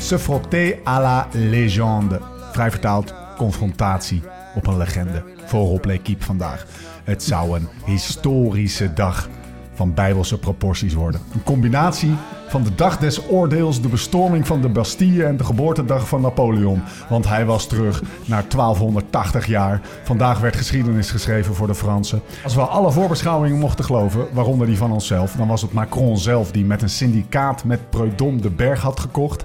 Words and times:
Se 0.00 0.18
frotter 0.18 0.78
à 0.84 1.00
la 1.00 1.28
légende. 1.32 2.20
Vrij 2.52 2.70
vertaald, 2.70 3.14
confrontatie 3.36 4.22
op 4.54 4.66
een 4.66 4.76
legende. 4.76 5.22
Voorop 5.44 5.84
L'Equipe 5.84 6.24
vandaag. 6.24 6.66
Het 7.04 7.22
zou 7.22 7.56
een 7.56 7.68
historische 7.84 8.92
dag 8.92 9.28
van 9.74 9.94
bijbelse 9.94 10.38
proporties 10.38 10.94
worden. 10.94 11.20
Een 11.34 11.42
combinatie 11.42 12.14
van 12.48 12.62
de 12.62 12.74
dag 12.74 12.98
des 12.98 13.28
oordeels, 13.28 13.80
de 13.82 13.88
bestorming 13.88 14.46
van 14.46 14.60
de 14.60 14.68
Bastille 14.68 15.24
en 15.24 15.36
de 15.36 15.44
geboortedag 15.44 16.08
van 16.08 16.20
Napoleon. 16.20 16.82
Want 17.08 17.28
hij 17.28 17.44
was 17.44 17.68
terug 17.68 18.02
naar 18.24 18.44
1280 18.48 19.46
jaar. 19.46 19.80
Vandaag 20.04 20.40
werd 20.40 20.56
geschiedenis 20.56 21.10
geschreven 21.10 21.54
voor 21.54 21.66
de 21.66 21.74
Fransen. 21.74 22.22
Als 22.44 22.54
we 22.54 22.60
alle 22.60 22.90
voorbeschouwingen 22.92 23.58
mochten 23.58 23.84
geloven, 23.84 24.26
waaronder 24.32 24.66
die 24.66 24.76
van 24.76 24.92
onszelf, 24.92 25.32
dan 25.32 25.48
was 25.48 25.62
het 25.62 25.72
Macron 25.72 26.18
zelf 26.18 26.50
die 26.50 26.64
met 26.64 26.82
een 26.82 26.90
syndicaat 26.90 27.64
met 27.64 27.90
Preudom 27.90 28.40
de 28.40 28.50
berg 28.50 28.80
had 28.80 29.00
gekocht 29.00 29.44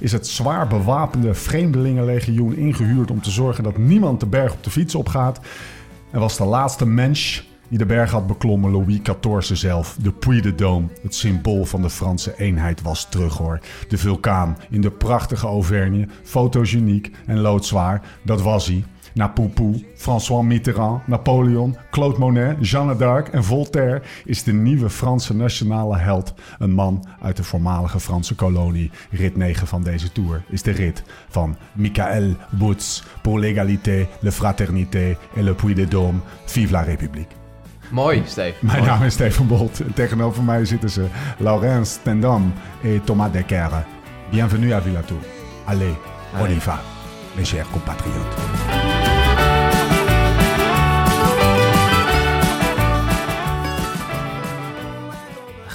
is 0.00 0.12
het 0.12 0.26
zwaar 0.26 0.66
bewapende 0.66 1.34
Vreemdelingenlegioen 1.34 2.56
ingehuurd 2.56 3.10
om 3.10 3.22
te 3.22 3.30
zorgen 3.30 3.64
dat 3.64 3.78
niemand 3.78 4.20
de 4.20 4.26
berg 4.26 4.52
op 4.52 4.64
de 4.64 4.70
fiets 4.70 4.94
opgaat. 4.94 5.40
En 6.10 6.20
was 6.20 6.36
de 6.36 6.44
laatste 6.44 6.86
mens 6.86 7.48
die 7.68 7.78
de 7.78 7.86
berg 7.86 8.10
had 8.10 8.26
beklommen 8.26 8.70
Louis 8.70 9.00
XIV 9.02 9.56
zelf. 9.56 9.96
De 10.02 10.12
Puy 10.12 10.40
de 10.40 10.54
Dôme, 10.54 11.02
het 11.02 11.14
symbool 11.14 11.64
van 11.64 11.82
de 11.82 11.90
Franse 11.90 12.34
eenheid, 12.38 12.82
was 12.82 13.08
terug 13.08 13.36
hoor. 13.36 13.60
De 13.88 13.98
vulkaan 13.98 14.56
in 14.70 14.80
de 14.80 14.90
prachtige 14.90 15.46
Auvergne, 15.46 16.08
fotogeniek 16.22 17.10
en 17.26 17.40
loodzwaar, 17.40 18.02
dat 18.22 18.42
was 18.42 18.66
hij. 18.66 18.84
Na 19.14 19.28
Poupou, 19.28 19.74
François 19.94 20.42
Mitterrand, 20.44 21.00
Napoleon, 21.06 21.76
Claude 21.90 22.18
Monet, 22.18 22.56
Jeanne 22.60 22.96
d'Arc 22.96 23.28
en 23.28 23.44
Voltaire 23.44 24.02
is 24.24 24.42
de 24.42 24.52
nieuwe 24.52 24.90
Franse 24.90 25.36
nationale 25.36 25.98
held. 25.98 26.34
Een 26.58 26.72
man 26.72 27.04
uit 27.22 27.36
de 27.36 27.44
voormalige 27.44 28.00
Franse 28.00 28.34
kolonie. 28.34 28.90
Rit 29.10 29.36
9 29.36 29.66
van 29.66 29.82
deze 29.82 30.12
tour 30.12 30.42
is 30.48 30.62
de 30.62 30.70
rit 30.70 31.02
van 31.28 31.56
Michael 31.72 32.36
Woods 32.58 33.02
pour 33.22 33.38
l'égalité, 33.38 34.08
la 34.20 34.30
fraternité 34.30 35.16
et 35.34 35.42
le 35.42 35.54
Puy 35.54 35.74
de 35.74 35.86
Dôme. 35.88 36.20
Vive 36.44 36.72
la 36.72 36.82
République. 36.82 37.38
Mooi, 37.90 38.22
Steve. 38.26 38.54
Mijn 38.60 38.78
Mooi. 38.78 38.90
naam 38.90 39.02
is 39.02 39.12
Steven 39.12 39.46
Bolt. 39.46 39.80
En 39.80 39.94
tegenover 39.94 40.42
mij 40.42 40.64
zitten 40.64 40.90
ze 40.90 41.06
Laurence 41.38 41.98
Tendam 42.02 42.52
en 42.82 43.04
Thomas 43.04 43.32
Decker. 43.32 43.86
Bienvenue 44.30 44.72
à 44.74 44.80
Villatour. 44.80 45.18
Allez, 45.64 45.94
on 46.40 46.50
y 46.50 46.58
va, 46.58 46.80
mes 47.36 47.48
chers 47.48 47.70
compatriotes. 47.70 48.89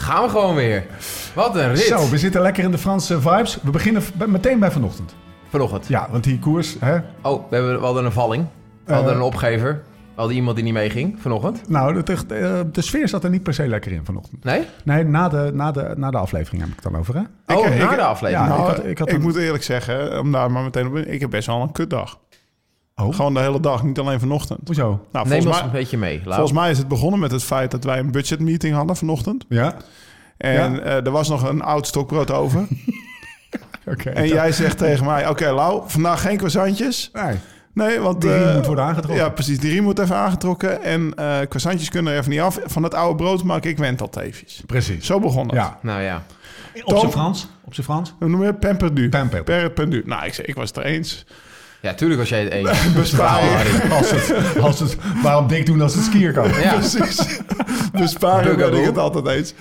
Gaan 0.05 0.23
we 0.23 0.29
gewoon 0.29 0.55
weer. 0.55 0.85
Wat 1.33 1.55
een 1.55 1.69
rit. 1.69 1.79
Zo, 1.79 2.09
we 2.09 2.17
zitten 2.17 2.41
lekker 2.41 2.63
in 2.63 2.71
de 2.71 2.77
Franse 2.77 3.21
vibes. 3.21 3.57
We 3.63 3.71
beginnen 3.71 4.03
meteen 4.27 4.59
bij 4.59 4.71
vanochtend. 4.71 5.15
Vanochtend. 5.49 5.87
Ja, 5.87 6.07
want 6.11 6.23
die 6.23 6.39
koers, 6.39 6.75
hè? 6.79 6.95
Oh, 7.21 7.49
we, 7.49 7.55
hebben, 7.55 7.79
we 7.79 7.85
hadden 7.85 8.05
een 8.05 8.11
valling. 8.11 8.45
We 8.85 8.93
hadden 8.93 9.11
Eh. 9.11 9.17
een 9.17 9.23
opgever. 9.23 9.81
We 9.93 10.21
hadden 10.21 10.35
iemand 10.35 10.55
die 10.55 10.65
niet 10.65 10.73
meeging 10.73 11.15
vanochtend. 11.21 11.69
Nou, 11.69 12.03
de, 12.03 12.17
de, 12.27 12.67
de 12.71 12.81
sfeer 12.81 13.07
zat 13.07 13.23
er 13.23 13.29
niet 13.29 13.43
per 13.43 13.53
se 13.53 13.67
lekker 13.67 13.91
in 13.91 14.05
vanochtend. 14.05 14.43
Nee? 14.43 14.63
Nee, 14.83 15.03
na 15.03 15.29
de, 15.29 15.51
na 15.53 15.71
de, 15.71 15.93
na 15.97 16.11
de 16.11 16.17
aflevering 16.17 16.61
heb 16.61 16.69
ik 16.71 16.75
het 16.83 16.91
dan 16.91 16.99
over, 16.99 17.13
hè? 17.15 17.55
Oh, 17.55 17.65
Ik- 17.65 17.77
na 17.77 17.89
ik- 17.91 17.95
de 17.97 18.03
aflevering. 18.03 18.49
Ja, 18.49 18.57
Nou, 18.57 18.69
ik 18.69 18.75
had- 18.75 18.85
ik 18.85 18.97
had 18.97 19.07
ik 19.09 19.13
een- 19.15 19.21
moet 19.21 19.35
eerlijk 19.35 19.63
zeggen, 19.63 20.19
om 20.19 20.31
daar 20.31 20.51
maar 20.51 20.63
meteen 20.63 20.87
op 20.87 20.95
in, 20.95 21.13
ik 21.13 21.19
heb 21.19 21.29
best 21.29 21.47
wel 21.47 21.61
een 21.61 21.71
kutdag. 21.71 22.19
Oh, 23.01 23.15
Gewoon 23.15 23.33
de 23.33 23.39
hele 23.39 23.59
dag, 23.59 23.83
niet 23.83 23.99
alleen 23.99 24.19
vanochtend. 24.19 24.59
hoezo? 24.65 24.83
Nou, 24.83 24.99
Neem 25.11 25.25
volgens, 25.27 25.45
ons 25.45 25.55
mij, 25.55 25.65
een 25.65 25.71
beetje 25.71 25.97
mee. 25.97 26.21
Volgens 26.25 26.51
mij 26.51 26.71
is 26.71 26.77
het 26.77 26.87
begonnen 26.87 27.19
met 27.19 27.31
het 27.31 27.43
feit 27.43 27.71
dat 27.71 27.83
wij 27.83 27.99
een 27.99 28.11
budgetmeeting 28.11 28.75
hadden 28.75 28.95
vanochtend. 28.95 29.45
Ja? 29.49 29.75
En 30.37 30.73
Ja. 30.73 30.79
eh, 30.79 31.05
er 31.05 31.11
was 31.11 31.29
nog 31.29 31.43
een 31.49 31.61
oud 31.61 31.87
stokbrood 31.87 32.31
over. 32.31 32.67
Oké. 33.91 34.09
en 34.09 34.27
jij 34.27 34.51
zegt 34.51 34.77
tegen 34.77 35.05
mij, 35.05 35.27
oké 35.29 35.51
Lau, 35.51 35.83
vandaag 35.85 36.21
geen 36.21 36.37
croissantjes. 36.37 37.09
Nee. 37.13 37.35
Nee, 37.73 37.99
want... 37.99 38.21
Die 38.21 38.31
riem 38.31 38.47
eh, 38.47 38.55
moet 38.55 38.65
worden 38.65 38.85
aangetrokken. 38.85 39.23
Ja, 39.23 39.29
precies. 39.29 39.59
Die 39.59 39.71
riem 39.71 39.83
moet 39.83 39.99
even 39.99 40.15
aangetrokken. 40.15 40.83
En 40.83 41.13
eh 41.15 41.37
croissantjes 41.39 41.89
kunnen 41.89 42.13
er 42.13 42.19
even 42.19 42.31
niet 42.31 42.39
af. 42.39 42.59
Van 42.65 42.83
het 42.83 42.93
oude 42.93 43.15
brood 43.23 43.43
maak 43.43 43.63
ik 43.65 43.77
wentelteefjes. 43.77 44.63
Precies. 44.65 45.05
Zo 45.05 45.19
begon 45.19 45.45
het. 45.45 45.55
Ja. 45.55 45.77
Nou 45.81 46.01
ja. 46.01 46.23
Op 46.83 46.97
zijn 46.97 47.11
Frans? 47.11 47.47
Op 47.65 47.73
zijn 47.73 47.85
Frans? 47.85 48.13
Hoe 48.19 48.29
noem 48.29 48.41
je 48.41 48.47
het? 48.47 48.59
Pemperdu. 48.59 49.09
Pemper. 49.09 49.43
Pemperdu. 49.43 50.03
Nou, 50.05 50.25
ik, 50.25 50.33
zei, 50.33 50.47
ik 50.47 50.55
was 50.55 50.67
het 50.67 50.77
er 50.77 50.83
eens. 50.85 51.25
Ja, 51.85 51.93
tuurlijk 51.93 52.19
was 52.19 52.29
jij 52.29 52.43
het 52.43 52.51
eens. 52.59 52.93
Besparen. 52.93 53.91
Als 53.97 54.11
het, 54.11 54.33
als 54.61 54.79
het, 54.79 54.97
waarom 55.21 55.47
dik 55.47 55.65
doen 55.65 55.81
als 55.81 55.95
het 55.95 56.03
skier 56.03 56.33
kan? 56.33 56.49
Ja. 56.61 56.73
Precies. 56.79 57.39
Besparen 57.91 58.57
ben 58.57 58.73
ik 58.73 58.85
het 58.85 58.97
altijd 58.97 59.27
eens. 59.27 59.53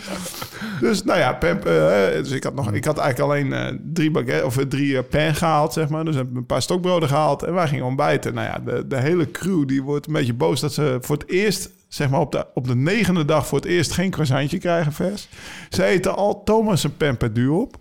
Dus 0.80 1.04
nou 1.04 1.18
ja, 1.18 1.32
pemp, 1.32 1.66
eh, 1.66 1.72
dus 2.12 2.30
ik 2.30 2.44
had, 2.44 2.54
nog, 2.54 2.72
ik 2.72 2.84
had 2.84 2.98
eigenlijk 2.98 3.30
alleen 3.32 3.52
eh, 3.52 3.78
drie 3.92 4.10
baguette 4.10 4.46
of 4.46 4.58
eh, 4.58 4.64
drie 4.64 5.02
pan 5.02 5.34
gehaald, 5.34 5.72
zeg 5.72 5.88
maar. 5.88 6.04
Dus 6.04 6.14
heb 6.14 6.30
ik 6.30 6.36
een 6.36 6.46
paar 6.46 6.62
stokbroden 6.62 7.08
gehaald 7.08 7.42
en 7.42 7.54
wij 7.54 7.68
gingen 7.68 7.84
ontbijten. 7.84 8.34
Nou 8.34 8.46
ja, 8.46 8.58
de, 8.64 8.86
de 8.86 8.96
hele 8.96 9.30
crew 9.30 9.68
die 9.68 9.82
wordt 9.82 10.06
een 10.06 10.12
beetje 10.12 10.34
boos 10.34 10.60
dat 10.60 10.72
ze 10.72 10.98
voor 11.00 11.16
het 11.16 11.28
eerst, 11.28 11.70
zeg 11.88 12.10
maar 12.10 12.20
op 12.20 12.32
de, 12.32 12.46
op 12.54 12.66
de 12.66 12.76
negende 12.76 13.24
dag 13.24 13.46
voor 13.46 13.58
het 13.58 13.68
eerst 13.68 13.92
geen 13.92 14.10
croissantje 14.10 14.58
krijgen 14.58 14.92
vers. 14.92 15.28
Ze 15.70 15.84
eten 15.84 16.16
al 16.16 16.42
Thomas 16.44 16.84
en 16.84 16.96
Pemperdu 16.96 17.48
op. 17.48 17.76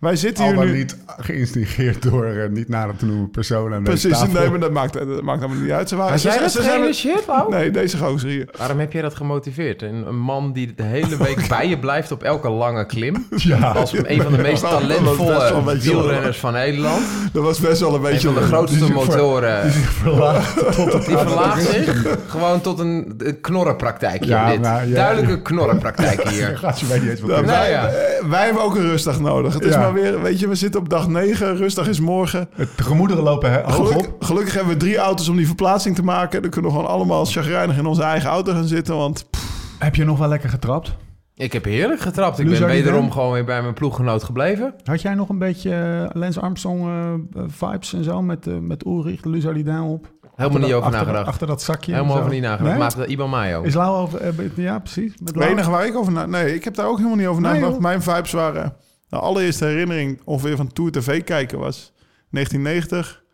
Wij 0.00 0.16
zitten 0.16 0.44
Al 0.44 0.50
hier 0.50 0.64
nu... 0.64 0.72
niet 0.76 0.96
geïnstigeerd 1.18 2.02
door 2.02 2.24
eh, 2.24 2.48
niet 2.48 2.68
nader 2.68 2.96
te 2.96 3.06
noemen 3.06 3.30
personen. 3.30 3.82
Precies, 3.82 4.12
tafel. 4.18 4.32
nee, 4.40 4.50
maar 4.50 4.60
dat 4.60 4.70
maakt, 4.70 4.92
dat 4.92 5.22
maakt 5.22 5.42
allemaal 5.42 5.62
niet 5.62 5.70
uit. 5.70 5.88
Ze 5.88 5.96
waren, 5.96 6.18
ze- 6.18 6.38
dat 6.40 6.52
ze 6.52 6.90
shit, 6.94 7.24
Lau? 7.26 7.50
Nee, 7.50 7.70
deze 7.70 7.98
gozer 7.98 8.28
hier. 8.28 8.48
Waarom 8.58 8.78
heb 8.78 8.92
jij 8.92 9.02
dat 9.02 9.14
gemotiveerd? 9.14 9.82
Een, 9.82 10.06
een 10.06 10.18
man 10.18 10.52
die 10.52 10.74
de 10.74 10.82
hele 10.82 11.16
week 11.16 11.48
bij 11.58 11.68
je 11.68 11.78
blijft 11.78 12.12
op 12.12 12.22
elke 12.22 12.48
lange 12.48 12.86
klim. 12.86 13.26
Ja. 13.36 13.70
Als 13.70 13.92
een 13.92 14.22
van 14.22 14.32
de 14.32 14.38
meest 14.38 14.62
talentvolle 14.62 15.50
een 15.72 15.80
wielrenners 15.80 16.38
van 16.38 16.52
Nederland. 16.52 17.02
Dat 17.32 17.42
was 17.42 17.58
best 17.60 17.80
wel 17.80 17.88
een 17.88 17.94
Een 17.94 18.00
beetje... 18.02 18.32
van 18.32 18.34
de 18.34 18.40
grootste 18.48 18.92
motoren. 18.92 19.62
Die 19.62 19.70
zich 19.72 19.92
verlaagt 19.92 20.74
tot 20.76 20.92
het 20.92 21.06
Die 21.06 21.16
verlaagt 21.16 21.62
zich 21.62 22.18
gewoon 22.28 22.60
tot 22.60 22.78
een, 22.78 23.14
een 23.18 23.40
knorrenpraktijkje. 23.40 24.28
Ja, 24.30 24.50
dit. 24.50 24.60
nou, 24.60 24.88
ja. 24.88 24.94
Duidelijke 24.94 25.42
knorrenpraktijk 25.42 26.28
hier. 26.28 26.58
gaat 26.58 26.80
je 26.80 26.86
bij 26.86 26.98
niet 26.98 27.08
eens 27.10 27.20
wat. 27.20 27.44
Nou 27.44 27.68
ja. 27.68 27.90
wij 28.28 28.44
hebben 28.44 28.62
ook 28.62 28.74
een 28.74 28.82
rustdag 28.90 29.20
nodig. 29.20 29.58
Het 29.64 29.72
is 29.74 29.78
Ja. 29.80 29.84
maar 29.92 30.02
weer, 30.02 30.22
weet 30.22 30.40
je, 30.40 30.48
we 30.48 30.54
zitten 30.54 30.80
op 30.80 30.88
dag 30.88 31.08
9. 31.08 31.56
Rustdag 31.56 31.88
is 31.88 32.00
morgen. 32.00 32.48
Het 32.54 32.68
gemoederen 32.76 33.22
lopen 33.22 33.50
hè, 33.50 33.62
hoog 33.62 33.74
Geluk- 33.88 34.06
op. 34.06 34.22
gelukkig 34.24 34.54
hebben 34.54 34.72
we 34.72 34.78
drie 34.78 34.96
auto's 34.96 35.28
om 35.28 35.36
die 35.36 35.46
verplaatsing 35.46 35.94
te 35.94 36.02
maken. 36.04 36.42
Dan 36.42 36.50
kunnen 36.50 36.70
we 36.70 36.76
gewoon 36.76 36.92
allemaal 36.92 37.24
chagrijnig 37.24 37.76
in 37.78 37.86
onze 37.86 38.02
eigen 38.02 38.30
auto 38.30 38.52
gaan 38.52 38.66
zitten. 38.66 38.96
Want 38.96 39.26
pff, 39.30 39.76
Heb 39.78 39.94
je 39.94 40.04
nog 40.04 40.18
wel 40.18 40.28
lekker 40.28 40.48
getrapt? 40.50 40.96
Ik 41.36 41.52
heb 41.52 41.64
heerlijk 41.64 42.00
getrapt. 42.00 42.38
Ik 42.38 42.48
ben 42.50 42.66
wederom 42.66 43.10
gewoon 43.10 43.32
weer 43.32 43.44
bij 43.44 43.62
mijn 43.62 43.74
ploeggenoot 43.74 44.22
gebleven. 44.24 44.74
Had 44.84 45.02
jij 45.02 45.14
nog 45.14 45.28
een 45.28 45.38
beetje 45.38 45.70
eh, 45.70 46.20
Lance 46.20 46.40
Armstrong 46.40 46.86
eh, 46.86 47.42
vibes 47.46 47.92
en 47.94 48.04
zo 48.04 48.22
met, 48.22 48.46
eh 48.46 48.54
met 48.60 48.84
Ulrich, 48.86 49.20
de 49.20 49.28
Luzardin 49.28 49.80
op? 49.80 50.12
Helemaal 50.34 50.60
niet 50.60 50.72
over 50.72 50.86
achter, 50.86 51.00
nagedacht. 51.00 51.26
Achter 51.26 51.46
dat 51.46 51.62
zakje. 51.62 51.92
Helemaal 51.92 52.18
over 52.18 52.30
niet 52.30 52.42
nagedacht. 52.42 52.70
Nee? 52.70 52.78
Maakte 52.78 53.06
Iban 53.06 53.30
Mayo. 53.30 53.62
Is 53.62 53.74
Lau 53.74 53.96
over... 54.02 54.20
ja, 54.56 54.78
precies. 54.78 55.12
Met 55.22 55.34
het 55.34 55.44
enige 55.44 55.70
waar 55.70 55.86
ik 55.86 55.96
over 55.96 56.12
na... 56.12 56.26
Nee, 56.26 56.54
ik 56.54 56.64
heb 56.64 56.74
daar 56.74 56.86
ook 56.86 56.96
helemaal 56.96 57.16
niet 57.16 57.26
over 57.26 57.42
nagedacht. 57.42 57.78
Mijn 57.78 58.02
vibes 58.02 58.32
waren... 58.32 58.74
De 59.14 59.20
allereerste 59.20 59.64
herinnering 59.64 60.20
ongeveer 60.24 60.56
van 60.56 60.72
Tour 60.72 60.90
TV 60.90 61.24
kijken 61.24 61.58
was 61.58 61.92
1990. 62.30 63.24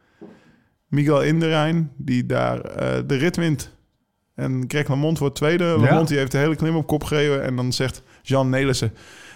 Miguel 0.88 1.22
Inderijn, 1.22 1.92
die 1.96 2.26
daar 2.26 2.60
eh, 2.60 3.02
de 3.06 3.16
rit 3.16 3.36
wint. 3.36 3.76
En 4.34 4.64
Greg 4.68 4.88
LeMond 4.88 5.18
wordt 5.18 5.34
tweede. 5.34 5.64
LeMond 5.64 6.08
die 6.08 6.18
heeft 6.18 6.32
de 6.32 6.38
hele 6.38 6.56
klim 6.56 6.76
op 6.76 6.86
kop 6.86 7.04
gereden. 7.04 7.42
En 7.44 7.56
dan 7.56 7.72
zegt 7.72 8.02
Jean 8.22 8.48
Nelissen... 8.48 8.92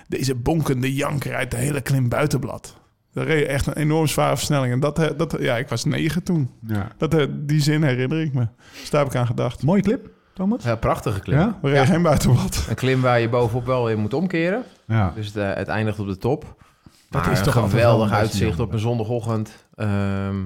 Deze 0.09 0.35
bonkende 0.35 0.95
janker 0.95 1.35
uit 1.35 1.51
de 1.51 1.57
hele 1.57 1.81
klim 1.81 2.09
buitenblad. 2.09 2.77
Daar 3.13 3.27
reed 3.27 3.47
echt 3.47 3.67
een 3.67 3.77
enorm 3.77 4.07
zware 4.07 4.37
versnelling. 4.37 4.73
En 4.73 4.81
dat, 4.81 4.99
eh, 4.99 5.11
dat, 5.17 5.37
ja, 5.41 5.57
ik 5.57 5.69
was 5.69 5.85
negen 5.85 6.23
toen. 6.23 6.51
Ja. 6.67 6.89
Dat, 6.97 7.15
eh, 7.15 7.27
die 7.31 7.61
zin 7.61 7.83
herinner 7.83 8.21
ik 8.21 8.35
me. 8.35 8.47
Dus 8.81 8.91
daar 8.91 9.01
heb 9.01 9.11
ik 9.13 9.19
aan 9.19 9.27
gedacht. 9.27 9.63
Mooie 9.63 9.83
clip, 9.83 10.11
Thomas? 10.35 10.65
Ja, 10.65 10.77
prachtige 10.77 11.21
klim. 11.21 11.39
Ja? 11.39 11.59
We 11.63 11.69
reden 11.69 11.87
geen 11.87 12.03
buitenblad. 12.03 12.67
Een 12.69 12.75
klim 12.75 13.01
waar 13.01 13.21
je 13.21 13.29
bovenop 13.29 13.67
wel 13.67 13.85
weer 13.85 13.99
moet 13.99 14.15
omkeren. 14.15 14.63
Ja. 14.87 15.13
Dus 15.15 15.27
het, 15.27 15.37
eh, 15.37 15.55
het 15.55 15.69
eindigt 15.69 15.99
op 15.99 16.07
de 16.07 16.19
top. 16.19 16.63
Dat 17.11 17.23
Maar 17.23 17.33
is 17.33 17.41
toch 17.43 17.53
geweldig 17.53 18.05
een 18.05 18.11
beetje 18.11 18.17
uitzicht 18.17 18.61
op 18.61 18.73
een 18.73 18.79
zondagochtend. 18.79 19.67
Ehm, 19.75 20.37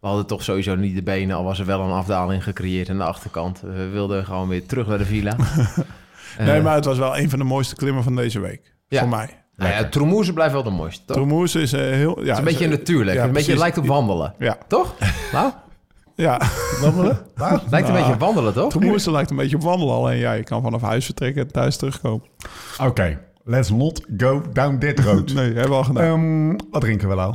we 0.00 0.06
hadden 0.06 0.26
toch 0.26 0.42
sowieso 0.42 0.74
niet 0.74 0.94
de 0.94 1.02
benen, 1.02 1.36
al 1.36 1.44
was 1.44 1.58
er 1.58 1.66
wel 1.66 1.80
een 1.80 1.90
afdaling 1.90 2.42
gecreëerd 2.44 2.90
aan 2.90 2.96
de 2.98 3.04
achterkant. 3.04 3.60
We 3.60 3.88
wilden 3.88 4.24
gewoon 4.24 4.48
weer 4.48 4.66
terug 4.66 4.86
naar 4.86 4.98
de 4.98 5.04
villa. 5.04 5.36
Eh, 6.38 6.46
Nee, 6.46 6.60
maar 6.60 6.74
het 6.74 6.84
was 6.84 6.98
wel 6.98 7.18
een 7.18 7.30
van 7.30 7.38
de 7.38 7.44
mooiste 7.44 7.74
klimmen 7.74 8.02
van 8.02 8.16
deze 8.16 8.40
week. 8.40 8.74
Ja. 8.88 9.00
Voor 9.00 9.08
mij. 9.08 9.42
Nou 9.56 9.70
ja, 9.70 10.32
blijft 10.32 10.52
wel 10.52 10.62
de 10.62 10.70
mooiste, 10.70 11.04
toch? 11.04 11.16
Is 11.54 11.72
eh, 11.72 11.80
heel... 11.80 12.14
Ja, 12.14 12.20
het 12.20 12.30
is 12.32 12.38
een 12.38 12.44
beetje 12.44 12.68
natuurlijk. 12.68 13.16
ja, 13.16 13.22
een 13.22 13.32
beetje 13.32 13.44
precies. 13.44 13.60
lijkt 13.60 13.78
op 13.78 13.86
wandelen. 13.86 14.34
Ja, 14.38 14.58
Toch? 14.68 14.94
Nou, 15.32 15.52
ja. 16.26 16.40
Wandelen? 16.80 17.18
Waar? 17.36 17.62
lijkt 17.70 17.88
een 17.88 17.94
beetje 17.94 18.12
op 18.12 18.20
wandelen, 18.20 18.52
toch? 18.54 18.70
Troemoes 18.70 19.04
lijkt 19.06 19.30
een 19.30 19.36
beetje 19.36 19.56
op 19.56 19.62
wandelen. 19.62 19.94
Alleen 19.94 20.18
ja, 20.18 20.32
je 20.32 20.42
kan 20.42 20.62
vanaf 20.62 20.80
huis 20.82 21.04
vertrekken 21.04 21.42
en 21.42 21.52
thuis 21.52 21.76
terugkomen. 21.76 22.22
Oké, 22.82 23.18
let's 23.44 23.70
not 23.70 24.00
go 24.16 24.42
down 24.52 24.78
that 24.78 24.98
road. 25.04 25.32
Nee, 25.34 25.44
hebben 25.44 25.68
we 25.68 25.74
al 25.74 25.84
gedaan. 25.84 26.04
Ehm, 26.04 26.56
wat 26.70 26.80
drinken 26.80 27.08
we 27.08 27.14
nou? 27.14 27.34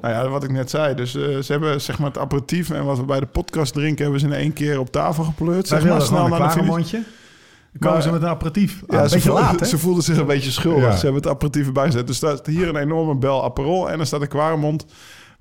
Nou 0.00 0.14
ja, 0.14 0.28
wat 0.28 0.44
ik 0.44 0.50
net 0.50 0.70
zei. 0.70 0.94
Dus 0.94 1.14
eh, 1.16 1.22
ze 1.38 1.52
hebben 1.52 1.80
zeg 1.80 1.98
maar 1.98 2.08
het 2.08 2.18
aperitief 2.18 2.70
en 2.70 2.84
wat 2.84 2.98
we 2.98 3.04
bij 3.04 3.20
de 3.20 3.26
podcast 3.26 3.72
drinken... 3.72 4.02
hebben 4.02 4.20
ze 4.20 4.26
in 4.26 4.32
één 4.32 4.52
keer 4.52 4.78
op 4.78 4.90
tafel 4.92 5.24
gepleurd. 5.24 5.68
Wij 5.68 5.80
Zeg 5.80 5.88
maar 5.90 6.00
snel 6.02 6.18
gewoon 6.24 6.32
een 6.32 6.38
naar 6.38 6.48
de 6.48 6.54
finish. 6.54 6.68
mondje. 6.70 6.96
Dan 6.96 7.80
komen 7.80 7.92
Maar- 7.92 8.02
ze 8.02 8.12
met 8.12 8.22
een 8.22 8.28
aperitief. 8.28 8.82
Ah, 8.86 8.96
Ja, 8.96 9.02
een 9.02 9.08
ze, 9.08 9.14
beetje 9.14 9.28
voelden, 9.30 9.46
laat, 9.48 9.60
hè? 9.60 9.66
ze 9.66 9.78
voelden 9.78 10.02
zich 10.02 10.16
een 10.16 10.26
beetje 10.26 10.50
schuldig. 10.50 10.82
Ja. 10.82 10.96
Ze 10.96 11.04
hebben 11.04 11.22
het 11.22 11.30
aperitief 11.30 11.66
erbij 11.66 11.84
gezet. 11.84 12.06
Dus 12.06 12.22
er 12.22 12.28
staat 12.28 12.46
hier 12.46 12.68
een 12.68 12.76
enorme 12.76 13.16
bel 13.16 13.44
Aperol 13.44 13.90
en 13.90 14.00
er 14.00 14.06
staat 14.06 14.20
een 14.20 14.28
Quaremont. 14.28 14.86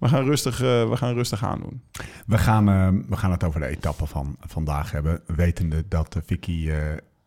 We 0.02 0.08
gaan 0.08 0.24
rustig, 0.24 0.62
eh, 0.62 0.90
we 0.90 0.98
gaan 0.98 1.14
rustig 1.14 1.44
aan 1.44 1.60
doen. 1.60 1.82
We 2.26 2.38
gaan, 2.38 2.70
eh, 2.70 2.88
we 3.10 3.18
gaan 3.18 3.32
het 3.32 3.44
over 3.44 3.60
de 3.60 3.66
etappe 3.68 4.06
van 4.06 4.36
vandaag 4.40 4.92
hebben. 4.92 5.22
Wetende 5.26 5.84
dat 5.88 6.16
eh, 6.16 6.22
Vicky 6.26 6.70
eh, 6.70 6.78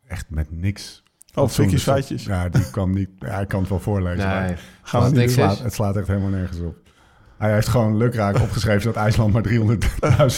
echt 0.07 0.27
met 0.31 0.47
niks... 0.51 1.03
Oh, 1.35 1.49
Vicky's 1.49 1.83
feitjes. 1.83 2.25
Ja, 2.25 2.49
die 2.49 2.71
kan 2.71 2.91
niet... 2.93 3.09
Ja, 3.19 3.29
hij 3.29 3.47
kan 3.47 3.61
het 3.61 3.69
wel 3.69 3.81
voorlezen. 3.81 4.29
maar 4.29 4.41
Nee. 4.41 4.51
het 4.51 4.61
Gaan 4.83 5.01
slaat, 5.01 5.03
we 5.03 5.09
niet- 5.09 5.17
niks 5.27 5.35
het, 5.37 5.45
slaat, 5.51 5.59
het 5.65 5.73
slaat 5.75 5.97
echt 5.97 6.07
helemaal 6.07 6.29
nergens 6.31 6.59
op. 6.61 6.77
Hij 7.39 7.53
heeft 7.55 7.69
gewoon 7.69 7.97
lukraak 7.97 8.41
opgeschreven 8.41 8.93
dat 8.93 9.03
IJsland 9.03 9.33
maar 9.33 9.43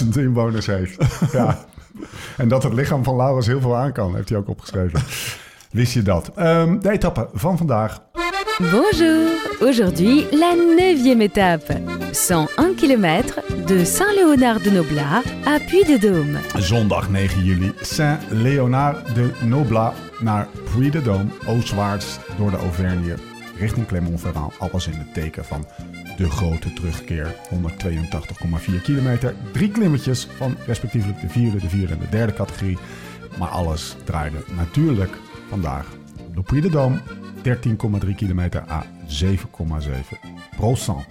300.000 0.03 0.09
inwoners 0.15 0.67
heeft. 0.67 1.05
Ja. 1.33 1.65
En 2.37 2.49
dat 2.49 2.63
het 2.63 2.73
lichaam 2.73 3.05
van 3.05 3.17
Laurens 3.17 3.47
heel 3.47 3.61
veel 3.61 3.77
aan 3.77 3.93
kan, 3.93 4.15
heeft 4.15 4.29
hij 4.29 4.39
ook 4.39 4.49
opgeschreven. 4.49 5.01
Wist 5.71 5.93
je 5.93 6.03
dat? 6.03 6.31
Ehm, 6.35 6.79
de 6.79 6.91
etappe 6.91 7.29
van 7.33 7.57
vandaag. 7.59 8.03
Bonjour 8.59 9.29
Aujourd'hui, 9.61 10.25
la 10.33 10.55
neuvième 10.57 11.21
étape. 11.21 11.73
101 12.13 12.75
km 12.75 13.41
de 13.67 13.85
Saint-Léonard-de-Noblat 13.85 15.23
à 15.45 15.59
Puy-de-Dôme. 15.59 16.39
Zondag 16.59 17.11
9 17.11 17.45
juli. 17.45 17.73
Saint-Léonard 17.83 19.15
de 19.15 19.31
Noblat 19.45 19.95
naar 20.21 20.49
Puy-de-Dôme. 20.73 21.29
Oostwaarts 21.47 22.19
door 22.39 22.51
de 22.51 22.57
Auvergne 22.57 23.15
richting 23.59 23.87
Clermont-Ferrand. 23.87 24.53
Alles 24.59 24.87
in 24.87 24.99
het 24.99 25.15
teken 25.15 25.45
van 25.45 25.67
de 26.17 26.31
grote 26.31 26.73
terugkeer. 26.73 27.35
182,4 27.51 28.83
kilometer. 28.83 29.35
Drie 29.53 29.71
klimmetjes 29.71 30.29
van 30.37 30.57
respectievelijk 30.67 31.21
de 31.21 31.29
vierde, 31.29 31.59
de 31.59 31.69
vierde 31.69 31.93
en 31.93 32.01
de 32.01 32.09
derde 32.09 32.33
categorie. 32.33 32.79
Maar 33.39 33.49
alles 33.49 33.97
draaide 34.05 34.39
natuurlijk 34.57 35.13
vandaag 35.49 35.87
op 36.27 36.37
de 36.37 36.43
Puy-de-Dôme. 36.43 37.25
13,3 37.47 38.15
kilometer 38.17 38.65
à 38.71 38.85
7,7 39.07 40.19
procent. 40.57 41.05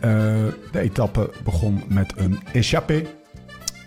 Eh, 0.00 0.10
de 0.72 0.80
etappe 0.80 1.30
begon 1.44 1.82
met 1.88 2.12
een 2.16 2.38
échappée 2.52 3.06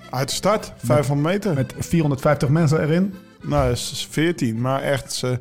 Uit 0.10 0.28
de 0.30 0.36
start, 0.36 0.74
500 0.78 1.28
meter. 1.34 1.54
met 1.54 1.74
450 1.80 2.50
mensen 2.50 2.82
erin. 2.82 3.14
Nou, 3.42 3.68
dat 3.68 3.78
is 3.78 4.08
14. 4.10 4.62
Maar 4.62 4.82
echt, 4.82 5.14
ze, 5.14 5.40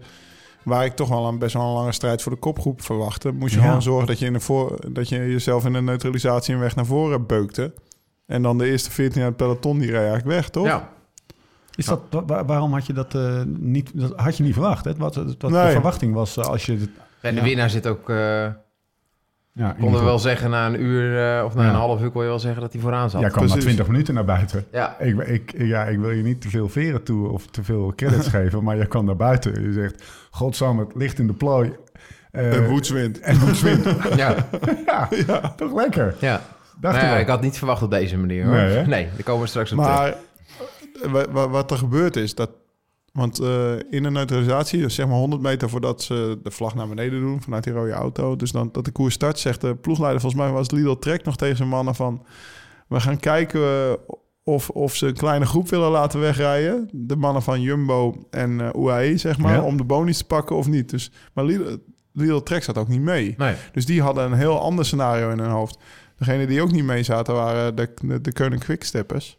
waar 0.63 0.85
ik 0.85 0.97
toch 0.97 1.09
wel 1.09 1.27
een 1.29 1.39
best 1.39 1.55
wel 1.55 1.63
een 1.63 1.73
lange 1.73 1.93
strijd 1.93 2.23
voor 2.23 2.33
de 2.33 2.39
kopgroep 2.39 2.83
verwachtte... 2.83 3.33
moest 3.33 3.53
je 3.55 3.59
Ja. 3.61 3.65
gewoon 3.67 3.83
zorgen 3.83 4.07
dat 4.07 4.19
je, 4.19 4.27
in 4.27 4.33
de 4.33 4.41
voor, 4.41 4.93
dat 4.93 5.09
je 5.09 5.17
jezelf 5.17 5.65
in 5.65 5.73
de 5.73 5.81
neutralisatie 5.83 6.55
een 6.55 6.61
weg 6.61 6.75
naar 6.77 6.87
voren 6.87 7.27
beukte. 7.27 7.75
En 8.27 8.43
dan 8.43 8.59
de 8.59 8.71
eerste 8.71 8.91
14 8.91 9.21
uit 9.23 9.29
het 9.29 9.37
peloton, 9.37 9.79
die 9.79 9.89
reed 9.91 9.97
eigenlijk 9.99 10.27
weg, 10.27 10.49
toch? 10.49 10.67
Ja. 10.67 10.91
Is 11.81 11.87
dat, 11.87 12.01
wa- 12.11 12.25
wa- 12.25 12.45
waarom 12.45 12.73
had 12.73 12.87
je 12.87 12.93
dat 12.93 13.15
eh, 13.15 13.43
niet, 13.47 13.91
dat 14.01 14.13
had 14.17 14.37
je 14.37 14.43
niet 14.43 14.53
verwacht? 14.53 14.85
Hè? 14.85 14.95
Wat, 14.97 15.15
wat 15.15 15.41
de 15.41 15.69
verwachting 15.71 16.15
was 16.15 16.37
eh, 16.37 16.45
als 16.45 16.67
je... 16.67 16.73
het- 16.73 16.91
En 17.21 17.35
de 17.35 17.41
Ja. 17.41 17.47
winnaar 17.47 17.71
zit 17.71 17.87
ook... 17.87 18.11
eh 18.11 18.47
Ja, 19.53 19.77
konden 19.81 19.99
we 20.01 20.07
wel 20.07 20.19
zeggen 20.19 20.51
na 20.51 20.67
een 20.67 20.81
uur 20.83 21.37
eh, 21.39 21.45
of 21.45 21.55
na 21.55 21.63
Ja. 21.63 21.69
een 21.69 21.75
half 21.75 22.01
uur 22.03 22.11
kon 22.11 22.23
je 22.23 22.29
wel 22.29 22.39
zeggen 22.39 22.61
dat 22.63 22.73
hij 22.73 22.81
vooraan 22.83 23.11
zat. 23.11 23.21
Jij 23.21 23.31
kwam 23.31 23.43
na 23.45 23.49
Precies. 23.51 23.65
20 23.73 23.87
minuten 23.93 24.15
naar 24.15 24.25
buiten. 24.25 24.65
Ja. 24.73 24.99
Ik, 24.99 25.19
ik, 25.19 25.55
ja, 25.59 25.85
ik 25.85 25.99
wil 25.99 26.11
je 26.11 26.23
niet 26.23 26.41
te 26.41 26.49
veel 26.49 26.69
veren 26.69 27.03
toe 27.03 27.29
of 27.29 27.47
te 27.47 27.65
veel 27.65 27.93
credits 27.97 28.29
geven, 28.37 28.65
maar 28.65 28.77
jij 28.77 28.87
kwam 28.87 29.05
naar 29.05 29.17
buiten. 29.17 29.63
Je 29.63 29.73
zegt, 29.73 30.05
godsamme, 30.31 30.83
het 30.85 30.95
ligt 30.95 31.19
in 31.19 31.27
de 31.27 31.33
plooi. 31.33 31.73
Eh, 32.31 32.55
En 32.57 32.69
woedswind. 32.69 33.21
En 33.31 33.39
woedswind. 33.39 33.85
Ja. 34.17 34.35
ja, 35.27 35.53
toch 35.57 35.75
lekker. 35.75 36.15
ja. 36.21 36.41
Dacht 36.81 36.95
Nou 36.97 37.07
je 37.09 37.13
ja, 37.15 37.19
ik 37.21 37.27
had 37.29 37.41
niet 37.41 37.59
verwacht 37.59 37.83
op 37.83 37.91
deze 37.91 38.17
manier 38.19 38.45
hoor. 38.45 38.55
Nee, 38.55 38.77
hè? 38.77 38.87
Nee, 38.87 39.05
daar 39.15 39.23
komen 39.23 39.43
we 39.43 39.49
straks 39.49 39.73
op 39.73 39.79
terug. 39.79 39.95
Maar 39.97 40.15
wat 41.31 41.71
er 41.71 41.77
gebeurd 41.77 42.17
is, 42.17 42.35
dat... 42.35 42.51
Want 43.13 43.39
eh, 43.39 43.73
in 43.91 44.03
de 44.03 44.11
neutralisatie, 44.11 44.81
dus 44.81 44.95
zeg 44.95 45.07
maar 45.07 45.17
100 45.17 45.43
meter 45.43 45.71
voordat 45.71 46.03
ze 46.03 46.39
de 46.43 46.51
vlag 46.51 46.75
naar 46.75 46.89
beneden 46.89 47.21
doen... 47.21 47.43
vanuit 47.43 47.65
die 47.65 47.73
rode 47.73 47.93
auto, 47.93 48.37
dus 48.37 48.53
dan 48.53 48.69
dat 48.73 48.85
de 48.85 48.91
koers 48.91 49.15
start... 49.15 49.39
zegt 49.39 49.61
de 49.61 49.75
ploegleider, 49.75 50.21
volgens 50.21 50.43
mij 50.43 50.51
was 50.53 50.71
Lidl 50.71 50.93
Trek 50.95 51.25
nog 51.25 51.37
tegen 51.37 51.57
zijn 51.57 51.69
mannen 51.69 51.95
van... 51.95 52.25
we 52.89 53.01
gaan 53.01 53.19
kijken 53.19 53.61
eh, 53.61 53.93
of, 54.45 54.71
of 54.71 54.97
ze 54.97 55.07
een 55.07 55.15
kleine 55.17 55.47
groep 55.47 55.69
willen 55.69 55.91
laten 55.91 56.21
wegrijden. 56.21 56.89
De 56.93 57.17
mannen 57.17 57.43
van 57.43 57.61
Jumbo 57.61 58.15
en 58.31 58.61
eh 58.61 58.69
UAE, 58.83 59.17
zeg 59.17 59.39
maar, 59.39 59.55
Ja. 59.55 59.63
om 59.63 59.77
de 59.77 59.85
bonies 59.85 60.19
te 60.19 60.25
pakken 60.27 60.57
of 60.57 60.69
niet. 60.69 60.91
Dus, 60.91 61.11
maar 61.33 61.45
Lidl, 61.45 61.77
Lidl 62.13 62.39
Trek 62.39 62.63
zat 62.63 62.79
ook 62.79 62.89
niet 62.89 63.01
mee. 63.01 63.35
Nee. 63.39 63.55
Dus 63.73 63.87
die 63.87 64.03
hadden 64.03 64.25
een 64.25 64.39
heel 64.39 64.61
ander 64.61 64.85
scenario 64.85 65.31
in 65.31 65.39
hun 65.39 65.51
hoofd. 65.51 65.79
Degene 66.19 66.47
die 66.47 66.63
ook 66.63 66.73
niet 66.73 66.85
mee 66.85 67.03
zaten 67.03 67.35
waren 67.35 67.75
de, 67.77 67.95
de, 68.03 68.21
de 68.21 68.33
Koning 68.33 68.65
Quicksteppers. 68.65 69.39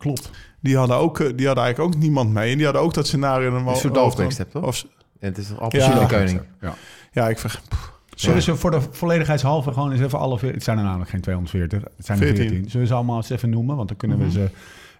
Klopt. 0.00 0.30
Die 0.60 0.76
hadden, 0.76 0.96
ook, 0.96 1.20
eh, 1.20 1.26
die 1.36 1.46
hadden 1.46 1.64
eigenlijk 1.64 1.94
ook 1.94 2.00
niemand 2.02 2.32
mee. 2.32 2.50
En 2.50 2.56
die 2.56 2.64
hadden 2.64 2.82
ook 2.82 2.94
dat 2.94 3.06
scenario 3.06 3.54
Een 3.56 3.76
soort 3.76 3.96
hoofd. 3.96 4.16
Quickstep, 4.16 4.50
toch? 4.50 4.64
Of, 4.64 4.86
En 5.18 5.28
het 5.28 5.38
is 5.38 5.48
toch 5.48 5.60
Appelsine 5.60 6.00
Ja. 6.00 6.06
Koning. 6.06 6.40
Ja. 6.60 6.74
ja, 7.12 7.28
ik 7.28 7.38
ver, 7.38 7.60
pff, 7.68 7.92
Zullen 8.14 8.42
ze 8.42 8.56
voor 8.56 8.70
de 8.70 8.80
volledigheidshalve 8.90 9.72
gewoon 9.72 9.92
eens 9.92 10.00
even 10.00 10.18
alle... 10.18 10.38
Het 10.40 10.62
zijn 10.62 10.78
er 10.78 10.84
namelijk 10.84 11.10
geen 11.10 11.20
240, 11.20 11.82
het 11.96 12.06
zijn 12.06 12.18
er 12.20 12.24
14. 12.26 12.42
14. 12.48 12.64
Zullen 12.64 12.80
we 12.80 12.86
ze 12.86 12.94
allemaal 12.94 13.16
eens 13.16 13.30
even 13.30 13.50
noemen? 13.50 13.76
Want 13.76 13.88
dan 13.88 13.96
kunnen 13.96 14.18
we 14.18 14.30
ze, 14.30 14.50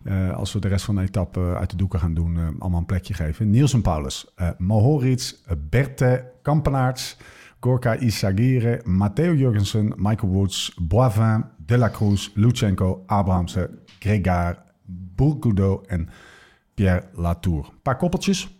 eh, 0.04 0.36
als 0.36 0.52
we 0.52 0.58
de 0.58 0.68
rest 0.68 0.84
van 0.84 0.94
de 0.94 1.02
etappe 1.02 1.40
eh, 1.40 1.54
uit 1.54 1.70
de 1.70 1.76
doeken 1.76 2.00
gaan 2.00 2.14
doen, 2.14 2.36
eh, 2.36 2.42
allemaal 2.58 2.78
een 2.80 2.86
plekje 2.86 3.14
geven. 3.14 3.50
Nielsen 3.50 3.82
Paulus, 3.82 4.26
eh 4.36 4.48
Mohoric, 4.58 5.36
eh, 5.46 5.56
Berthe 5.70 6.24
Kampenaerts, 6.42 7.16
Gorka 7.60 7.96
Isagire, 7.96 8.80
Matteo 8.84 9.34
Jurgensen, 9.34 9.92
Michael 9.96 10.32
Woods, 10.32 10.74
Boivin, 10.82 11.44
De 11.66 11.78
La 11.78 11.90
Cruz, 11.90 12.30
Lutsenko, 12.34 13.02
Abrahamsen, 13.06 13.78
Gregard, 13.98 14.58
Bourgudo 15.14 15.82
en 15.86 16.08
Pierre 16.74 17.04
Latour. 17.12 17.64
Een 17.64 17.82
paar 17.82 17.96
koppeltjes. 17.96 18.58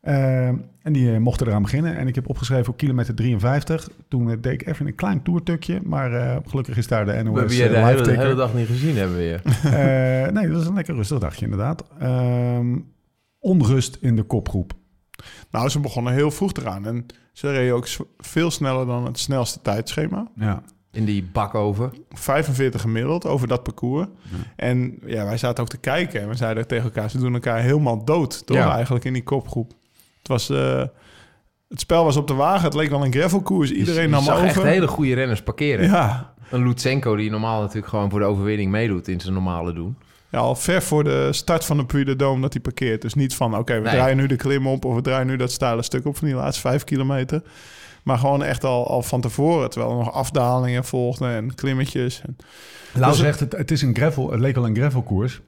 Eh, 0.00 0.46
en 0.46 0.92
die 0.92 1.12
eh, 1.12 1.18
mochten 1.18 1.46
eraan 1.46 1.62
beginnen. 1.62 1.96
En 1.96 2.08
ik 2.08 2.14
heb 2.14 2.28
opgeschreven 2.28 2.72
op 2.72 2.76
kilometer 2.76 3.14
53. 3.14 3.88
Toen 4.08 4.30
eh, 4.30 4.36
deed 4.40 4.52
ik 4.52 4.66
even 4.66 4.86
een 4.86 4.94
klein 4.94 5.22
toertukje. 5.22 5.80
Maar 5.84 6.12
eh, 6.12 6.36
gelukkig 6.46 6.76
is 6.76 6.86
daar 6.86 7.04
de 7.04 7.22
NOS 7.22 7.32
We 7.32 7.38
hebben 7.38 7.56
je 7.56 7.68
de 7.68 7.76
hele, 7.76 8.02
de 8.02 8.10
hele 8.10 8.34
dag 8.34 8.54
niet 8.54 8.66
gezien, 8.66 8.96
hebben 8.96 9.16
we 9.16 9.22
je. 9.22 9.38
Eh, 9.64 10.32
nee, 10.32 10.46
dat 10.46 10.56
was 10.56 10.66
een 10.66 10.74
lekker 10.74 10.94
rustig 10.94 11.18
dagje 11.18 11.44
inderdaad. 11.44 11.84
Ehm, 11.98 12.78
onrust 13.38 13.98
in 14.00 14.16
de 14.16 14.22
kopgroep. 14.22 14.72
nou, 15.50 15.68
ze 15.68 15.80
begonnen 15.80 16.12
heel 16.12 16.30
vroeg 16.30 16.52
eraan. 16.52 16.86
En 16.86 17.06
ze 17.32 17.50
reden 17.50 17.74
ook 17.74 17.88
veel 18.18 18.50
sneller 18.50 18.86
dan 18.86 19.04
het 19.06 19.18
snelste 19.18 19.60
tijdschema. 19.62 20.30
Ja. 20.34 20.62
In 20.96 21.04
die 21.04 21.28
bakoven. 21.32 21.92
45 22.10 22.80
gemiddeld 22.80 23.26
over 23.26 23.48
dat 23.48 23.62
parcours. 23.62 24.06
En 24.56 24.98
ja, 25.06 25.24
wij 25.24 25.36
zaten 25.38 25.62
ook 25.62 25.68
te 25.70 25.78
kijken. 25.78 26.20
En 26.20 26.28
we 26.28 26.34
zeiden 26.36 26.66
tegen 26.66 26.84
elkaar, 26.84 27.10
ze 27.10 27.18
doen 27.18 27.34
elkaar 27.34 27.60
helemaal 27.60 28.04
dood. 28.04 28.46
Toch 28.46 28.56
Ja. 28.56 28.74
eigenlijk 28.74 29.04
in 29.04 29.12
die 29.12 29.22
kopgroep. 29.22 29.72
Het 30.18 30.28
was... 30.28 30.50
eh, 30.50 30.82
het 31.68 31.80
spel 31.80 32.04
was 32.04 32.16
op 32.16 32.26
de 32.26 32.34
wagen. 32.34 32.64
Het 32.64 32.74
leek 32.74 32.90
wel 32.90 33.04
een 33.04 33.12
gravelkoers. 33.12 33.70
Iedereen 33.72 34.02
je 34.02 34.08
nam 34.08 34.22
zag 34.22 34.34
over. 34.34 34.46
echt 34.48 34.62
hele 34.62 34.86
goede 34.88 35.14
renners 35.14 35.42
parkeren. 35.42 35.84
Ja, 35.86 36.34
Een 36.50 36.62
Lutsenko 36.66 37.16
die 37.16 37.30
normaal 37.30 37.60
natuurlijk 37.60 37.86
gewoon 37.88 38.10
voor 38.10 38.18
de 38.20 38.24
overwinning 38.26 38.70
meedoet 38.70 39.08
in 39.08 39.20
zijn 39.20 39.34
normale 39.34 39.72
doen. 39.72 39.96
Ja, 40.36 40.42
al 40.42 40.54
ver 40.54 40.82
voor 40.82 41.04
de 41.04 41.32
start 41.32 41.64
van 41.64 41.76
de 41.76 41.84
Puy 41.86 42.04
de 42.04 42.14
Dôme 42.14 42.40
dat 42.40 42.52
hij 42.52 42.62
parkeert. 42.62 43.02
Dus 43.02 43.14
niet 43.14 43.34
van, 43.34 43.56
oké, 43.58 43.74
we 43.74 43.80
Nee. 43.80 43.92
draaien 43.94 44.16
nu 44.16 44.26
de 44.26 44.36
klim 44.36 44.66
op... 44.66 44.84
of 44.84 44.94
we 44.94 45.00
draaien 45.00 45.26
nu 45.26 45.36
dat 45.36 45.50
steile 45.52 45.82
stuk 45.82 46.06
op 46.06 46.16
van 46.16 46.26
die 46.26 46.36
laatste 46.36 46.60
vijf 46.60 46.84
kilometer. 46.84 47.42
Maar 48.02 48.18
gewoon 48.18 48.42
echt 48.42 48.64
al, 48.64 48.88
al 48.88 49.02
van 49.02 49.20
tevoren. 49.20 49.70
Terwijl 49.70 49.92
er 49.92 49.98
nog 49.98 50.12
afdalingen 50.12 50.84
volgden 50.84 51.30
en 51.30 51.54
klimmetjes. 51.54 52.22
En, 52.26 52.36
Lau 52.92 53.10
Dus- 53.12 53.20
zegt, 53.20 53.40
het, 53.40 53.52
het, 53.52 53.70
is 53.70 53.82
een 53.82 53.94
gravel, 53.96 54.30
het 54.30 54.40
leek 54.40 54.54
wel 54.54 54.66
een 54.66 54.76
gravelkoers. 54.76 55.40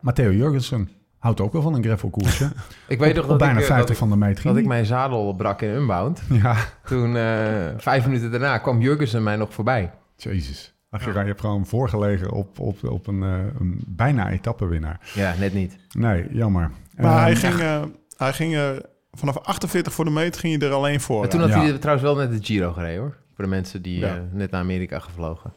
Matteo 0.00 0.32
Jurgensen 0.32 0.90
houdt 1.18 1.40
ook 1.40 1.52
wel 1.52 1.62
van 1.62 1.74
een 1.74 1.82
gravelkoersje. 1.84 2.50
Ik 2.88 2.98
weet 2.98 3.10
op, 3.10 3.14
nog 3.16 3.24
op 3.24 3.28
dat 3.30 3.38
bijna 3.38 3.54
ik, 3.54 3.60
eh, 3.60 3.66
50 3.66 3.76
dat 3.78 3.90
ik, 3.90 3.96
van 3.96 4.10
de 4.10 4.16
meter. 4.16 4.40
ging 4.42 4.54
dat 4.54 4.62
ik 4.62 4.68
mijn 4.68 4.86
zadel 4.86 5.34
brak 5.34 5.62
in 5.62 5.68
Unbound. 5.70 6.20
Ja, 6.30 6.56
Toen, 6.84 7.16
eh, 7.16 7.22
vijf 7.76 8.06
minuten 8.06 8.30
daarna, 8.30 8.58
kwam 8.58 8.80
Jurgensen 8.80 9.22
mij 9.22 9.36
nog 9.36 9.54
voorbij. 9.54 9.90
jezus. 10.16 10.72
Ach, 10.90 11.04
je, 11.04 11.10
je 11.12 11.18
hebt 11.18 11.40
gewoon 11.40 11.66
voorgelegen 11.66 12.30
op, 12.32 12.58
op, 12.58 12.84
op 12.84 13.06
een, 13.06 13.22
eh, 13.22 13.44
een 13.58 13.80
bijna 13.86 14.30
etappewinnaar. 14.30 15.00
Ja, 15.14 15.34
net 15.38 15.52
niet. 15.54 15.76
Nee, 15.92 16.26
jammer. 16.32 16.70
maar 16.96 17.04
Ehm, 17.12 17.22
hij 17.22 17.36
ging, 17.36 17.54
eh, 17.60 17.82
hij 18.16 18.32
ging 18.32 18.54
er 18.54 18.82
vanaf 19.12 19.38
48 19.38 19.92
voor 19.92 20.04
de 20.04 20.10
meter 20.10 20.40
ging 20.40 20.58
hij 20.60 20.68
er 20.68 20.74
alleen 20.74 21.00
voor. 21.00 21.20
Maar 21.20 21.28
toen 21.28 21.40
had 21.40 21.48
Ja. 21.48 21.60
hij 21.60 21.78
trouwens 21.78 22.06
wel 22.08 22.16
net 22.16 22.30
de 22.30 22.44
Giro 22.46 22.72
gereden 22.72 23.00
hoor. 23.00 23.16
Voor 23.34 23.44
de 23.44 23.50
mensen 23.50 23.82
die 23.82 23.98
Ja. 23.98 24.16
eh, 24.16 24.22
net 24.32 24.50
naar 24.50 24.60
Amerika 24.60 24.98
gevlogen. 24.98 25.52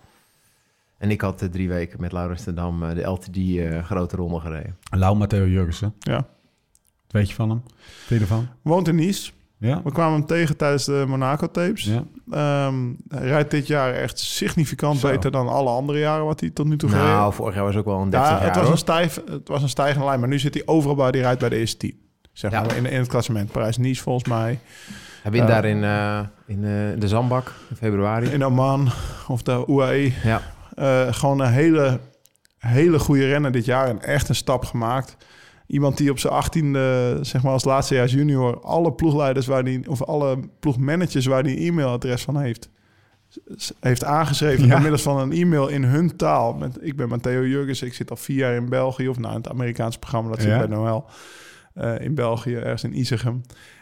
En 0.97 1.11
ik 1.11 1.21
had 1.21 1.41
eh, 1.41 1.49
drie 1.49 1.67
weken 1.69 2.01
met 2.01 2.11
Laurens 2.11 2.43
ten 2.43 2.55
Dam 2.55 2.83
eh, 2.83 2.95
de 2.95 3.01
LTD 3.01 3.37
eh, 3.37 3.83
grote 3.85 4.15
ronde 4.15 4.39
gereden. 4.39 4.77
Lau 4.95 5.17
Matteo 5.17 5.47
Jurgensen. 5.47 5.93
Ja. 5.99 6.27
weet 7.07 7.29
je 7.29 7.35
van 7.35 7.49
hem? 7.49 7.61
Vind 7.77 8.19
je 8.19 8.25
ervan? 8.25 8.47
Woont 8.61 8.87
in 8.87 8.95
Nice. 8.95 9.31
Ja? 9.67 9.81
We 9.83 9.91
kwamen 9.91 10.13
hem 10.17 10.25
tegen 10.25 10.57
tijdens 10.57 10.85
de 10.85 11.03
Monaco-tapes. 11.07 11.83
Ja. 11.83 12.03
Ehm, 12.31 12.75
hij 13.07 13.27
rijdt 13.27 13.51
dit 13.51 13.67
jaar 13.67 13.93
echt 13.93 14.19
significant 14.19 14.99
Zo. 14.99 15.09
beter 15.09 15.31
dan 15.31 15.47
alle 15.47 15.69
andere 15.69 15.99
jaren 15.99 16.25
wat 16.25 16.39
hij 16.39 16.49
tot 16.49 16.67
nu 16.67 16.77
toe 16.77 16.89
gereden 16.89 17.09
Nou, 17.11 17.25
heeft. 17.25 17.35
vorig 17.35 17.55
jaar 17.55 17.63
was 17.63 17.75
ook 17.75 17.85
wel 17.85 18.01
een 18.01 18.09
30 18.09 18.29
Ja, 18.29 18.35
jaar, 18.35 18.45
het 18.45 18.53
was, 18.55 18.63
hoor. 18.63 18.71
een 18.71 18.77
stijf, 18.77 19.21
het 19.29 19.47
was 19.47 19.61
een 19.61 19.69
stijgende 19.69 20.05
lijn, 20.05 20.19
maar 20.19 20.29
nu 20.29 20.39
zit 20.39 20.53
hij 20.53 20.63
overal 20.65 20.95
bij. 20.95 21.11
Die 21.11 21.21
rijdt 21.21 21.39
bij 21.39 21.49
de 21.49 21.55
eerste 21.55 21.77
tien. 21.77 21.99
Zeg 22.33 22.51
Ja. 22.51 22.61
maar 22.61 22.75
in, 22.75 22.85
in 22.85 22.99
het 22.99 23.07
klassement. 23.07 23.51
Parijs-Nice 23.51 24.01
volgens 24.01 24.27
mij. 24.29 24.59
Hij 25.23 25.31
wint 25.31 25.47
Ja. 25.47 25.53
daar 25.53 25.65
in, 25.65 25.83
eh, 25.83 26.19
in 26.47 26.63
eh, 26.63 26.99
de 26.99 27.07
Zandbak 27.07 27.53
in 27.69 27.75
februari. 27.75 28.27
In 28.29 28.45
Oman 28.45 28.89
of 29.27 29.41
de 29.43 29.63
UAE. 29.67 30.11
Ja. 30.23 30.41
Eh, 30.75 31.13
gewoon 31.13 31.39
een 31.39 31.51
hele, 31.51 31.99
hele 32.57 32.99
goede 32.99 33.27
renner 33.27 33.51
dit 33.51 33.65
jaar. 33.65 33.87
En 33.87 34.01
echt 34.01 34.29
een 34.29 34.35
stap 34.35 34.65
gemaakt. 34.65 35.17
Iemand 35.71 35.97
die 35.97 36.11
op 36.11 36.19
zijn 36.19 36.33
achttiende, 36.33 37.17
zeg 37.21 37.43
maar 37.43 37.51
als 37.51 37.63
laatste 37.63 37.95
jaar 37.95 38.07
junior... 38.07 38.59
alle 38.59 38.91
ploegleiders 38.93 39.45
waar 39.45 39.63
die, 39.63 39.89
of 39.89 40.03
alle 40.03 40.39
ploegmanagers 40.59 41.25
waar 41.25 41.43
die 41.43 41.57
een 41.57 41.63
e-mailadres 41.67 42.21
van 42.23 42.37
heeft... 42.37 42.69
heeft 43.79 44.03
aangeschreven 44.03 44.63
Ja. 44.65 44.69
door 44.71 44.81
middels 44.81 45.01
van 45.01 45.19
een 45.19 45.31
e-mail 45.31 45.67
in 45.67 45.83
hun 45.83 46.15
taal. 46.15 46.53
Met, 46.53 46.77
ik 46.81 46.95
ben 46.95 47.09
Matteo 47.09 47.45
Jurgens, 47.45 47.81
ik 47.81 47.93
zit 47.93 48.09
al 48.09 48.15
vier 48.15 48.37
jaar 48.37 48.55
in 48.55 48.69
België... 48.69 49.07
of 49.07 49.17
nou, 49.19 49.31
in 49.31 49.37
het 49.41 49.49
Amerikaanse 49.49 49.99
programma, 49.99 50.29
dat 50.29 50.41
zit 50.41 50.49
Ja. 50.49 50.57
bij 50.57 50.67
Noël... 50.67 51.05
eh, 51.73 51.99
in 51.99 52.15
België, 52.15 52.55
ergens 52.55 52.83
in 52.83 52.97
Isegem. 52.99 53.41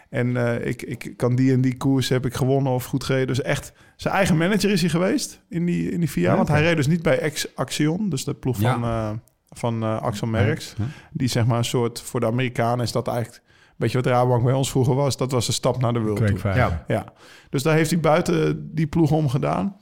En 0.10 0.38
eh, 0.38 0.68
ik, 0.68 0.82
ik 0.82 1.14
kan 1.18 1.36
die 1.36 1.54
en 1.54 1.62
die 1.62 1.78
koers 1.78 2.10
heb 2.10 2.26
ik 2.26 2.34
gewonnen 2.34 2.72
of 2.74 2.86
goed 2.86 3.04
gereden. 3.04 3.28
Dus 3.28 3.42
echt, 3.42 3.74
zijn 3.96 4.14
eigen 4.14 4.38
manager 4.38 4.70
is 4.72 4.82
hij 4.82 4.90
geweest 4.90 5.42
in 5.50 5.66
die, 5.66 5.92
in 5.92 6.00
die 6.00 6.10
vier 6.10 6.24
jaar. 6.24 6.32
Ja, 6.32 6.38
Want 6.38 6.50
hij 6.50 6.62
reed 6.62 6.76
dus 6.76 6.88
niet 6.88 7.02
bij 7.02 7.20
Ex 7.20 7.56
Action, 7.56 8.10
dus 8.10 8.24
de 8.24 8.34
ploeg 8.34 8.58
van, 8.60 8.84
eh, 8.84 9.10
van 9.50 9.84
eh, 9.84 10.02
Axel 10.02 10.28
Merckx. 10.28 10.74
Ja. 10.78 10.84
Die 11.12 11.28
zeg 11.28 11.46
maar 11.46 11.58
een 11.58 11.66
soort, 11.66 12.02
voor 12.02 12.20
de 12.20 12.26
Amerikanen 12.26 12.86
is 12.86 12.92
dat 12.92 13.08
eigenlijk... 13.08 13.44
een 13.46 13.76
beetje 13.78 13.98
wat 13.98 14.06
Rabobank 14.06 14.44
bij 14.44 14.54
ons 14.54 14.72
vroeger 14.72 14.96
was. 14.96 15.18
Dat 15.18 15.32
was 15.32 15.48
een 15.48 15.54
stap 15.54 15.82
naar 15.82 15.94
de 15.94 16.00
World. 16.00 16.42
Ja. 16.42 16.84
Ja, 16.88 17.14
dus 17.50 17.64
daar 17.64 17.76
heeft 17.76 17.90
hij 17.90 18.00
buiten 18.00 18.70
die 18.76 18.88
ploeg 18.88 19.12
om 19.12 19.30
gedaan. 19.30 19.76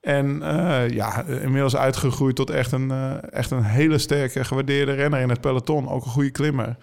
En 0.00 0.42
eh, 0.42 0.88
ja, 0.88 1.24
inmiddels 1.24 1.76
uitgegroeid 1.76 2.36
tot 2.36 2.50
echt 2.50 2.72
een, 2.72 2.90
eh, 2.90 3.32
echt 3.32 3.50
een 3.50 3.64
hele 3.64 3.98
sterke, 3.98 4.44
gewaardeerde 4.44 4.92
renner 4.92 5.20
in 5.20 5.28
het 5.28 5.40
peloton. 5.40 5.88
Ook 5.88 6.04
een 6.04 6.10
goede 6.10 6.30
klimmer. 6.30 6.76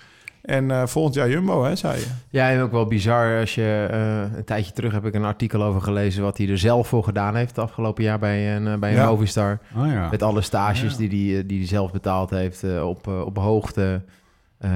En 0.48 0.72
eh, 0.72 0.86
volgend 0.86 1.16
jaar 1.16 1.30
Jumbo, 1.30 1.64
hè, 1.64 1.76
zei 1.76 2.00
je. 2.00 2.06
Ja, 2.30 2.50
en 2.50 2.62
ook 2.62 2.72
wel 2.72 2.86
bizar 2.86 3.40
als 3.40 3.56
je... 3.56 3.88
eh, 3.92 4.38
een 4.38 4.44
tijdje 4.44 4.72
terug 4.72 4.92
heb 4.92 5.06
ik 5.06 5.14
een 5.14 5.24
artikel 5.26 5.64
over 5.64 5.82
gelezen... 5.82 6.24
wat 6.24 6.38
hij 6.38 6.50
er 6.50 6.58
zelf 6.58 6.88
voor 6.88 7.04
gedaan 7.04 7.36
heeft 7.36 7.50
het 7.56 7.60
afgelopen 7.66 8.04
jaar 8.04 8.20
bij 8.20 8.56
een, 8.56 8.68
eh, 8.68 8.76
bij 8.76 8.90
een 8.92 8.96
Ja. 8.98 9.10
Movistar. 9.10 9.60
Oh 9.78 9.88
ja. 9.88 10.08
Met 10.12 10.24
alle 10.24 10.42
stages 10.42 10.92
Ja. 10.92 10.98
die, 10.98 11.10
die, 11.10 11.34
hij, 11.34 11.46
die 11.46 11.58
hij 11.58 11.68
zelf 11.68 11.92
betaald 11.92 12.30
heeft 12.30 12.64
eh, 12.64 12.88
op, 12.88 13.08
op 13.08 13.38
hoogte. 13.38 14.02
eh, 14.58 14.70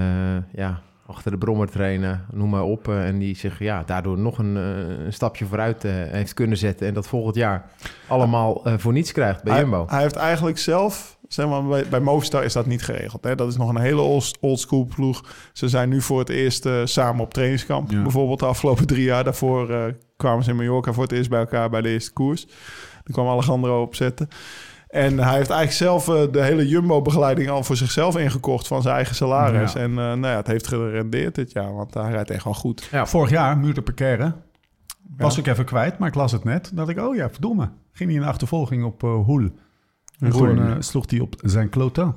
ja, 0.54 0.80
achter 1.06 1.32
de 1.32 1.38
brommer 1.38 1.70
trainen, 1.70 2.25
noem 2.32 2.50
maar 2.50 2.63
op. 2.63 2.88
en 2.88 3.20
die 3.20 3.36
zich 3.36 3.60
ja, 3.60 3.84
daardoor 3.86 4.18
nog 4.18 4.38
een, 4.38 4.58
eh, 4.58 5.06
een 5.06 5.13
stapje 5.13 5.46
vooruit 5.46 5.86
eh, 5.86 5.92
heeft 5.94 6.34
kunnen 6.34 6.58
zetten. 6.58 6.88
En 6.88 6.94
dat 6.94 7.08
volgend 7.08 7.36
jaar 7.36 7.66
allemaal 8.08 8.66
eh, 8.66 8.74
voor 8.78 8.94
niets 8.94 9.12
krijgt 9.12 9.44
bij 9.44 9.54
hij, 9.54 9.62
Jumbo. 9.62 9.86
hij 9.90 10.01
heeft 10.01 10.16
eigenlijk 10.16 10.58
zelf, 10.58 11.18
zeg 11.34 11.48
maar, 11.48 11.64
bij, 11.64 11.86
bij 11.90 12.00
Movistar 12.00 12.44
is 12.44 12.54
dat 12.54 12.66
niet 12.66 12.84
geregeld. 12.84 13.24
Hè? 13.24 13.36
Dat 13.36 13.48
is 13.48 13.58
nog 13.58 13.70
een 13.70 13.82
hele 13.82 14.02
old, 14.02 14.38
old 14.40 14.60
school 14.60 14.88
ploeg. 14.96 15.24
Ze 15.54 15.70
zijn 15.70 15.90
nu 15.90 16.02
voor 16.02 16.20
het 16.20 16.30
eerst 16.30 16.66
eh, 16.66 16.82
samen 16.84 17.24
op 17.24 17.34
trainingskamp. 17.34 17.92
Ja. 17.92 18.02
Bijvoorbeeld 18.02 18.40
de 18.40 18.46
afgelopen 18.46 18.88
drie 18.88 19.04
jaar. 19.04 19.24
Daarvoor 19.24 19.70
eh, 19.70 19.84
kwamen 20.18 20.44
ze 20.44 20.50
in 20.50 20.56
Mallorca 20.56 20.94
voor 20.94 21.04
het 21.04 21.12
eerst 21.12 21.30
bij 21.30 21.40
elkaar 21.40 21.70
bij 21.70 21.82
de 21.82 21.90
eerste 21.90 22.14
koers. 22.14 22.46
Daar 22.46 23.12
kwam 23.12 23.28
Alejandro 23.28 23.82
op 23.82 23.96
zetten. 23.96 24.28
En 24.88 25.18
hij 25.18 25.36
heeft 25.36 25.50
eigenlijk 25.50 25.72
zelf 25.72 26.08
eh, 26.08 26.32
de 26.32 26.44
hele 26.44 26.68
Jumbo-begeleiding 26.68 27.50
al 27.50 27.64
voor 27.64 27.76
zichzelf 27.76 28.18
ingekocht 28.18 28.68
van 28.68 28.82
zijn 28.82 28.96
eigen 28.96 29.16
salaris. 29.16 29.74
Ja. 29.74 29.80
En 29.80 29.94
nou 29.94 30.28
ja, 30.28 30.36
het 30.36 30.48
heeft 30.48 30.68
gerendeerd 30.68 31.36
dit 31.36 31.52
jaar, 31.52 31.74
want 31.76 31.94
hij 31.94 32.12
rijdt 32.12 32.30
echt 32.30 32.44
wel 32.44 32.54
goed. 32.54 32.88
Ja. 32.92 33.06
Vorig 33.06 33.30
jaar, 33.30 33.58
Muur 33.58 33.74
de 33.74 33.82
Perkere, 33.82 34.34
was 35.18 35.38
ik 35.38 35.48
even 35.48 35.66
kwijt, 35.66 35.98
maar 35.98 36.08
ik 36.08 36.16
las 36.16 36.32
het 36.32 36.44
net. 36.44 36.72
Dat 36.74 36.90
ik, 36.90 37.00
oh 37.00 37.16
ja, 37.16 37.30
verdomme. 37.30 37.70
Ging 37.92 38.10
hij 38.10 38.20
in 38.20 38.26
de 38.26 38.32
achtervolging 38.32 38.84
op 38.84 39.02
Hoel. 39.02 39.50
En 40.22 40.32
Hoel. 40.32 40.40
toen 40.48 40.58
eh, 40.68 40.75
sloeg 40.80 41.10
hij 41.10 41.20
op 41.20 41.36
zijn 41.42 41.70
kloten. 41.70 42.16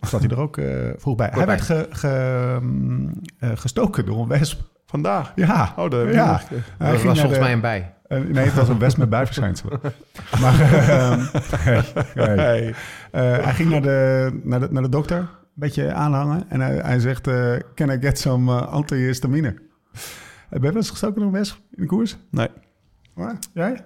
Zat 0.00 0.20
hij 0.20 0.30
er 0.30 0.38
ook 0.40 0.56
eh, 0.56 0.90
vroeg 0.96 1.16
bij. 1.16 1.28
Hij 1.32 1.46
werd 1.46 1.60
ge, 1.60 1.86
ge- 1.90 2.58
mm, 2.62 3.12
eh, 3.38 3.50
gestoken 3.54 4.06
door 4.06 4.18
een 4.20 4.28
wesp. 4.28 4.60
Vandaag. 4.86 5.32
Ja. 5.34 5.72
Oh, 5.76 5.90
heb 5.90 6.12
Ja. 6.12 6.40
Hij 6.48 6.58
dat 6.78 6.88
ging 6.88 7.02
was 7.02 7.18
volgens 7.18 7.32
de- 7.32 7.38
mij 7.44 7.52
een 7.52 7.60
bij. 7.60 7.94
Eh, 8.06 8.18
nee, 8.20 8.44
het 8.44 8.54
was 8.54 8.68
een 8.68 8.78
wesp 8.78 8.96
met 8.98 9.08
bijverschijnselen. 9.10 9.80
maar 10.40 10.60
ehm, 10.60 11.20
hey, 11.56 11.82
hey. 12.14 12.34
Hey. 12.36 12.74
Eh, 13.10 13.44
hij 13.44 13.54
ging 13.54 13.70
naar 13.70 13.82
de, 13.82 14.40
naar, 14.42 14.60
de, 14.60 14.68
naar 14.70 14.82
de 14.82 14.88
dokter, 14.88 15.18
een 15.18 15.26
beetje 15.54 15.92
aanhangen. 15.92 16.44
En 16.48 16.60
hij, 16.60 16.76
hij 16.76 16.98
zegt, 17.00 17.26
eh, 17.26 17.52
can 17.74 17.90
I 17.90 17.98
get 18.00 18.18
some 18.18 18.52
uh, 18.52 18.66
antihistamine? 18.66 19.48
Eh, 19.48 19.54
Ben 20.50 20.60
je 20.60 20.66
wel 20.68 20.76
eens 20.76 20.90
gestoken 20.90 21.16
door 21.16 21.26
een 21.26 21.32
wesp 21.32 21.56
in 21.70 21.82
de 21.82 21.86
koers? 21.88 22.16
Nee. 22.30 22.48
Waar? 23.14 23.38
Jij? 23.54 23.84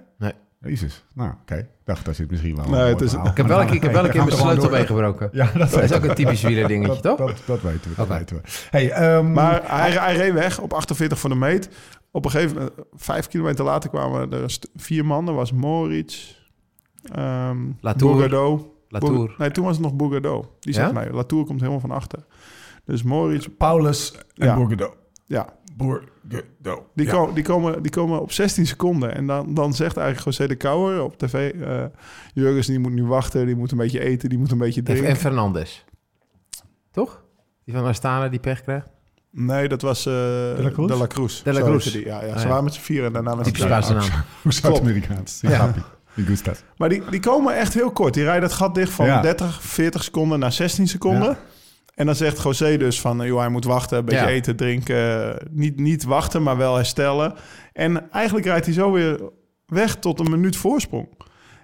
Jezus. 0.60 1.04
Nou, 1.14 1.32
oké. 1.40 1.54
Ik 1.56 1.66
dacht, 1.84 2.04
dat 2.04 2.14
zit 2.16 2.30
misschien 2.30 2.56
wel 2.56 2.64
een 2.64 2.70
Nee, 2.70 2.80
het 2.80 3.00
is-. 3.00 3.12
Ik 3.12 3.36
heb 3.36 3.46
wel 3.46 3.60
een 3.60 3.66
keer, 3.66 3.74
ik 3.76 3.82
heb 3.82 3.92
wel 3.92 4.04
een 4.04 4.10
keer 4.10 4.20
mijn 4.20 4.32
Ga 4.32 4.36
gewoon 4.38 4.52
sleutelbeen 4.52 4.86
door. 4.86 4.96
gebroken. 4.96 5.28
Ja, 5.32 5.50
dat, 5.58 5.70
Dat 5.70 5.82
is 5.82 5.92
ook 5.92 6.04
een 6.04 6.14
typisch 6.14 6.42
wielerdingetje, 6.42 7.00
dat, 7.02 7.16
toch? 7.16 7.28
Dat, 7.28 7.42
dat 7.46 7.60
weten 7.72 7.90
we, 7.90 7.96
dat 7.96 8.08
weten 8.08 8.36
we. 8.36 8.42
Hey, 8.70 8.90
ehm, 8.90 9.32
Maar 9.32 9.62
hij, 9.64 9.90
hij 9.90 10.16
reed 10.16 10.32
weg 10.32 10.60
op 10.60 10.72
48 10.72 11.18
voor 11.18 11.30
de 11.30 11.36
meet. 11.36 11.68
Op 12.10 12.24
een 12.24 12.30
gegeven 12.30 12.56
moment, 12.56 12.72
vijf 12.92 13.28
kilometer 13.28 13.64
later 13.64 13.90
kwamen 13.90 14.32
er 14.32 14.56
vier 14.76 15.04
mannen. 15.06 15.34
was 15.34 15.52
Moritz, 15.52 16.34
ehm 17.12 17.58
Latour. 17.80 18.12
Bourgadeau. 18.12 18.60
Latour. 18.88 19.12
Bour- 19.14 19.34
Nee, 19.38 19.50
toen 19.50 19.64
was 19.64 19.76
het 19.76 19.84
nog 19.84 19.94
Bourgadeau. 19.94 20.44
Die 20.60 20.74
zegt 20.74 20.92
Ja? 20.92 21.00
nee, 21.00 21.12
Latour 21.12 21.44
komt 21.44 21.60
helemaal 21.60 21.80
van 21.80 21.90
achter. 21.90 22.24
Dus 22.84 23.02
Moritz, 23.02 23.46
Paulus 23.58 24.14
en 24.34 24.46
Ja. 24.46 24.90
Ja, 25.26 25.46
Die, 26.28 27.06
Ja. 27.06 27.12
ko- 27.12 27.32
die, 27.34 27.44
komen, 27.44 27.82
die 27.82 27.90
komen 27.92 28.20
op 28.20 28.32
16 28.32 28.66
seconden. 28.66 29.14
En 29.14 29.26
dan, 29.26 29.54
dan 29.54 29.74
zegt 29.74 29.96
eigenlijk 29.96 30.26
José 30.26 30.46
de 30.48 30.56
Kouwer 30.56 31.02
op 31.02 31.18
tv... 31.18 31.52
eh 31.60 31.84
Jurgens, 32.34 32.66
die 32.66 32.78
moet 32.78 32.92
nu 32.92 33.04
wachten, 33.04 33.46
die 33.46 33.56
moet 33.56 33.70
een 33.70 33.78
beetje 33.78 34.00
eten, 34.00 34.28
die 34.28 34.38
moet 34.38 34.50
een 34.50 34.58
beetje 34.58 34.80
En, 34.80 34.86
drinken. 34.86 35.08
en 35.08 35.16
Fernandes. 35.16 35.84
Toch? 36.92 37.22
Die 37.64 37.74
van 37.74 37.84
Astana 37.84 38.28
die 38.28 38.40
pech 38.40 38.62
krijgt. 38.62 38.86
Nee, 39.30 39.68
dat 39.68 39.82
was 39.82 39.98
eh 40.06 40.12
De 40.12 40.56
la 40.62 40.70
Cruz? 40.70 40.88
De 40.88 40.96
La 40.96 41.06
Cruz. 41.06 41.42
De 41.42 41.52
La 41.52 41.58
Zo 41.60 41.64
Cruz. 41.66 41.84
heette 41.84 41.98
Die. 41.98 42.06
Ja, 42.06 42.24
ja, 42.24 42.32
Ah, 42.32 42.36
ze 42.38 42.42
ja. 42.42 42.48
waren 42.48 42.64
met 42.64 42.74
z'n 42.74 42.80
vieren 42.80 43.06
en 43.06 43.12
daarna 43.12 43.34
met 43.34 43.46
z'n. 43.46 43.54
Spaanse 43.54 43.92
naam. 43.92 44.08
Hoe 44.42 44.52
Zuid-Amerikaans. 44.52 45.38
Ja. 45.40 45.50
Ja. 45.50 45.74
Die 46.14 46.26
gustas. 46.26 46.62
Maar 46.76 46.88
die, 46.88 47.02
die 47.10 47.20
komen 47.20 47.56
echt 47.56 47.74
heel 47.74 47.90
kort. 47.90 48.14
Die 48.14 48.22
rijden 48.24 48.42
het 48.42 48.52
gat 48.52 48.74
dicht 48.74 48.92
van 48.92 49.06
Ja. 49.06 49.20
30, 49.20 49.62
40 49.62 50.04
seconden 50.04 50.38
naar 50.38 50.52
16 50.52 50.88
seconden. 50.88 51.36
En 51.98 52.06
dan 52.06 52.14
zegt 52.14 52.42
José 52.42 52.76
dus 52.76 53.00
van, 53.00 53.26
joh, 53.26 53.38
hij 53.38 53.48
moet 53.48 53.64
wachten, 53.64 53.98
een 53.98 54.04
beetje 54.04 54.20
Ja. 54.20 54.28
eten, 54.28 54.56
drinken. 54.56 55.36
Niet, 55.50 55.78
niet 55.80 56.04
wachten, 56.04 56.42
maar 56.42 56.56
wel 56.56 56.74
herstellen. 56.76 57.34
En 57.72 58.10
eigenlijk 58.12 58.46
rijdt 58.46 58.64
hij 58.64 58.74
zo 58.74 58.92
weer 58.92 59.20
weg 59.66 59.96
tot 59.96 60.20
een 60.20 60.30
minuut 60.30 60.56
voorsprong. 60.56 61.08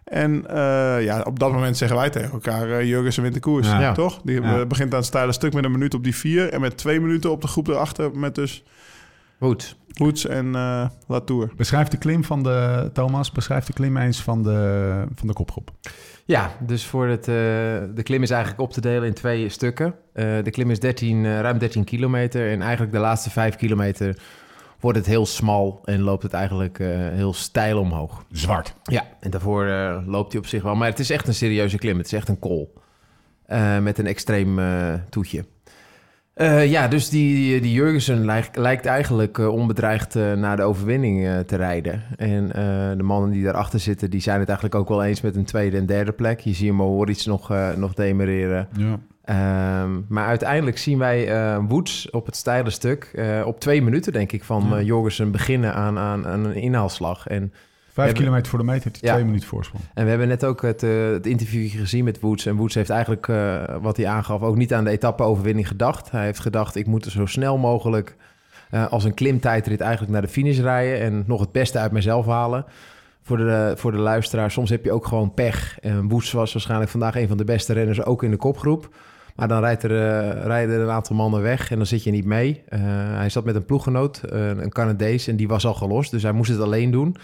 En 0.05 0.47
eh, 0.49 1.05
ja, 1.05 1.21
op 1.21 1.39
dat 1.39 1.53
moment 1.53 1.77
zeggen 1.77 1.97
wij 1.97 2.11
tegen 2.11 2.33
elkaar, 2.33 2.69
uh, 2.69 2.89
Jurgensen 2.89 3.23
wint 3.23 3.35
de 3.35 3.41
koers, 3.41 3.67
Ja. 3.69 3.93
Toch? 3.93 4.21
Die 4.25 4.41
Ja. 4.43 4.61
eh, 4.61 4.67
begint 4.67 4.91
aan 4.93 4.99
het 4.99 5.07
stijle 5.07 5.33
stuk 5.33 5.53
met 5.53 5.65
een 5.65 5.71
minuut 5.73 5.95
op 5.95 6.05
die 6.05 6.17
vier. 6.17 6.49
En 6.53 6.61
met 6.61 6.77
twee 6.77 7.01
minuten 7.01 7.31
op 7.31 7.41
de 7.41 7.49
groep 7.49 7.67
erachter 7.69 8.19
met 8.19 8.35
dus 8.35 8.65
Goed. 9.39 9.77
Woods 9.89 10.27
en 10.27 10.55
eh 10.55 10.89
Latour. 11.07 11.53
Beschrijf 11.57 11.89
de 11.89 11.97
klim 11.97 12.25
van 12.25 12.43
de, 12.43 12.91
Thomas, 12.93 13.33
beschrijf 13.33 13.65
de 13.65 13.73
klim 13.73 13.97
eens 13.97 14.23
van 14.23 14.43
de, 14.43 15.05
van 15.15 15.29
de 15.29 15.35
kopgroep. 15.35 15.71
Ja, 16.25 16.51
dus 16.67 16.87
voor 16.87 17.07
het, 17.07 17.29
eh, 17.29 17.35
de 17.95 18.03
klim 18.03 18.23
is 18.23 18.31
eigenlijk 18.31 18.63
op 18.63 18.73
te 18.73 18.81
delen 18.81 19.09
in 19.09 19.15
twee 19.15 19.49
stukken. 19.49 19.95
Eh, 20.13 20.25
de 20.43 20.51
klim 20.51 20.71
is 20.71 20.81
13, 20.81 21.25
eh, 21.25 21.41
ruim 21.41 21.59
13 21.59 21.85
kilometer. 21.85 22.51
En 22.51 22.63
eigenlijk 22.63 22.93
de 22.93 22.99
laatste 22.99 23.31
5 23.31 23.57
kilometer 23.57 24.19
wordt 24.81 24.99
het 24.99 25.07
heel 25.07 25.27
smal 25.27 25.81
en 25.85 26.01
loopt 26.01 26.23
het 26.23 26.33
eigenlijk 26.33 26.79
eh, 26.79 26.89
heel 26.89 27.33
steil 27.35 27.79
omhoog. 27.79 28.25
Zwart. 28.31 28.75
Ja, 28.83 29.05
en 29.21 29.31
daarvoor 29.31 29.67
eh, 29.67 29.99
loopt 30.07 30.33
hij 30.33 30.41
op 30.41 30.47
zich 30.47 30.63
wel. 30.63 30.75
Maar 30.75 30.89
het 30.89 30.99
is 30.99 31.11
echt 31.11 31.29
een 31.29 31.35
serieuze 31.35 31.79
klim. 31.79 31.97
Het 31.97 32.07
is 32.07 32.13
echt 32.13 32.29
een 32.29 32.39
kol. 32.39 32.75
Eh, 33.47 33.79
met 33.79 33.99
een 33.99 34.07
extreem 34.07 34.59
eh, 34.59 34.95
toetje. 35.11 35.45
Eh, 36.35 36.71
ja, 36.71 36.89
dus 36.89 37.09
die, 37.09 37.61
die 37.61 37.73
Jurgensen 37.73 38.25
lijkt, 38.25 38.57
lijkt 38.57 38.87
eigenlijk 38.87 39.39
eh, 39.39 39.49
onbedreigd 39.49 40.17
eh, 40.17 40.33
naar 40.33 40.57
de 40.57 40.63
overwinning 40.63 41.45
te 41.47 41.57
rijden. 41.57 42.03
En 42.17 42.49
de 42.97 43.03
mannen 43.03 43.31
die 43.31 43.45
daarachter 43.45 43.81
zitten, 43.81 44.11
die 44.11 44.21
zijn 44.21 44.39
het 44.39 44.49
eigenlijk 44.49 44.79
ook 44.79 44.89
wel 44.89 45.05
eens 45.05 45.21
met 45.21 45.37
een 45.37 45.45
tweede 45.45 45.77
en 45.77 45.87
derde 45.87 46.13
plek. 46.13 46.41
Je 46.41 46.53
ziet 46.53 46.73
Moritz 46.73 47.27
nog, 47.27 47.53
nog 47.77 47.95
demereren. 47.95 48.69
Ja. 48.77 48.99
Ehm, 49.25 50.01
maar 50.09 50.27
uiteindelijk 50.27 50.79
zien 50.79 50.99
wij 50.99 51.29
Woods 51.61 52.11
op 52.11 52.27
het 52.27 52.37
steile 52.37 52.71
stuk 52.71 53.25
op 53.45 53.61
twee 53.61 53.83
minuten, 53.83 54.13
denk 54.13 54.33
ik, 54.33 54.45
van 54.45 54.67
Ja. 54.69 54.81
Jorgensen 54.81 55.31
beginnen 55.31 55.75
aan, 55.75 55.99
aan, 55.99 56.27
aan 56.27 56.45
een 56.45 56.55
inhaalslag. 56.55 57.27
En 57.27 57.53
Vijf 57.95 58.07
hebben- 58.07 58.25
kilometer 58.25 58.51
voor 58.51 58.59
de 58.59 58.65
meter, 58.65 58.85
heeft 58.85 59.01
hij 59.01 59.09
Ja. 59.09 59.15
twee 59.15 59.27
minuten 59.27 59.49
voorsprong. 59.49 59.85
en 59.95 60.03
we 60.05 60.11
hebben 60.11 60.29
net 60.29 60.45
ook 60.45 60.63
het, 60.63 60.83
eh, 60.83 60.91
het 61.11 61.27
interview 61.27 61.71
gezien 61.71 62.05
met 62.05 62.21
Woods. 62.21 62.47
En 62.47 62.57
Woods 62.57 62.75
heeft 62.75 62.91
eigenlijk, 62.91 63.29
eh, 63.29 63.63
wat 63.81 63.97
hij 63.97 64.07
aangaf, 64.07 64.43
ook 64.43 64.57
niet 64.57 64.75
aan 64.75 64.85
de 64.85 64.91
etappe-overwinning 64.91 65.69
gedacht. 65.69 66.11
Hij 66.11 66.25
heeft 66.25 66.41
gedacht, 66.41 66.75
ik 66.77 66.87
moet 66.87 67.05
er 67.05 67.11
zo 67.11 67.27
snel 67.27 67.59
mogelijk 67.59 68.17
eh, 68.71 68.87
als 68.87 69.05
een 69.05 69.15
klimtijdrit 69.15 69.81
eigenlijk 69.81 70.13
naar 70.13 70.23
de 70.23 70.29
finish 70.29 70.59
rijden... 70.59 71.01
en 71.01 71.25
nog 71.27 71.41
het 71.41 71.53
beste 71.53 71.79
uit 71.79 71.93
mezelf 71.93 72.27
halen. 72.27 72.65
Voor 73.23 73.37
de, 73.37 73.73
voor 73.77 73.93
de 73.93 73.99
luisteraar, 73.99 74.51
soms 74.51 74.71
heb 74.71 74.85
je 74.85 74.93
ook 74.93 75.07
gewoon 75.07 75.35
pech. 75.35 75.81
En 75.81 76.09
Woods 76.09 76.33
was 76.33 76.53
waarschijnlijk 76.53 76.91
vandaag 76.91 77.17
een 77.17 77.29
van 77.29 77.37
de 77.37 77.45
beste 77.45 77.73
renners, 77.73 78.05
ook 78.05 78.23
in 78.23 78.31
de 78.31 78.37
kopgroep. 78.37 78.95
Maar 79.37 79.49
dan 79.49 79.61
rijdt 79.61 79.83
er, 79.83 79.91
rijden 80.47 80.75
er 80.75 80.81
een 80.81 80.91
aantal 80.91 81.17
mannen 81.17 81.43
weg 81.43 81.71
en 81.71 81.77
dan 81.77 81.87
zit 81.87 82.05
je 82.05 82.11
niet 82.11 82.25
mee. 82.25 82.63
Hij 83.15 83.29
zat 83.29 83.45
met 83.45 83.55
een 83.55 83.65
ploeggenoot, 83.65 84.21
een 84.31 84.73
Canadees, 84.73 85.29
en 85.29 85.37
die 85.37 85.49
was 85.49 85.67
al 85.67 85.75
gelost. 85.75 86.11
Dus 86.11 86.23
hij 86.23 86.33
moest 86.33 86.51
het 86.51 86.61
alleen 86.61 86.91
doen. 86.91 87.17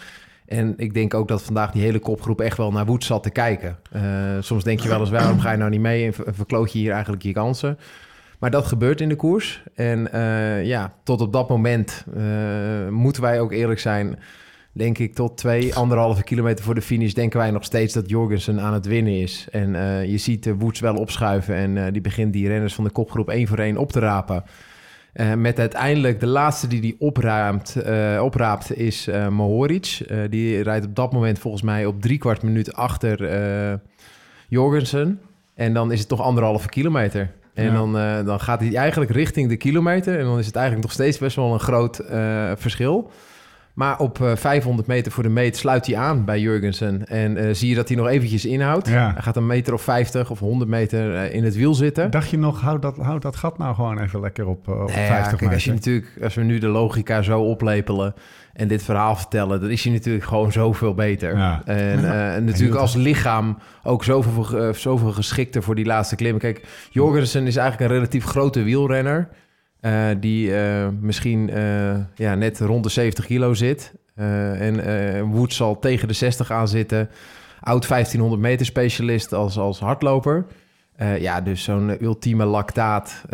En 0.50 0.74
ik 0.76 0.94
denk 0.94 1.14
ook 1.14 1.28
dat 1.28 1.42
vandaag 1.42 1.70
die 1.70 1.82
hele 1.82 1.98
kopgroep 1.98 2.40
echt 2.40 2.56
wel 2.56 2.72
naar 2.72 2.86
Wood 2.86 3.04
zat 3.04 3.22
te 3.22 3.30
kijken. 3.30 3.78
Eh, 3.92 4.02
soms 4.40 4.64
denk 4.64 4.80
je 4.80 4.88
wel 4.88 5.00
eens, 5.00 5.10
waarom 5.10 5.40
ga 5.40 5.50
je 5.50 5.56
nou 5.56 5.70
niet 5.70 5.80
mee 5.80 6.06
en 6.06 6.12
ver- 6.12 6.34
verkloot 6.34 6.72
je 6.72 6.78
hier 6.78 6.92
eigenlijk 6.92 7.22
je 7.22 7.32
kansen? 7.32 7.78
Maar 8.38 8.50
dat 8.50 8.66
gebeurt 8.66 9.00
in 9.00 9.08
de 9.08 9.16
koers. 9.16 9.62
En 9.74 10.12
eh, 10.12 10.64
ja, 10.64 10.94
tot 11.04 11.20
op 11.20 11.32
dat 11.32 11.48
moment 11.48 12.04
eh, 12.16 12.88
moeten 12.88 13.22
wij 13.22 13.40
ook 13.40 13.52
eerlijk 13.52 13.80
zijn. 13.80 14.18
Denk 14.72 14.98
ik 14.98 15.14
tot 15.14 15.36
twee, 15.36 15.74
anderhalve 15.74 16.22
kilometer 16.22 16.64
voor 16.64 16.74
de 16.74 16.82
finish... 16.82 17.12
denken 17.12 17.38
wij 17.38 17.50
nog 17.50 17.64
steeds 17.64 17.94
dat 17.94 18.08
Jorgensen 18.08 18.60
aan 18.60 18.74
het 18.74 18.86
winnen 18.86 19.20
is. 19.20 19.48
En 19.50 19.72
je 20.08 20.18
ziet 20.18 20.54
Woods 20.58 20.80
wel 20.80 20.96
opschuiven... 20.96 21.54
en 21.54 21.92
die 21.92 22.02
begint 22.02 22.32
die 22.32 22.48
renners 22.48 22.74
van 22.74 22.84
de 22.84 22.90
kopgroep 22.90 23.28
één 23.28 23.46
voor 23.46 23.58
één 23.58 23.76
op 23.76 23.92
te 23.92 23.98
rapen. 23.98 24.44
Eh, 25.12 25.34
met 25.34 25.58
uiteindelijk 25.58 26.20
de 26.20 26.26
laatste 26.26 26.66
die 26.66 26.80
die 26.80 26.96
opraamt, 26.98 27.76
eh, 27.76 28.20
opraapt 28.24 28.76
is 28.76 29.06
eh 29.06 29.28
Mohoric. 29.28 29.98
Die 30.30 30.62
rijdt 30.62 30.86
op 30.86 30.94
dat 30.94 31.12
moment 31.12 31.38
volgens 31.38 31.62
mij 31.62 31.86
op 31.86 32.00
drie 32.00 32.18
kwart 32.18 32.42
minuut 32.42 32.74
achter 32.74 33.80
Jorgensen. 34.48 35.20
En 35.54 35.74
dan 35.74 35.92
is 35.92 35.98
het 35.98 36.08
toch 36.08 36.20
anderhalve 36.20 36.68
kilometer. 36.68 37.30
En 37.54 37.64
Ja. 37.64 37.72
dan, 37.72 37.92
dan 38.24 38.40
gaat 38.40 38.60
hij 38.60 38.74
eigenlijk 38.74 39.10
richting 39.10 39.48
de 39.48 39.56
kilometer. 39.56 40.18
En 40.18 40.24
dan 40.24 40.38
is 40.38 40.46
het 40.46 40.56
eigenlijk 40.56 40.86
nog 40.86 40.94
steeds 40.94 41.18
best 41.18 41.36
wel 41.36 41.52
een 41.52 41.60
groot 41.60 42.00
verschil. 42.54 43.10
Maar 43.74 43.98
op 43.98 44.20
eh, 44.20 44.36
500 44.36 44.88
meter 44.88 45.12
voor 45.12 45.22
de 45.22 45.28
meet 45.28 45.56
sluit 45.56 45.86
hij 45.86 45.96
aan 45.96 46.24
bij 46.24 46.40
Jurgensen. 46.40 47.06
En 47.06 47.36
eh, 47.36 47.54
zie 47.54 47.68
je 47.68 47.74
dat 47.74 47.88
hij 47.88 47.96
nog 47.96 48.06
eventjes 48.06 48.44
inhoudt. 48.44 48.88
Ja. 48.88 49.12
Hij 49.12 49.22
gaat 49.22 49.36
een 49.36 49.46
meter 49.46 49.74
of 49.74 49.82
50 49.82 50.30
of 50.30 50.38
100 50.38 50.70
meter 50.70 51.14
eh, 51.14 51.34
in 51.34 51.44
het 51.44 51.54
wiel 51.54 51.74
zitten. 51.74 52.10
Dacht 52.10 52.30
je 52.30 52.38
nog, 52.38 52.60
houd 52.60 52.82
dat, 52.82 52.96
houd 52.96 53.22
dat 53.22 53.36
gat 53.36 53.58
nou 53.58 53.74
gewoon 53.74 54.00
even 54.00 54.20
lekker 54.20 54.46
op, 54.46 54.68
eh, 54.68 54.74
op 54.74 54.88
Nou 54.88 55.00
ja, 55.00 55.06
50 55.06 55.38
kijk, 55.38 55.52
als, 55.52 55.64
je 55.64 55.70
meter. 55.70 55.92
natuurlijk, 55.92 56.24
als 56.24 56.34
we 56.34 56.42
nu 56.42 56.58
de 56.58 56.68
logica 56.68 57.22
zo 57.22 57.40
oplepelen 57.40 58.14
en 58.52 58.68
dit 58.68 58.82
verhaal 58.82 59.16
vertellen, 59.16 59.60
dan 59.60 59.70
is 59.70 59.84
hij 59.84 59.92
natuurlijk 59.92 60.24
gewoon 60.24 60.52
zoveel 60.52 60.94
beter. 60.94 61.36
Ja. 61.36 61.62
En, 61.64 62.04
eh, 62.04 62.34
en 62.34 62.44
natuurlijk 62.44 62.80
als 62.80 62.94
lichaam 62.94 63.58
ook 63.82 64.04
zoveel, 64.04 64.58
eh, 64.58 64.72
zoveel 64.72 65.12
geschikter 65.12 65.62
voor 65.62 65.74
die 65.74 65.84
laatste 65.84 66.16
klimmen. 66.16 66.40
Kijk, 66.40 66.66
Jorgensen 66.90 67.46
is 67.46 67.56
eigenlijk 67.56 67.90
een 67.90 67.96
relatief 67.96 68.24
grote 68.24 68.62
wielrenner. 68.62 69.28
Eh, 69.80 70.08
die 70.20 70.56
eh, 70.56 70.88
misschien 71.00 71.50
eh, 71.50 71.96
ja, 72.14 72.34
net 72.34 72.60
rond 72.60 72.84
de 72.84 72.90
70 72.90 73.26
kilo 73.26 73.54
zit. 73.54 73.92
En 74.14 75.22
Wood 75.30 75.52
zal 75.52 75.78
tegen 75.78 76.08
de 76.08 76.14
60 76.14 76.50
aan 76.50 76.68
zitten. 76.68 77.08
Oud 77.60 77.88
1500 77.88 78.42
meter 78.42 78.66
specialist 78.66 79.32
als, 79.32 79.58
als 79.58 79.78
hardloper. 79.78 80.46
Ja, 81.18 81.40
dus 81.40 81.62
zo'n 81.62 82.04
ultieme 82.04 82.44
lactaat. 82.44 83.24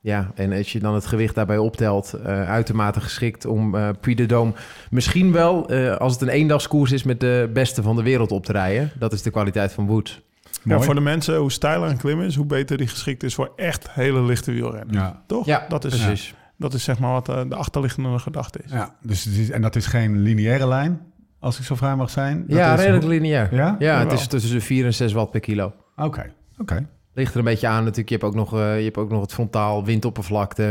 ja, 0.00 0.30
en 0.34 0.52
als 0.52 0.72
je 0.72 0.78
dan 0.78 0.94
het 0.94 1.06
gewicht 1.06 1.34
daarbij 1.34 1.58
optelt, 1.58 2.18
uitermate 2.26 3.00
geschikt 3.00 3.46
om 3.46 3.72
de 4.00 4.26
Dôme 4.26 4.58
misschien 4.90 5.32
wel, 5.32 5.70
als 5.98 6.12
het 6.12 6.22
een 6.22 6.28
eendagskoers 6.28 6.92
is, 6.92 7.02
met 7.02 7.20
de 7.20 7.50
beste 7.52 7.82
van 7.82 7.96
de 7.96 8.02
wereld 8.02 8.32
op 8.32 8.44
te 8.44 8.52
rijden. 8.52 8.90
Dat 8.98 9.12
is 9.12 9.22
de 9.22 9.30
kwaliteit 9.30 9.72
van 9.72 9.86
Woods. 9.86 10.22
Ja, 10.52 10.74
Mooi. 10.74 10.84
voor 10.84 10.94
de 10.94 11.00
mensen, 11.00 11.36
hoe 11.36 11.52
steiler 11.52 11.88
een 11.90 11.96
klim 11.96 12.20
is, 12.22 12.34
hoe 12.36 12.46
beter 12.46 12.76
die 12.76 12.86
geschikt 12.86 13.22
is 13.22 13.34
voor 13.34 13.52
echt 13.56 13.90
hele 13.90 14.22
lichte 14.22 14.52
wielrennen. 14.52 14.94
Ja. 14.94 15.22
Toch? 15.26 15.46
Ja, 15.46 15.64
dat 15.68 15.84
is, 15.84 15.96
precies. 16.04 16.34
dat 16.58 16.74
is 16.74 16.84
zeg 16.84 16.98
maar 16.98 17.12
wat 17.12 17.28
eh, 17.28 17.40
de 17.48 17.54
achterliggende 17.54 18.18
gedachte 18.18 18.60
is. 18.64 18.70
Ja, 18.72 18.94
dus 19.02 19.24
het 19.24 19.34
is, 19.34 19.50
en 19.50 19.62
dat 19.62 19.76
is 19.76 19.86
geen 19.86 20.18
lineaire 20.22 20.66
lijn, 20.68 21.00
als 21.40 21.58
ik 21.58 21.64
zo 21.64 21.74
vrij 21.74 21.96
mag 21.96 22.10
zijn. 22.10 22.44
Dat 22.48 22.56
Ja, 22.58 22.74
is- 22.74 22.80
redelijk 22.80 23.04
lineair. 23.06 23.54
Ja? 23.54 23.76
Ja, 23.78 23.98
het 23.98 24.12
is 24.12 24.26
tussen 24.26 24.52
de 24.54 24.60
4 24.60 24.84
en 24.84 24.94
6 24.94 25.12
watt 25.12 25.30
per 25.30 25.40
kilo. 25.40 25.72
Oké, 25.96 26.32
oké. 26.58 26.86
Ligt 27.14 27.32
er 27.32 27.38
een 27.38 27.44
beetje 27.44 27.66
aan 27.66 27.78
natuurlijk. 27.80 28.08
Je 28.08 28.14
hebt 28.14 28.26
ook 28.26 28.34
nog, 28.34 28.54
eh, 28.54 28.78
je 28.78 28.84
hebt 28.84 28.96
ook 28.96 29.10
nog 29.10 29.20
het 29.20 29.32
frontaal 29.32 29.84
windoppervlakte. 29.84 30.64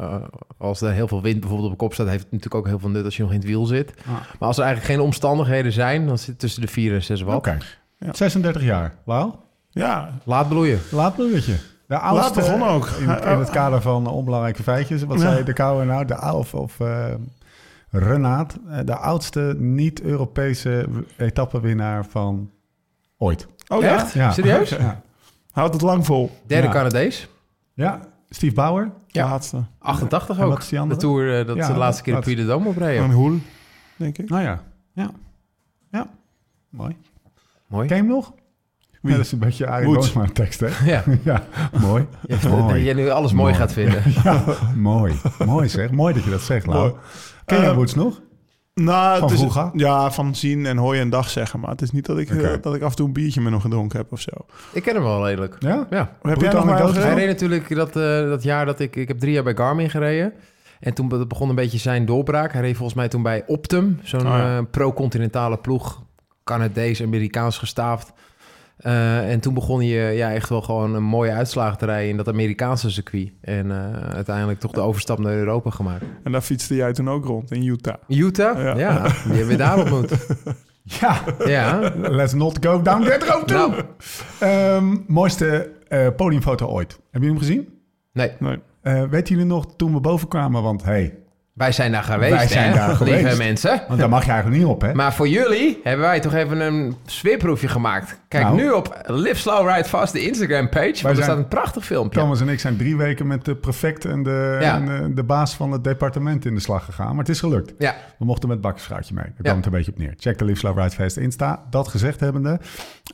Eh, 0.00 0.22
als 0.58 0.80
er 0.80 0.92
heel 0.92 1.08
veel 1.08 1.22
wind 1.22 1.40
bijvoorbeeld 1.40 1.70
op 1.72 1.78
de 1.78 1.84
kop 1.84 1.94
staat... 1.94 2.06
heeft 2.08 2.22
het 2.22 2.32
natuurlijk 2.32 2.54
ook 2.54 2.66
heel 2.66 2.78
veel 2.78 2.88
nut 2.88 3.04
als 3.04 3.16
je 3.16 3.22
nog 3.22 3.30
in 3.32 3.38
het 3.38 3.46
wiel 3.46 3.66
zit. 3.66 3.92
Ah. 4.00 4.06
Maar 4.12 4.48
als 4.48 4.58
er 4.58 4.64
eigenlijk 4.64 4.94
geen 4.94 5.04
omstandigheden 5.06 5.72
zijn... 5.72 6.06
dan 6.06 6.18
zit 6.18 6.26
het 6.26 6.38
tussen 6.38 6.60
de 6.60 6.68
4 6.68 6.94
en 6.94 7.02
6 7.02 7.22
watt. 7.22 7.36
Oké. 7.38 7.58
Ja. 7.98 8.14
36 8.14 8.62
jaar. 8.62 8.94
Wauw. 9.04 9.44
Ja, 9.70 10.10
Laat 10.24 10.48
bloeien. 10.48 10.78
Laat 10.90 11.14
bloeiertje. 11.14 11.54
De 11.86 11.98
oudste, 11.98 12.32
begonnen 12.40 12.68
ook. 12.68 12.86
In, 12.86 13.02
in 13.08 13.38
het 13.38 13.50
kader 13.50 13.82
van 13.82 14.06
onbelangrijke 14.06 14.62
feitjes. 14.62 15.02
Wat 15.04 15.20
Ja. 15.20 15.30
zei 15.30 15.44
de 15.44 15.52
koude 15.52 15.84
nou? 15.84 16.04
De 16.04 16.32
of, 16.32 16.54
of 16.54 16.80
eh, 16.80 17.14
Renaat. 17.90 18.56
eh, 18.68 18.78
de 18.84 18.96
oudste 18.96 19.54
niet-Europese 19.58 20.86
etappewinnaar 21.16 22.04
van 22.06 22.50
ooit. 23.18 23.46
oh 23.68 23.82
ja, 23.82 23.94
Echt? 23.94 24.12
Ja. 24.12 24.32
Serieus? 24.32 24.68
Ja. 24.70 25.02
houdt 25.52 25.72
het 25.72 25.82
lang 25.82 26.06
vol. 26.06 26.30
Derde 26.46 26.66
Ja. 26.66 26.72
Canadees. 26.72 27.28
ja. 27.74 28.00
Steve 28.28 28.54
Bauer. 28.54 28.90
Ja. 29.06 29.28
Laatste. 29.28 29.62
88 29.78 30.38
En 30.38 30.44
ook. 30.44 30.50
wat 30.52 30.62
is 30.62 30.68
die 30.68 30.78
de? 30.88 30.96
Tour 30.96 31.38
eh, 31.40 31.46
dat 31.46 31.56
Ja, 31.56 31.66
ze 31.66 31.72
de 31.72 31.78
laatste 31.78 32.02
keer 32.02 32.12
de 32.14 32.18
wat- 32.18 32.28
Puy 32.28 32.44
de 32.44 32.52
Dôme 32.52 32.66
opreden. 32.66 33.04
Een 33.04 33.10
hoel, 33.12 33.38
denk 33.96 34.18
ik. 34.18 34.28
Nou 34.28 34.42
ja. 34.42 34.62
Ja. 34.92 35.10
Ja. 35.90 36.06
Mooi. 36.70 36.96
Mooi. 37.68 37.86
Ken 37.88 37.96
je 37.96 38.02
hem 38.02 38.12
nog? 38.12 38.32
Wie? 39.02 39.10
Ja, 39.10 39.16
dat 39.16 39.26
is 39.26 39.32
een 39.32 39.38
beetje 39.38 39.66
Arie 39.66 39.86
Woods. 39.86 40.12
Boomsma 40.12 40.32
tekst, 40.34 40.60
hè? 40.60 40.68
Ja. 40.90 41.02
ja, 41.22 41.42
mooi. 41.80 42.06
Dat 42.28 42.42
Mooi. 42.42 42.84
je 42.84 42.94
nu 42.94 43.08
alles 43.10 43.32
mooi, 43.32 43.42
Mooi. 43.42 43.54
gaat 43.54 43.72
vinden. 43.72 44.02
Ja, 44.24 44.44
mooi. 44.76 45.14
Mooi 45.46 45.68
zeg. 45.68 45.90
Mooi 45.90 46.14
dat 46.14 46.24
je 46.24 46.30
dat 46.30 46.40
zegt, 46.40 46.66
Lau. 46.66 46.94
Ken 47.44 47.62
je 47.62 47.74
Woods 47.74 47.94
nog? 47.94 48.20
Nou, 48.74 49.18
Van 49.18 49.30
het 49.30 49.40
is? 49.74 49.80
Ja, 49.80 50.10
van 50.10 50.34
zien 50.34 50.66
en 50.66 50.76
hoor 50.76 50.94
je 50.94 51.00
een 51.00 51.10
dag 51.10 51.30
zeggen. 51.30 51.60
Maar 51.60 51.70
het 51.70 51.82
is 51.82 51.90
niet 51.90 52.06
dat 52.06 52.18
ik, 52.18 52.30
eh, 52.30 52.50
dat 52.60 52.74
ik 52.74 52.82
af 52.82 52.90
en 52.90 52.96
toe 52.96 53.06
een 53.06 53.12
biertje 53.12 53.40
met 53.40 53.52
hem 53.52 53.60
gedronken 53.60 53.98
heb 53.98 54.12
of 54.12 54.20
zo. 54.20 54.30
Ik 54.72 54.82
ken 54.82 54.94
hem 54.94 55.02
wel 55.02 55.26
redelijk. 55.26 55.56
Ja? 55.58 55.86
Ja. 55.90 56.16
Heb 56.22 56.40
jij 56.40 56.52
nog 56.52 56.64
maar 56.64 56.74
anekdote? 56.74 57.00
Hij 57.06 57.14
reed 57.14 57.26
natuurlijk 57.26 57.74
dat, 57.74 57.88
eh, 57.96 58.02
dat 58.20 58.42
jaar 58.42 58.66
dat 58.66 58.80
ik... 58.80 58.96
Ik 58.96 59.08
heb 59.08 59.18
drie 59.18 59.32
jaar 59.32 59.42
bij 59.42 59.54
Garmin 59.56 59.90
gereden. 59.90 60.32
En 60.80 60.94
toen 60.94 61.08
be- 61.08 61.26
begon 61.26 61.48
een 61.48 61.54
beetje 61.54 61.78
zijn 61.78 62.06
doorbraak. 62.06 62.52
Hij 62.52 62.60
reed 62.62 62.76
volgens 62.76 62.96
mij 62.96 63.08
toen 63.08 63.22
bij 63.22 63.44
Optum. 63.46 63.98
Zo'n 64.02 64.20
Oh 64.20 64.26
ja. 64.26 64.62
pro-continentale 64.62 65.56
ploeg. 65.56 66.02
Canadees, 66.46 67.02
Amerikaans 67.02 67.58
gestaafd. 67.58 68.12
Eh, 68.76 69.30
en 69.30 69.40
toen 69.40 69.54
begon 69.54 69.80
eh, 69.80 70.16
ja, 70.16 70.32
echt 70.32 70.48
wel 70.48 70.62
gewoon 70.62 70.94
een 70.94 71.02
mooie 71.02 71.30
uitslagen 71.32 71.78
te 71.78 71.84
rijden 71.84 72.10
in 72.10 72.16
dat 72.16 72.28
Amerikaanse 72.28 72.90
circuit. 72.90 73.32
En 73.40 73.70
eh, 73.70 74.14
uiteindelijk 74.14 74.60
toch 74.60 74.72
de 74.72 74.80
overstap 74.80 75.18
naar 75.18 75.32
Europa 75.32 75.70
gemaakt. 75.70 76.04
En 76.24 76.32
daar 76.32 76.40
fietste 76.40 76.74
jij 76.74 76.92
toen 76.92 77.10
ook 77.10 77.24
rond 77.24 77.50
in 77.50 77.62
Utah. 77.62 77.94
Utah? 78.08 78.58
Ja. 78.62 78.78
Ja, 78.78 79.02
die 79.02 79.12
hebben 79.32 79.46
we 79.46 79.56
daar 79.56 79.78
ontmoet. 79.78 80.12
Ja. 81.00 81.22
Ja. 81.46 81.92
Let's 81.96 82.32
not 82.32 82.66
go 82.66 82.82
down 82.82 83.04
that 83.04 83.22
road 83.22 83.48
too. 83.48 83.68
Nou. 83.68 83.82
Ehm, 84.40 84.96
mooiste 85.06 85.72
eh, 85.88 86.06
podiumfoto 86.16 86.66
ooit. 86.66 86.90
Hebben 87.10 87.10
jullie 87.10 87.28
hem 87.28 87.38
gezien? 87.38 87.68
Nee, 88.12 88.30
Nee. 88.38 88.58
Eh 88.82 89.02
weten 89.02 89.34
jullie 89.34 89.50
nog 89.50 89.76
toen 89.76 89.92
we 89.92 90.00
boven 90.00 90.28
kwamen? 90.28 90.62
Want 90.62 90.84
hey, 90.84 91.18
wij 91.56 91.72
zijn 91.72 91.92
daar 91.92 92.02
geweest, 92.02 92.32
Wij 92.34 92.48
zijn 92.48 92.68
hè, 92.70 92.76
daar 92.76 92.88
lieve 92.88 93.18
geweest. 93.18 93.38
mensen. 93.38 93.82
want 93.88 94.00
daar 94.00 94.08
mag 94.08 94.24
je 94.24 94.30
eigenlijk 94.30 94.60
niet 94.62 94.70
op, 94.72 94.80
hè? 94.80 94.94
Maar 94.94 95.14
voor 95.14 95.28
jullie 95.28 95.80
hebben 95.82 96.06
wij 96.06 96.20
toch 96.20 96.34
even 96.34 96.60
een 96.60 96.96
sfeerproefje 97.06 97.68
gemaakt. 97.68 98.20
Kijk 98.40 98.48
Nou. 98.54 98.56
nu 98.56 98.70
op 98.70 99.00
Live 99.06 99.36
Slow 99.40 99.68
Ride 99.70 99.88
Fast, 99.88 100.12
de 100.12 100.20
Instagram 100.26 100.68
page. 100.68 101.02
Want 101.02 101.16
er 101.16 101.22
staat 101.22 101.36
een 101.36 101.48
prachtig 101.48 101.84
filmpje. 101.84 102.20
Thomas 102.20 102.40
en 102.40 102.48
ik 102.48 102.60
zijn 102.60 102.76
drie 102.76 102.96
weken 102.96 103.26
met 103.26 103.44
de 103.44 103.54
prefect 103.56 104.04
en 104.04 104.22
de, 104.22 104.58
Ja. 104.60 104.74
en 104.76 104.86
de, 104.86 105.14
de 105.14 105.22
baas 105.24 105.54
van 105.56 105.72
het 105.72 105.84
departement 105.84 106.44
in 106.44 106.54
de 106.54 106.60
slag 106.60 106.84
gegaan. 106.84 107.08
Maar 107.08 107.18
het 107.24 107.28
is 107.28 107.40
gelukt. 107.40 107.72
Ja, 107.78 107.94
We 108.18 108.24
mochten 108.24 108.48
met 108.48 108.60
bakkersvrouwtje 108.60 109.14
mee. 109.14 109.24
Daar 109.24 109.32
Ja. 109.36 109.42
kwam 109.42 109.56
het 109.56 109.66
een 109.66 109.72
beetje 109.72 109.90
op 109.92 109.98
neer. 109.98 110.14
Check 110.16 110.38
de 110.38 110.44
Live 110.44 110.58
Slow 110.58 110.78
Ride 110.78 110.90
Fest 110.90 111.16
Insta. 111.16 111.62
Dat 111.70 111.88
gezegd 111.88 112.20
hebbende. 112.20 112.60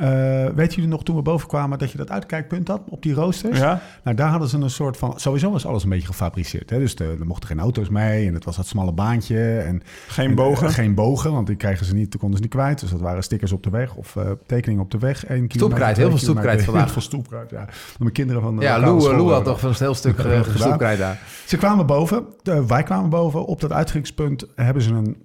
eh 0.01 0.47
weet 0.55 0.75
jullie 0.75 0.91
nog 0.91 1.03
toen 1.05 1.17
we 1.17 1.23
boven 1.23 1.49
kwamen 1.49 1.79
dat 1.79 1.91
je 1.91 1.99
dat 1.99 2.11
uitkijkpunt 2.11 2.69
had 2.69 2.81
op 2.89 3.03
die 3.03 3.15
roosters? 3.15 3.59
Ja? 3.59 3.81
Nou, 4.05 4.17
daar 4.17 4.29
hadden 4.29 4.49
ze 4.49 4.59
een 4.59 4.71
soort 4.71 4.97
van... 4.97 5.21
Sowieso 5.21 5.51
was 5.51 5.67
alles 5.67 5.83
een 5.83 5.89
beetje 5.89 6.07
gefabriceerd. 6.07 6.71
Hè? 6.71 6.79
Dus 6.79 6.95
de- 6.97 7.17
er 7.21 7.27
mochten 7.27 7.49
geen 7.49 7.61
auto's 7.61 7.89
mee 7.89 8.27
en 8.27 8.35
het 8.35 8.45
was 8.45 8.57
dat 8.57 8.67
smalle 8.67 8.93
baantje. 8.93 9.59
En, 9.59 9.83
Geen 10.09 10.29
en, 10.29 10.35
bogen? 10.35 10.67
eh, 10.67 10.73
geen 10.73 10.95
bogen, 10.95 11.33
want 11.33 11.47
die 11.47 11.57
kregen 11.57 11.87
ze 11.87 11.95
niet, 11.95 12.11
toen 12.11 12.21
konden 12.21 12.37
ze 12.39 12.43
niet 12.45 12.53
kwijt. 12.55 12.81
Dus 12.81 12.91
dat 12.91 13.01
waren 13.01 13.23
stickers 13.23 13.53
op 13.53 13.63
de 13.63 13.71
weg 13.71 13.95
of 13.95 14.17
eh, 14.17 14.31
tekeningen 14.47 14.83
op 14.85 14.91
de 14.91 14.99
weg. 14.99 15.12
Stoepkruid, 15.19 15.95
twee 15.95 16.07
heel 16.09 16.19
veel 16.19 16.29
kilometer. 16.29 16.65
vandaag. 16.65 16.85
Heel 16.85 16.93
veel 16.93 17.03
stoepkruid, 17.03 17.51
ja. 17.51 17.69
Mijn 17.99 18.13
kinderen 18.13 18.43
van 18.43 18.57
de 18.57 18.63
ja 18.63 18.79
Lou, 18.79 19.01
school 19.01 19.17
Lou 19.17 19.33
had 19.33 19.45
toch 19.45 19.63
een 19.63 19.75
heel 19.79 19.95
stuk 19.95 20.17
uh, 20.17 20.23
gedaan. 20.23 20.45
gestoepkruid 20.45 20.99
daar. 20.99 21.19
ze 21.47 21.57
kwamen 21.57 21.87
boven, 21.87 22.25
eh, 22.43 22.61
wij 22.65 22.83
kwamen 22.83 23.11
boven. 23.11 23.45
Op 23.45 23.61
dat 23.61 23.73
uitgangspunt 23.73 24.47
hebben 24.55 24.83
ze 24.83 24.93
een, 24.93 25.17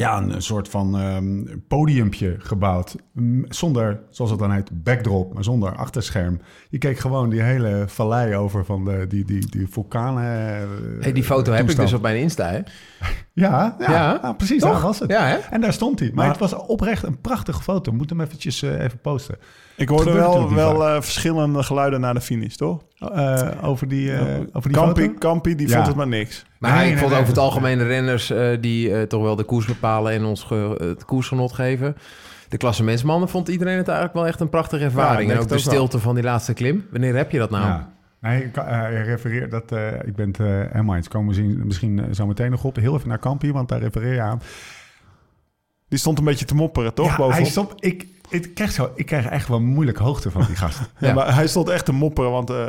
ja, 0.00 0.22
een 0.22 0.42
soort 0.42 0.68
van 0.68 0.98
ehm 0.98 1.58
podiumpje 1.68 2.36
gebouwd. 2.38 2.96
Zonder, 3.48 4.00
zoals 4.10 4.30
het 4.30 4.40
dan 4.40 4.52
heet, 4.52 4.82
backdrop, 4.82 5.34
maar 5.34 5.44
zonder 5.44 5.76
achterscherm. 5.76 6.40
Je 6.68 6.78
keek 6.78 6.98
gewoon 6.98 7.28
die 7.30 7.42
hele 7.42 7.84
vallei 7.86 8.34
over 8.36 8.64
van 8.64 8.84
de, 8.84 9.06
die, 9.08 9.24
die, 9.24 9.50
die 9.50 9.66
vulkanen. 9.68 10.24
eh, 10.24 10.68
Hey, 11.00 11.12
die 11.12 11.24
foto 11.24 11.52
heb 11.52 11.70
ik 11.70 11.76
dus 11.76 11.92
op 11.92 12.02
mijn 12.02 12.16
Insta, 12.20 12.48
hè? 12.48 12.56
Ja, 13.32 13.76
ja, 13.78 13.90
Ja, 13.90 14.18
ja, 14.22 14.32
precies, 14.32 14.60
toch? 14.62 14.72
daar 14.72 14.80
was 14.82 14.98
het. 14.98 15.10
Ja, 15.10 15.26
hè? 15.26 15.36
En 15.36 15.60
daar 15.60 15.72
stond 15.72 15.98
hij. 15.98 16.08
Maar, 16.08 16.16
Maar- 16.16 16.28
het 16.40 16.50
was 16.50 16.54
oprecht 16.66 17.02
een 17.02 17.20
prachtige 17.20 17.62
foto. 17.62 17.92
Moet 17.92 18.10
hem 18.10 18.20
eventjes 18.20 18.62
eh, 18.62 18.82
even 18.84 18.98
posten. 18.98 19.36
Ik 19.76 19.88
hoorde 19.88 20.12
wel, 20.12 20.54
wel 20.54 20.86
eh, 20.86 20.94
verschillende 21.02 21.62
geluiden 21.62 22.00
naar 22.00 22.14
de 22.14 22.20
finish, 22.20 22.54
toch? 22.54 22.82
Eh, 22.98 23.48
over 23.62 23.88
die, 23.88 24.12
eh, 24.12 24.40
over 24.52 24.72
die 24.72 25.14
Kampi, 25.18 25.54
die 25.54 25.68
Ja. 25.68 25.74
vond 25.74 25.86
het 25.86 25.96
maar 25.96 26.06
niks. 26.08 26.44
Maar 26.58 26.70
Nee, 26.74 26.80
ik 26.84 26.88
nee, 26.88 26.96
vond 26.98 27.10
nee. 27.10 27.18
over 27.20 27.32
het 27.32 27.42
algemeen 27.42 27.78
de 27.78 27.86
renners 27.86 28.30
eh, 28.30 28.48
die 28.60 28.94
eh, 28.94 29.02
toch 29.02 29.22
wel 29.22 29.36
de 29.36 29.44
koers 29.44 29.66
bepalen 29.66 30.12
en 30.12 30.24
ons 30.24 30.42
ge- 30.42 30.74
het 30.78 31.04
koersgenot 31.04 31.52
geven. 31.52 31.96
de 32.48 32.56
klassementsmannen 32.56 33.28
vond 33.28 33.48
iedereen 33.48 33.76
het 33.76 33.86
eigenlijk 33.88 34.16
wel 34.18 34.26
echt 34.26 34.40
een 34.40 34.48
prachtige 34.48 34.84
ervaring. 34.84 35.18
denk 35.18 35.30
en 35.30 35.36
ook 35.38 35.48
de 35.48 35.54
ook 35.54 35.60
wel. 35.64 35.72
stilte 35.72 35.98
van 35.98 36.14
die 36.14 36.24
laatste 36.24 36.52
klim. 36.54 36.86
Wanneer 36.90 37.16
heb 37.16 37.30
je 37.30 37.38
dat 37.38 37.50
nou? 37.50 37.64
Ja. 37.66 37.92
Nee, 38.20 38.44
ik, 38.44 38.56
refereer 39.04 39.48
dat 39.50 39.72
eh, 39.72 39.86
ik 40.04 40.14
ben 40.16 40.28
het 40.28 40.38
uh, 40.38 40.46
helemaal 40.46 40.96
eens. 40.96 41.08
Komen 41.08 41.28
we 41.28 41.34
zien, 41.34 41.66
misschien 41.66 42.14
zo 42.14 42.26
meteen 42.26 42.50
nog 42.50 42.64
op. 42.64 42.76
Heel 42.76 42.94
even 42.94 43.08
naar 43.08 43.18
Kampi, 43.18 43.52
want 43.52 43.68
daar 43.68 43.80
refereer 43.80 44.14
je 44.14 44.20
aan. 44.20 44.40
Die 45.88 45.98
stond 45.98 46.18
een 46.18 46.24
beetje 46.24 46.44
te 46.44 46.54
mopperen, 46.54 46.94
toch? 46.94 47.06
ja, 47.06 47.16
bovenop? 47.16 47.40
hij 47.40 47.50
stond, 47.50 47.72
ik, 47.84 48.06
ik, 48.28 48.54
krijg 48.54 48.72
zo, 48.72 48.90
ik 48.94 49.06
krijg 49.06 49.26
echt 49.26 49.48
wel 49.48 49.60
moeilijk 49.60 49.98
hoogte 49.98 50.30
van 50.30 50.44
die 50.46 50.56
gast. 50.56 50.78
Ja, 50.98 51.08
Ja. 51.08 51.14
maar 51.14 51.34
hij 51.34 51.46
stond 51.46 51.68
echt 51.68 51.84
te 51.84 51.92
mopperen, 51.92 52.30
want 52.30 52.50
eh, 52.50 52.68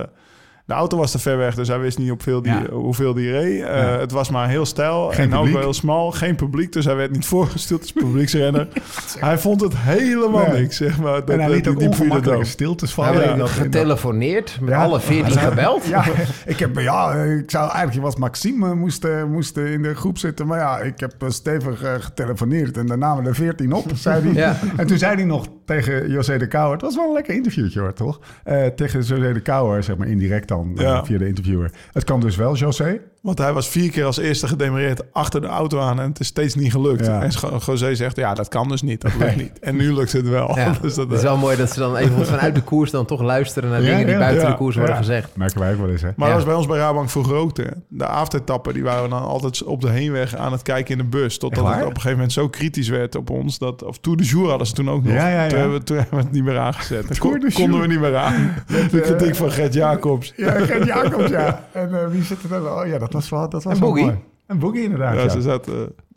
de 0.68 0.74
auto 0.74 0.98
was 0.98 1.12
te 1.12 1.20
ver 1.20 1.38
weg, 1.38 1.56
dus 1.56 1.68
hij 1.68 1.80
wist 1.80 1.98
niet 1.98 2.12
op 2.12 2.24
veel 2.24 2.42
die, 2.42 2.52
Ja. 2.52 2.66
hoeveel 2.72 3.14
die 3.14 3.32
reed. 3.32 3.62
Eh, 3.62 3.68
Ja. 3.68 4.00
Het 4.00 4.12
was 4.12 4.30
maar 4.30 4.50
heel 4.50 4.66
stijl 4.66 5.10
Geen 5.12 5.32
en 5.32 5.38
ook 5.38 5.48
wel 5.48 5.62
heel 5.62 5.74
smal. 5.74 6.12
Geen 6.12 6.36
publiek, 6.36 6.72
dus 6.74 6.86
hij 6.86 6.96
werd 6.96 7.12
niet 7.12 7.26
voorgestuurd 7.36 7.82
als 7.82 7.92
publieksrenner. 7.92 8.68
hij 9.20 9.38
vond 9.38 9.62
het 9.62 9.74
helemaal 9.78 10.48
Nee. 10.52 10.62
niks, 10.62 10.78
zeg 10.78 11.00
maar. 11.00 11.12
Dat, 11.14 11.30
en 11.30 11.38
hij 11.40 11.48
dat 11.48 11.56
liet 11.56 11.68
ook 11.68 11.80
die 11.80 11.88
ongemakkelijke 11.90 12.46
stiltes 12.46 12.94
vallen. 12.94 13.14
hebben 13.14 13.32
in 13.34 13.40
dat- 13.40 13.50
getelefoneerd, 13.50 14.58
met 14.62 14.70
Ja. 14.70 14.84
alle 14.84 15.00
veertien 15.00 15.38
gebeld. 15.40 15.86
Ja, 15.88 16.04
ik 16.46 16.60
heb, 16.60 16.80
ja, 16.80 17.14
ik 17.14 17.52
zou 17.52 17.72
eigenlijk 17.72 18.02
was 18.06 18.16
Maxime 18.16 18.76
moest, 18.76 19.04
eh, 19.04 19.24
moest 19.24 19.58
in 19.58 19.82
de 19.82 19.96
groep 19.96 20.18
zitten, 20.18 20.48
maar 20.48 20.60
ja, 20.60 20.80
ik 20.80 21.00
heb 21.00 21.14
eh, 21.20 21.30
stevig 21.30 21.82
eh, 21.84 21.92
getelefoneerd 22.00 22.78
en 22.78 22.86
daar 22.86 22.98
namen 22.98 23.26
er 23.26 23.36
14 23.36 23.74
op, 23.74 23.86
zei 23.96 24.24
hij. 24.24 24.34
Ja. 24.34 24.58
En 24.78 24.88
toen 24.88 24.98
zei 24.98 25.16
hij 25.16 25.24
nog 25.26 25.48
tegen 25.68 26.10
José 26.12 26.38
de 26.38 26.48
Kouwer, 26.48 26.74
het 26.74 26.82
was 26.82 26.96
wel 26.96 27.08
een 27.08 27.14
lekker 27.14 27.34
interviewtje 27.34 27.80
hoor, 27.80 27.94
toch? 27.94 28.20
Eh, 28.44 28.66
tegen 28.66 29.00
José 29.02 29.34
de 29.34 29.42
Kouwer, 29.42 29.84
zeg 29.84 29.98
maar 29.98 30.08
indirect 30.08 30.48
dan, 30.48 30.72
eh, 30.78 30.84
Ja. 30.84 31.06
via 31.06 31.18
de 31.18 31.28
interviewer. 31.28 31.72
Het 31.92 32.04
kan 32.04 32.20
dus 32.20 32.36
wel, 32.36 32.56
José. 32.56 33.00
Want 33.22 33.38
hij 33.38 33.54
was 33.54 33.68
vier 33.70 33.92
keer 33.92 34.06
als 34.06 34.18
eerste 34.18 34.48
gedemareerd 34.48 35.14
achter 35.14 35.42
de 35.42 35.48
auto 35.48 35.80
aan 35.80 36.00
en 36.00 36.10
het 36.10 36.20
is 36.20 36.28
steeds 36.28 36.56
niet 36.56 36.72
gelukt. 36.72 37.06
Ja. 37.06 37.22
En 37.22 37.30
Jo- 37.42 37.60
José 37.66 37.96
zegt, 37.96 38.16
ja, 38.16 38.34
dat 38.34 38.48
kan 38.48 38.68
dus 38.70 38.82
niet, 38.82 39.02
dat 39.02 39.12
lukt 39.20 39.36
niet. 39.36 39.60
En 39.60 39.76
nu 39.76 39.94
lukt 39.94 40.12
het 40.12 40.30
wel. 40.30 40.56
Ja, 40.58 40.72
dus 40.82 40.96
dat, 40.96 41.08
het 41.08 41.18
is 41.18 41.24
wel 41.24 41.38
mooi 41.38 41.58
dat 41.58 41.72
ze 41.72 41.80
dan 41.80 41.96
even 41.96 42.26
vanuit 42.36 42.56
de 42.56 42.62
koers 42.62 42.92
dan 42.92 43.06
toch 43.06 43.22
luisteren 43.22 43.70
naar 43.70 43.82
Ja, 43.82 43.90
dingen 43.90 44.06
die 44.06 44.18
buiten 44.18 44.44
ja. 44.44 44.50
de 44.50 44.56
koers 44.58 44.76
worden 44.76 44.96
gezegd. 44.96 45.36
Merken 45.36 45.60
wij 45.60 45.74
ook 45.74 45.80
wel 45.80 45.90
eens, 45.90 46.02
hè? 46.02 46.10
Maar 46.16 46.28
Ja. 46.30 46.34
dat 46.36 46.44
was 46.44 46.46
bij 46.46 46.56
ons 46.56 46.68
bij 46.68 46.78
Rabank 46.78 47.10
vroeger 47.10 47.36
ook. 47.36 47.58
hè. 47.58 47.64
De 47.88 48.06
avondetappen 48.06 48.74
die 48.74 48.84
waren 48.84 49.10
dan 49.10 49.22
altijd 49.22 49.64
op 49.64 49.82
de 49.82 49.90
heenweg 49.90 50.36
aan 50.36 50.52
het 50.52 50.62
kijken 50.62 50.92
in 50.92 50.98
de 50.98 51.10
bus. 51.10 51.38
Totdat 51.38 51.66
het 51.68 51.76
op 51.76 51.82
een 51.82 51.88
gegeven 51.96 52.12
moment 52.12 52.32
zo 52.32 52.48
kritisch 52.50 52.90
werd 52.90 53.16
op 53.16 53.30
ons. 53.30 53.58
Dat, 53.58 53.84
of 53.84 53.98
Tour 54.00 54.18
de 54.18 54.24
Jour 54.24 54.50
hadden 54.50 54.68
ze 54.68 54.74
toen 54.74 54.90
ook 54.90 55.04
nog. 55.04 55.14
Ja, 55.14 55.28
ja, 55.30 55.44
ja. 55.44 55.48
Toen, 55.50 55.60
hebben 55.60 55.78
we, 55.78 55.84
toen 55.84 55.98
hebben 55.98 56.18
we 56.18 56.24
het 56.24 56.32
niet 56.34 56.44
meer 56.44 56.58
aangezet. 56.58 57.18
Kon- 57.20 57.52
konden 57.54 57.80
we 57.82 57.88
niet 57.88 58.00
meer 58.00 58.16
aan. 58.18 58.54
De 58.92 59.00
kritiek 59.02 59.36
van 59.36 59.52
Gert 59.52 59.74
Jacobs. 59.74 60.34
Ja, 60.36 60.52
Gert 60.52 60.86
Jacobs, 60.86 61.30
ja. 61.30 61.68
En 61.72 62.02
eh, 62.02 62.08
wie 62.08 62.24
zit 62.24 62.44
er 62.44 62.50
dan? 62.50 62.68
Oh 62.68 62.88
ja, 62.88 62.98
dat 62.98 63.07
was 63.14 63.30
wel, 63.30 63.50
dat 63.50 63.64
was 63.64 63.74
En 63.74 63.80
wel 63.80 63.90
Boogie. 63.90 64.06
mooi. 64.06 64.18
En 64.48 64.60
Boogie 64.60 64.84
inderdaad, 64.84 65.16
Ja, 65.16 65.22
ja. 65.22 65.30
ze 65.30 65.42
zat... 65.42 65.68
eh, 65.68 65.74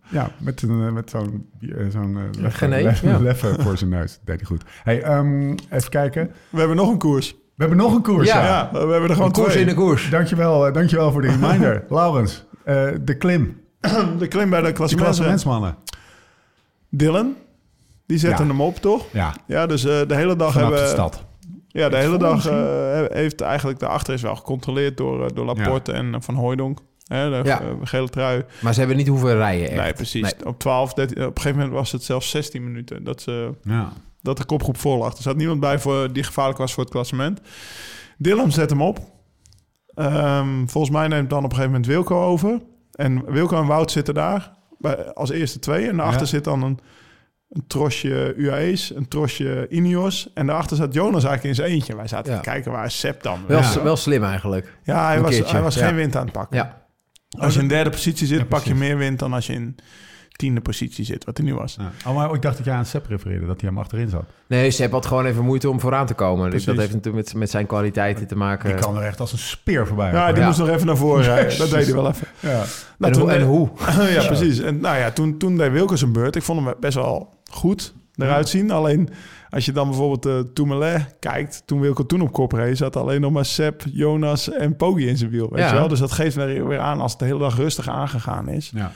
Ja, 0.08 0.30
met, 0.38 0.62
een, 0.62 0.86
eh, 0.86 0.92
met 0.92 1.10
zo'n 1.10 1.48
eh, 1.60 1.86
zo'n 1.88 2.18
leffe, 3.22 3.54
voor 3.58 3.76
zijn 3.78 3.90
neus. 3.90 4.20
Deed 4.24 4.36
hij 4.36 4.44
goed. 4.46 4.62
Hey, 4.82 5.02
ehm, 5.02 5.50
even 5.70 5.90
kijken. 5.90 6.30
we 6.50 6.58
hebben 6.58 6.76
nog 6.76 6.90
een 6.90 6.98
koers. 6.98 7.30
We 7.30 7.66
hebben 7.66 7.76
nog 7.76 7.94
een 7.94 8.02
koers. 8.02 8.28
Ja. 8.28 8.42
Ja. 8.44 8.48
Ja, 8.48 8.70
we 8.72 8.78
hebben 8.78 9.02
er 9.02 9.10
gewoon 9.10 9.26
Een 9.26 9.32
koers 9.32 9.48
twee. 9.50 9.62
in 9.62 9.68
de 9.68 9.74
koers. 9.74 10.10
Dankjewel, 10.10 10.72
dankjewel 10.72 11.12
voor 11.12 11.20
de 11.22 11.28
reminder. 11.28 11.84
Laurens, 11.88 12.46
eh, 12.64 12.88
de 13.00 13.16
klim. 13.16 13.60
De 14.18 14.26
klim 14.28 14.50
bij 14.50 14.60
de 14.60 14.72
klassementsmannen. 14.72 15.76
Dylan, 16.88 17.34
die 18.06 18.18
zetten 18.18 18.44
Ja. 18.46 18.50
hem 18.50 18.60
op, 18.60 18.76
toch? 18.76 19.06
Ja, 19.12 19.34
Ja, 19.46 19.66
dus 19.66 19.84
eh, 19.84 20.00
de 20.08 20.14
hele 20.14 20.36
dag 20.36 20.52
vanaf 20.52 20.68
hebben... 20.68 20.86
de 20.86 20.92
stad. 20.92 21.24
Ja, 21.72 21.88
de 21.88 21.96
hele 21.96 22.18
dag 22.18 22.46
eh, 22.46 23.02
heeft 23.08 23.40
eigenlijk 23.40 23.78
de 23.78 23.86
achter 23.86 24.14
is 24.14 24.22
wel 24.22 24.36
gecontroleerd 24.36 24.96
door, 24.96 25.24
eh, 25.24 25.30
door 25.34 25.44
Laporte 25.44 25.92
en 25.92 26.14
eh, 26.14 26.20
Van 26.20 26.34
Hooijdonk. 26.34 26.78
Hè, 27.06 27.30
de 27.42 27.48
Ja. 27.48 27.60
gele 27.82 28.08
trui. 28.08 28.44
Maar 28.60 28.72
ze 28.72 28.78
hebben 28.78 28.96
niet 28.96 29.08
hoeven 29.08 29.36
rijden 29.36 29.70
echt. 29.70 29.80
Nee, 29.82 29.92
precies. 29.92 30.22
Nee. 30.22 30.46
Op 30.46 30.58
12, 30.58 30.94
13, 30.94 31.16
op 31.16 31.22
een 31.22 31.36
gegeven 31.36 31.58
moment 31.58 31.76
was 31.76 31.92
het 31.92 32.02
zelfs 32.04 32.30
16 32.30 32.64
minuten 32.64 33.04
dat, 33.04 33.22
ze, 33.22 33.50
Ja. 33.62 33.92
dat 34.22 34.36
de 34.36 34.44
kopgroep 34.44 34.76
voor 34.78 34.96
lag. 34.98 35.16
Er 35.16 35.22
zat 35.22 35.36
niemand 35.36 35.60
bij 35.60 35.78
voor, 35.78 36.12
die 36.12 36.22
gevaarlijk 36.22 36.58
was 36.58 36.72
voor 36.74 36.82
het 36.82 36.92
klassement. 36.92 37.40
Dylan 38.18 38.52
zet 38.52 38.70
hem 38.70 38.82
op. 38.82 38.98
Ehm, 39.94 40.66
volgens 40.66 40.92
mij 40.92 41.08
neemt 41.08 41.30
dan 41.30 41.38
op 41.38 41.44
een 41.44 41.50
gegeven 41.56 41.70
moment 41.72 41.86
Wilco 41.90 42.22
over. 42.24 42.60
En 42.92 43.32
Wilco 43.32 43.56
en 43.56 43.66
Wout 43.66 43.90
zitten 43.90 44.14
daar 44.14 44.52
bij, 44.78 45.12
als 45.12 45.30
eerste 45.30 45.58
twee. 45.58 45.88
En 45.88 45.96
daarachter 45.96 46.22
Ja. 46.22 46.28
zit 46.28 46.44
dan 46.44 46.62
een, 46.62 46.78
een 47.50 47.64
trosje 47.66 48.34
UAE's, 48.36 48.92
een 48.94 49.08
trosje 49.08 49.66
Ineos. 49.70 50.30
En 50.34 50.46
daarachter 50.46 50.76
zat 50.76 50.94
Jonas 50.94 51.24
eigenlijk 51.24 51.44
in 51.44 51.54
zijn 51.54 51.68
eentje. 51.70 51.96
Wij 51.96 52.08
zaten 52.08 52.32
Ja. 52.32 52.38
te 52.38 52.44
kijken, 52.50 52.72
waar 52.72 52.84
is 52.84 52.98
Sepp 52.98 53.22
dan? 53.22 53.40
Wel, 53.46 53.60
Ja. 53.60 53.82
wel 53.82 53.96
slim 53.96 54.24
eigenlijk. 54.24 54.76
Ja, 54.84 55.06
hij 55.06 55.16
Een 55.16 55.22
was, 55.22 55.30
keertje, 55.34 55.52
hij 55.52 55.62
was 55.62 55.74
ja. 55.74 55.86
geen 55.86 55.96
wind 55.96 56.16
aan 56.16 56.24
het 56.24 56.32
pakken. 56.32 56.56
Ja. 56.56 56.78
Als 57.38 57.54
je 57.54 57.60
in 57.60 57.68
derde 57.68 57.90
positie 57.90 58.26
zit, 58.26 58.38
Ja, 58.38 58.44
pak 58.44 58.62
je 58.62 58.74
meer 58.74 58.96
wind 58.96 59.18
dan 59.18 59.32
als 59.32 59.46
je 59.46 59.52
in 59.52 59.76
tiende 60.30 60.60
positie 60.60 61.04
zit, 61.04 61.24
wat 61.24 61.36
hij 61.36 61.46
nu 61.46 61.54
was. 61.54 61.76
Ja. 61.80 62.10
Oh, 62.10 62.16
maar 62.16 62.34
ik 62.34 62.42
dacht 62.42 62.56
dat 62.56 62.66
jij 62.66 62.74
aan 62.74 62.84
Sepp 62.84 63.06
refereerde, 63.06 63.46
dat 63.46 63.60
hij 63.60 63.68
hem 63.70 63.78
achterin 63.78 64.08
zat. 64.08 64.24
Nee, 64.46 64.70
Sepp 64.70 64.92
had 64.92 65.06
gewoon 65.06 65.26
even 65.26 65.44
moeite 65.44 65.70
om 65.70 65.80
vooraan 65.80 66.06
te 66.06 66.14
komen. 66.14 66.40
Dus 66.42 66.48
Precies. 66.50 66.66
dat 66.66 66.76
heeft 66.76 66.92
natuurlijk 66.94 67.24
met, 67.24 67.34
met 67.34 67.50
zijn 67.50 67.66
kwaliteiten 67.66 68.26
te 68.26 68.36
maken. 68.36 68.68
Die 68.70 68.78
kan 68.78 68.96
er 68.96 69.02
echt 69.02 69.20
als 69.20 69.32
een 69.32 69.38
speer 69.38 69.86
voorbij. 69.86 70.12
Ja, 70.12 70.28
die 70.32 70.40
Ja. 70.40 70.46
moest 70.46 70.58
nog 70.58 70.68
even 70.68 70.86
naar 70.86 70.96
voren 70.96 71.24
rijden. 71.24 71.58
Dat 71.58 71.70
deed 71.70 71.84
hij 71.84 71.94
wel 71.94 72.08
even. 72.08 72.26
Ja. 72.40 72.48
Nou, 72.50 72.64
en, 72.98 73.12
toen 73.12 73.22
hoe, 73.22 73.30
en 73.32 73.42
hoe? 73.42 73.68
ja, 74.16 74.26
precies. 74.26 74.58
En 74.60 74.80
nou 74.80 74.96
ja, 74.98 75.10
toen, 75.10 75.38
toen 75.38 75.56
deed 75.56 75.72
Wilco 75.72 75.96
zijn 75.96 76.12
beurt. 76.12 76.36
Ik 76.36 76.42
vond 76.42 76.64
hem 76.64 76.74
best 76.80 76.94
wel 76.94 77.38
goed 77.50 77.94
eruit 78.16 78.48
zien. 78.48 78.70
Alleen 78.70 79.08
als 79.50 79.64
je 79.64 79.72
dan 79.72 79.88
bijvoorbeeld 79.88 80.26
uh, 80.26 80.52
Tourmalet 80.54 81.16
kijkt, 81.20 81.62
toen 81.66 81.80
Wilco 81.80 82.06
toen 82.06 82.20
op 82.20 82.32
kop 82.32 82.52
reed, 82.52 82.76
zat 82.76 82.96
alleen 82.96 83.20
nog 83.20 83.32
maar 83.32 83.44
Sepp, 83.44 83.82
Jonas 83.92 84.50
en 84.50 84.76
Poggi 84.76 85.06
in 85.08 85.16
zijn 85.16 85.30
wiel. 85.30 85.48
Weet 85.50 85.60
Ja. 85.60 85.68
je 85.68 85.74
wel? 85.74 85.88
Dus 85.88 85.98
dat 85.98 86.12
geeft 86.12 86.36
weer, 86.36 86.66
weer 86.68 86.78
aan 86.78 87.00
als 87.00 87.10
het 87.10 87.20
de 87.20 87.26
hele 87.26 87.38
dag 87.38 87.56
rustig 87.56 87.88
aangegaan 87.88 88.48
is, 88.48 88.70
Ja. 88.74 88.92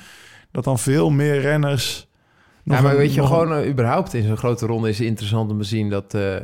dat 0.50 0.64
dan 0.64 0.78
veel 0.78 1.10
meer 1.10 1.40
renners. 1.40 2.08
nog 2.64 2.76
Ja, 2.76 2.82
maar 2.82 2.92
een- 2.92 2.98
weet 2.98 3.14
je, 3.14 3.20
een- 3.20 3.26
gewoon 3.26 3.54
eh, 3.54 3.68
überhaupt 3.68 4.14
in 4.14 4.22
zo'n 4.26 4.36
grote 4.36 4.66
ronde 4.66 4.88
is 4.88 4.98
het 4.98 5.06
interessant 5.06 5.50
om 5.50 5.58
te 5.58 5.64
zien 5.64 5.90
dat 5.90 6.14
eh, 6.14 6.36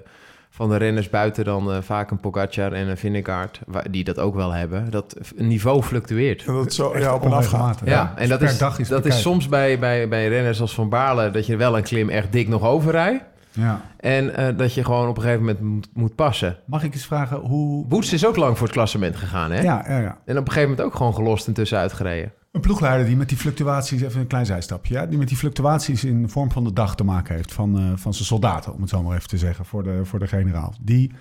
van 0.61 0.68
de 0.68 0.77
renners 0.77 1.11
buiten 1.11 1.44
dan 1.44 1.73
eh, 1.73 1.79
vaak 1.81 2.11
een 2.11 2.20
Pogacar 2.20 2.73
en 2.73 2.88
een 2.88 2.96
Vingegaard, 2.96 3.61
wa- 3.66 3.85
die 3.90 4.05
dat 4.05 4.18
ook 4.18 4.35
wel 4.35 4.51
hebben, 4.53 4.90
dat 4.90 5.16
een 5.37 5.46
niveau 5.46 5.83
fluctueert. 5.83 6.46
dat 6.46 6.64
het 6.64 6.75
zo 6.75 6.99
ja, 6.99 7.14
op 7.14 7.25
en 7.25 7.33
af 7.33 7.46
gaat. 7.46 7.53
onregelmatig. 7.53 7.88
Ja, 7.88 8.12
en 8.16 8.29
dat 8.29 8.42
is, 8.42 8.59
dag 8.59 8.79
is 8.79 8.88
dat 8.88 9.05
is 9.07 9.20
soms 9.20 9.49
bij, 9.49 9.79
bij, 9.79 10.09
bij 10.09 10.29
renners 10.29 10.61
als 10.61 10.75
Van 10.75 10.88
Baarle 10.88 11.31
dat 11.31 11.46
je 11.46 11.57
wel 11.57 11.77
een 11.77 11.83
klim 11.83 12.09
echt 12.09 12.33
dik 12.33 12.49
nog 12.49 12.62
overrijdt. 12.64 13.25
Ja. 13.53 13.81
En 13.96 14.35
eh, 14.37 14.57
dat 14.57 14.75
je 14.75 14.85
gewoon 14.85 15.09
op 15.09 15.16
een 15.16 15.23
gegeven 15.23 15.44
moment 15.44 15.61
moet, 15.61 15.88
moet 15.94 16.14
passen. 16.14 16.57
Mag 16.66 16.83
ik 16.85 16.94
eens 16.94 17.07
vragen 17.07 17.37
hoe... 17.37 17.87
Boets 17.87 18.12
is 18.12 18.27
ook 18.27 18.37
lang 18.37 18.57
voor 18.59 18.66
het 18.66 18.77
klassement 18.77 19.16
gegaan, 19.16 19.51
hè? 19.51 19.61
Ja, 19.62 19.85
ja, 19.88 19.99
ja. 19.99 20.18
En 20.25 20.38
op 20.38 20.46
een 20.46 20.53
gegeven 20.53 20.68
moment 20.70 20.87
ook 20.87 20.94
gewoon 20.94 21.14
gelost 21.14 21.46
en 21.46 21.53
tussenuit 21.53 21.92
gereden. 21.92 22.33
Een 22.50 22.60
ploegleider 22.60 23.06
die 23.06 23.16
met 23.16 23.28
die 23.28 23.38
fluctuaties, 23.38 24.00
even 24.02 24.20
een 24.20 24.26
klein 24.26 24.46
zijstapje, 24.46 24.94
ja, 24.94 25.06
die 25.06 25.18
met 25.18 25.28
die 25.28 25.36
fluctuaties 25.36 26.04
in 26.04 26.22
de 26.22 26.28
vorm 26.28 26.50
van 26.50 26.64
de 26.64 26.72
dag 26.72 26.96
te 26.96 27.04
maken 27.04 27.34
heeft 27.34 27.52
van, 27.52 27.78
eh, 27.78 27.92
van 27.96 28.14
zijn 28.14 28.26
soldaten, 28.26 28.74
om 28.74 28.80
het 28.80 28.90
zo 28.90 29.02
maar 29.02 29.16
even 29.16 29.28
te 29.28 29.38
zeggen, 29.38 29.64
voor 29.64 29.82
de, 29.82 30.00
voor 30.04 30.18
de 30.18 30.26
generaal. 30.26 30.74
Die, 30.80 31.12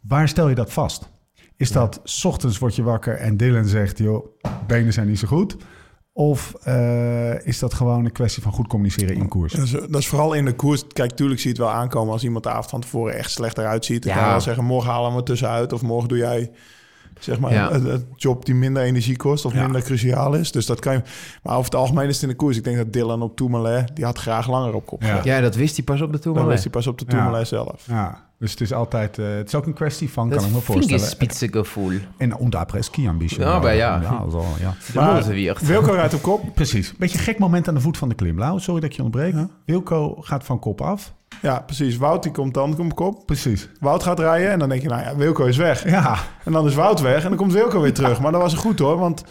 waar 0.00 0.28
stel 0.28 0.48
je 0.48 0.54
dat 0.54 0.72
vast? 0.72 1.08
Is 1.56 1.72
dat, 1.72 2.00
s 2.04 2.24
ochtends 2.24 2.58
word 2.58 2.76
je 2.76 2.82
wakker 2.82 3.14
en 3.16 3.36
Dylan 3.36 3.64
zegt, 3.64 3.98
joh, 3.98 4.26
benen 4.66 4.92
zijn 4.92 5.06
niet 5.06 5.18
zo 5.18 5.26
goed? 5.28 5.56
Of 6.12 6.54
eh, 6.62 7.46
is 7.46 7.58
dat 7.58 7.74
gewoon 7.74 8.04
een 8.04 8.12
kwestie 8.12 8.42
van 8.42 8.52
goed 8.52 8.66
communiceren 8.66 9.16
in 9.16 9.28
koers? 9.28 9.52
Dat 9.52 9.64
is, 9.64 9.70
dat 9.70 9.96
is 9.96 10.08
vooral 10.08 10.32
in 10.32 10.44
de 10.44 10.52
koers. 10.54 10.86
Kijk, 10.86 11.10
tuurlijk 11.12 11.40
zie 11.40 11.50
je 11.52 11.56
het 11.56 11.66
wel 11.66 11.76
aankomen 11.76 12.12
als 12.12 12.24
iemand 12.24 12.44
de 12.44 12.50
avond 12.50 12.70
van 12.70 12.80
tevoren 12.80 13.14
echt 13.14 13.30
slecht 13.30 13.58
eruit 13.58 13.84
ziet. 13.84 14.02
Dan 14.02 14.10
Ja. 14.12 14.16
kan 14.18 14.26
je 14.26 14.32
wel 14.32 14.42
zeggen, 14.42 14.64
morgen 14.64 14.90
halen 14.90 15.10
we 15.10 15.16
het 15.16 15.26
tussenuit. 15.26 15.72
Of 15.72 15.82
morgen 15.82 16.08
doe 16.08 16.18
jij 16.18 16.50
zeg 17.24 17.38
maar, 17.38 17.52
Ja. 17.52 17.70
een, 17.72 17.92
een 17.92 18.04
job 18.16 18.44
die 18.44 18.54
minder 18.54 18.82
energie 18.82 19.16
kost 19.16 19.44
of 19.44 19.52
Ja. 19.54 19.62
minder 19.62 19.82
cruciaal 19.82 20.34
is. 20.34 20.52
Dus 20.52 20.66
dat 20.66 20.80
kan 20.80 20.92
je... 20.92 21.02
Maar 21.42 21.52
over 21.52 21.64
het 21.64 21.74
algemeen 21.80 22.08
is 22.08 22.14
het 22.14 22.22
in 22.22 22.28
de 22.28 22.34
koers. 22.34 22.56
Ik 22.56 22.64
denk 22.64 22.76
dat 22.76 22.92
Dylan 22.92 23.22
op 23.22 23.36
Tourmalet, 23.36 23.90
die 23.96 24.04
had 24.04 24.18
graag 24.18 24.48
langer 24.48 24.74
op 24.74 24.86
kop. 24.86 25.02
Ja. 25.24 25.40
dat 25.40 25.54
wist 25.54 25.76
hij 25.76 25.84
pas 25.84 26.00
op 26.00 26.06
de 26.06 26.12
Dan 26.12 26.20
Tourmalet. 26.20 26.50
wist 26.50 26.62
hij 26.62 26.72
pas 26.72 26.86
op 26.86 26.98
de. 26.98 27.04
Tourmalet 27.04 27.48
zelf. 27.48 27.84
Ja, 27.86 28.27
dus 28.38 28.50
het 28.50 28.60
is 28.60 28.72
altijd, 28.72 29.18
eh, 29.18 29.26
het 29.26 29.46
is 29.46 29.54
ook 29.54 29.66
een 29.66 29.72
kwestie 29.72 30.10
van, 30.10 30.28
Dat 30.28 30.38
kan 30.38 30.48
ik 30.48 30.54
me 30.54 30.60
voorstellen. 30.60 31.00
Fingerspitzengevoel. 31.00 31.92
En 32.16 32.36
und 32.36 32.54
après 32.54 32.84
ski 32.84 33.08
ambition. 33.08 33.46
Ja, 33.46 33.58
maar 33.58 33.74
ja. 33.74 34.00
Ja, 34.02 34.30
zo, 34.30 34.44
ja. 34.60 34.74
De 34.92 34.98
Maar-. 34.98 35.56
Wilco 35.66 35.92
rijdt 35.92 36.14
op 36.14 36.22
kop. 36.22 36.54
Precies. 36.54 36.94
Beetje 36.98 37.18
een 37.18 37.24
gek 37.24 37.38
moment 37.38 37.68
aan 37.68 37.74
de 37.74 37.80
voet 37.80 37.96
van 37.96 38.08
de 38.08 38.14
klim. 38.14 38.38
Lau, 38.38 38.60
sorry 38.60 38.80
dat 38.80 38.90
ik 38.90 38.96
je 38.96 39.02
ontbreek. 39.02 39.34
Wilco 39.64 40.14
gaat 40.20 40.44
van 40.44 40.58
kop 40.58 40.80
af. 40.80 41.12
Ja, 41.42 41.60
precies. 41.60 41.96
Wout 41.96 42.22
die 42.22 42.32
komt 42.32 42.54
dan 42.54 42.78
op 42.78 42.94
kop. 42.94 43.26
Precies. 43.26 43.68
Wout 43.80 44.02
gaat 44.02 44.18
rijden 44.18 44.50
en 44.50 44.58
dan 44.58 44.68
denk 44.68 44.82
je, 44.82 44.88
nou 44.88 45.02
ja, 45.02 45.16
Wilco 45.16 45.44
is 45.44 45.56
weg. 45.56 45.90
Ja, 45.90 46.18
En 46.44 46.52
dan 46.52 46.66
is 46.66 46.74
Wout 46.74 47.00
weg 47.00 47.22
en 47.22 47.28
dan 47.28 47.38
komt 47.38 47.52
Wilco 47.52 47.80
weer 47.80 47.94
terug. 47.94 48.20
Maar 48.20 48.32
dat 48.32 48.40
was 48.40 48.54
goed 48.54 48.78
hoor, 48.78 48.98
want 48.98 49.24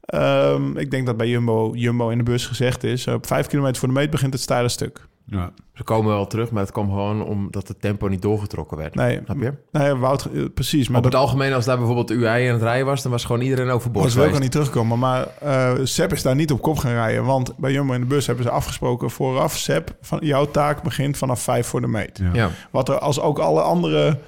ehm, 0.00 0.76
ik 0.76 0.90
denk 0.90 1.06
dat 1.06 1.16
bij 1.16 1.28
Jumbo, 1.28 1.70
Jumbo 1.74 2.08
in 2.08 2.18
de 2.18 2.24
bus 2.24 2.46
gezegd 2.46 2.84
is... 2.84 3.06
op 3.06 3.26
vijf 3.26 3.46
kilometer 3.46 3.78
voor 3.78 3.88
de 3.88 3.94
meet 3.94 4.10
begint 4.10 4.32
het 4.32 4.42
steile 4.42 4.68
stuk. 4.68 5.06
Ja. 5.30 5.52
Ze 5.74 5.84
komen 5.84 6.12
wel 6.12 6.26
terug, 6.26 6.50
maar 6.50 6.62
het 6.62 6.72
kwam 6.72 6.88
gewoon 6.88 7.24
omdat 7.24 7.68
het 7.68 7.80
tempo 7.80 8.08
niet 8.08 8.22
doorgetrokken 8.22 8.76
werd. 8.76 8.94
Nee, 8.94 9.20
Snap 9.24 9.40
je? 9.40 9.52
nee 9.72 9.94
Wout, 9.94 10.24
eh, 10.24 10.44
precies. 10.54 10.88
Maar 10.88 10.96
op 10.96 11.02
dat 11.02 11.12
het 11.12 11.22
algemeen, 11.22 11.52
als 11.52 11.64
daar 11.64 11.76
bijvoorbeeld 11.76 12.10
UI 12.10 12.46
aan 12.46 12.52
het 12.52 12.62
rijden 12.62 12.86
was, 12.86 13.02
dan 13.02 13.10
was 13.10 13.24
gewoon 13.24 13.42
iedereen 13.42 13.70
overboord 13.70 14.04
was 14.04 14.14
Wilco 14.14 14.28
geweest. 14.28 14.42
niet 14.42 14.52
terugkomen. 14.52 14.98
Maar 14.98 15.26
eh 15.40 15.72
Sepp 15.82 16.12
is 16.12 16.22
daar 16.22 16.34
niet 16.34 16.52
op 16.52 16.62
kop 16.62 16.78
gaan 16.78 16.92
rijden. 16.92 17.24
Want 17.24 17.56
bij 17.56 17.72
Jumbo 17.72 17.92
in 17.92 18.00
de 18.00 18.06
bus 18.06 18.26
hebben 18.26 18.44
ze 18.44 18.50
afgesproken 18.50 19.10
vooraf... 19.10 19.56
Sepp, 19.56 19.96
van, 20.00 20.18
jouw 20.22 20.50
taak 20.50 20.82
begint 20.82 21.16
vanaf 21.16 21.40
vijf 21.42 21.66
voor 21.66 21.80
de 21.80 21.86
meet. 21.88 22.18
Ja. 22.22 22.30
Ja. 22.32 22.50
Wat 22.70 22.88
er 22.88 22.98
als 22.98 23.20
ook 23.20 23.38
alle 23.38 23.60
andere 23.60 24.18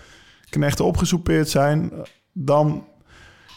knechten 0.50 0.84
opgesoupeerd 0.84 1.48
zijn... 1.48 1.92
dan 2.32 2.84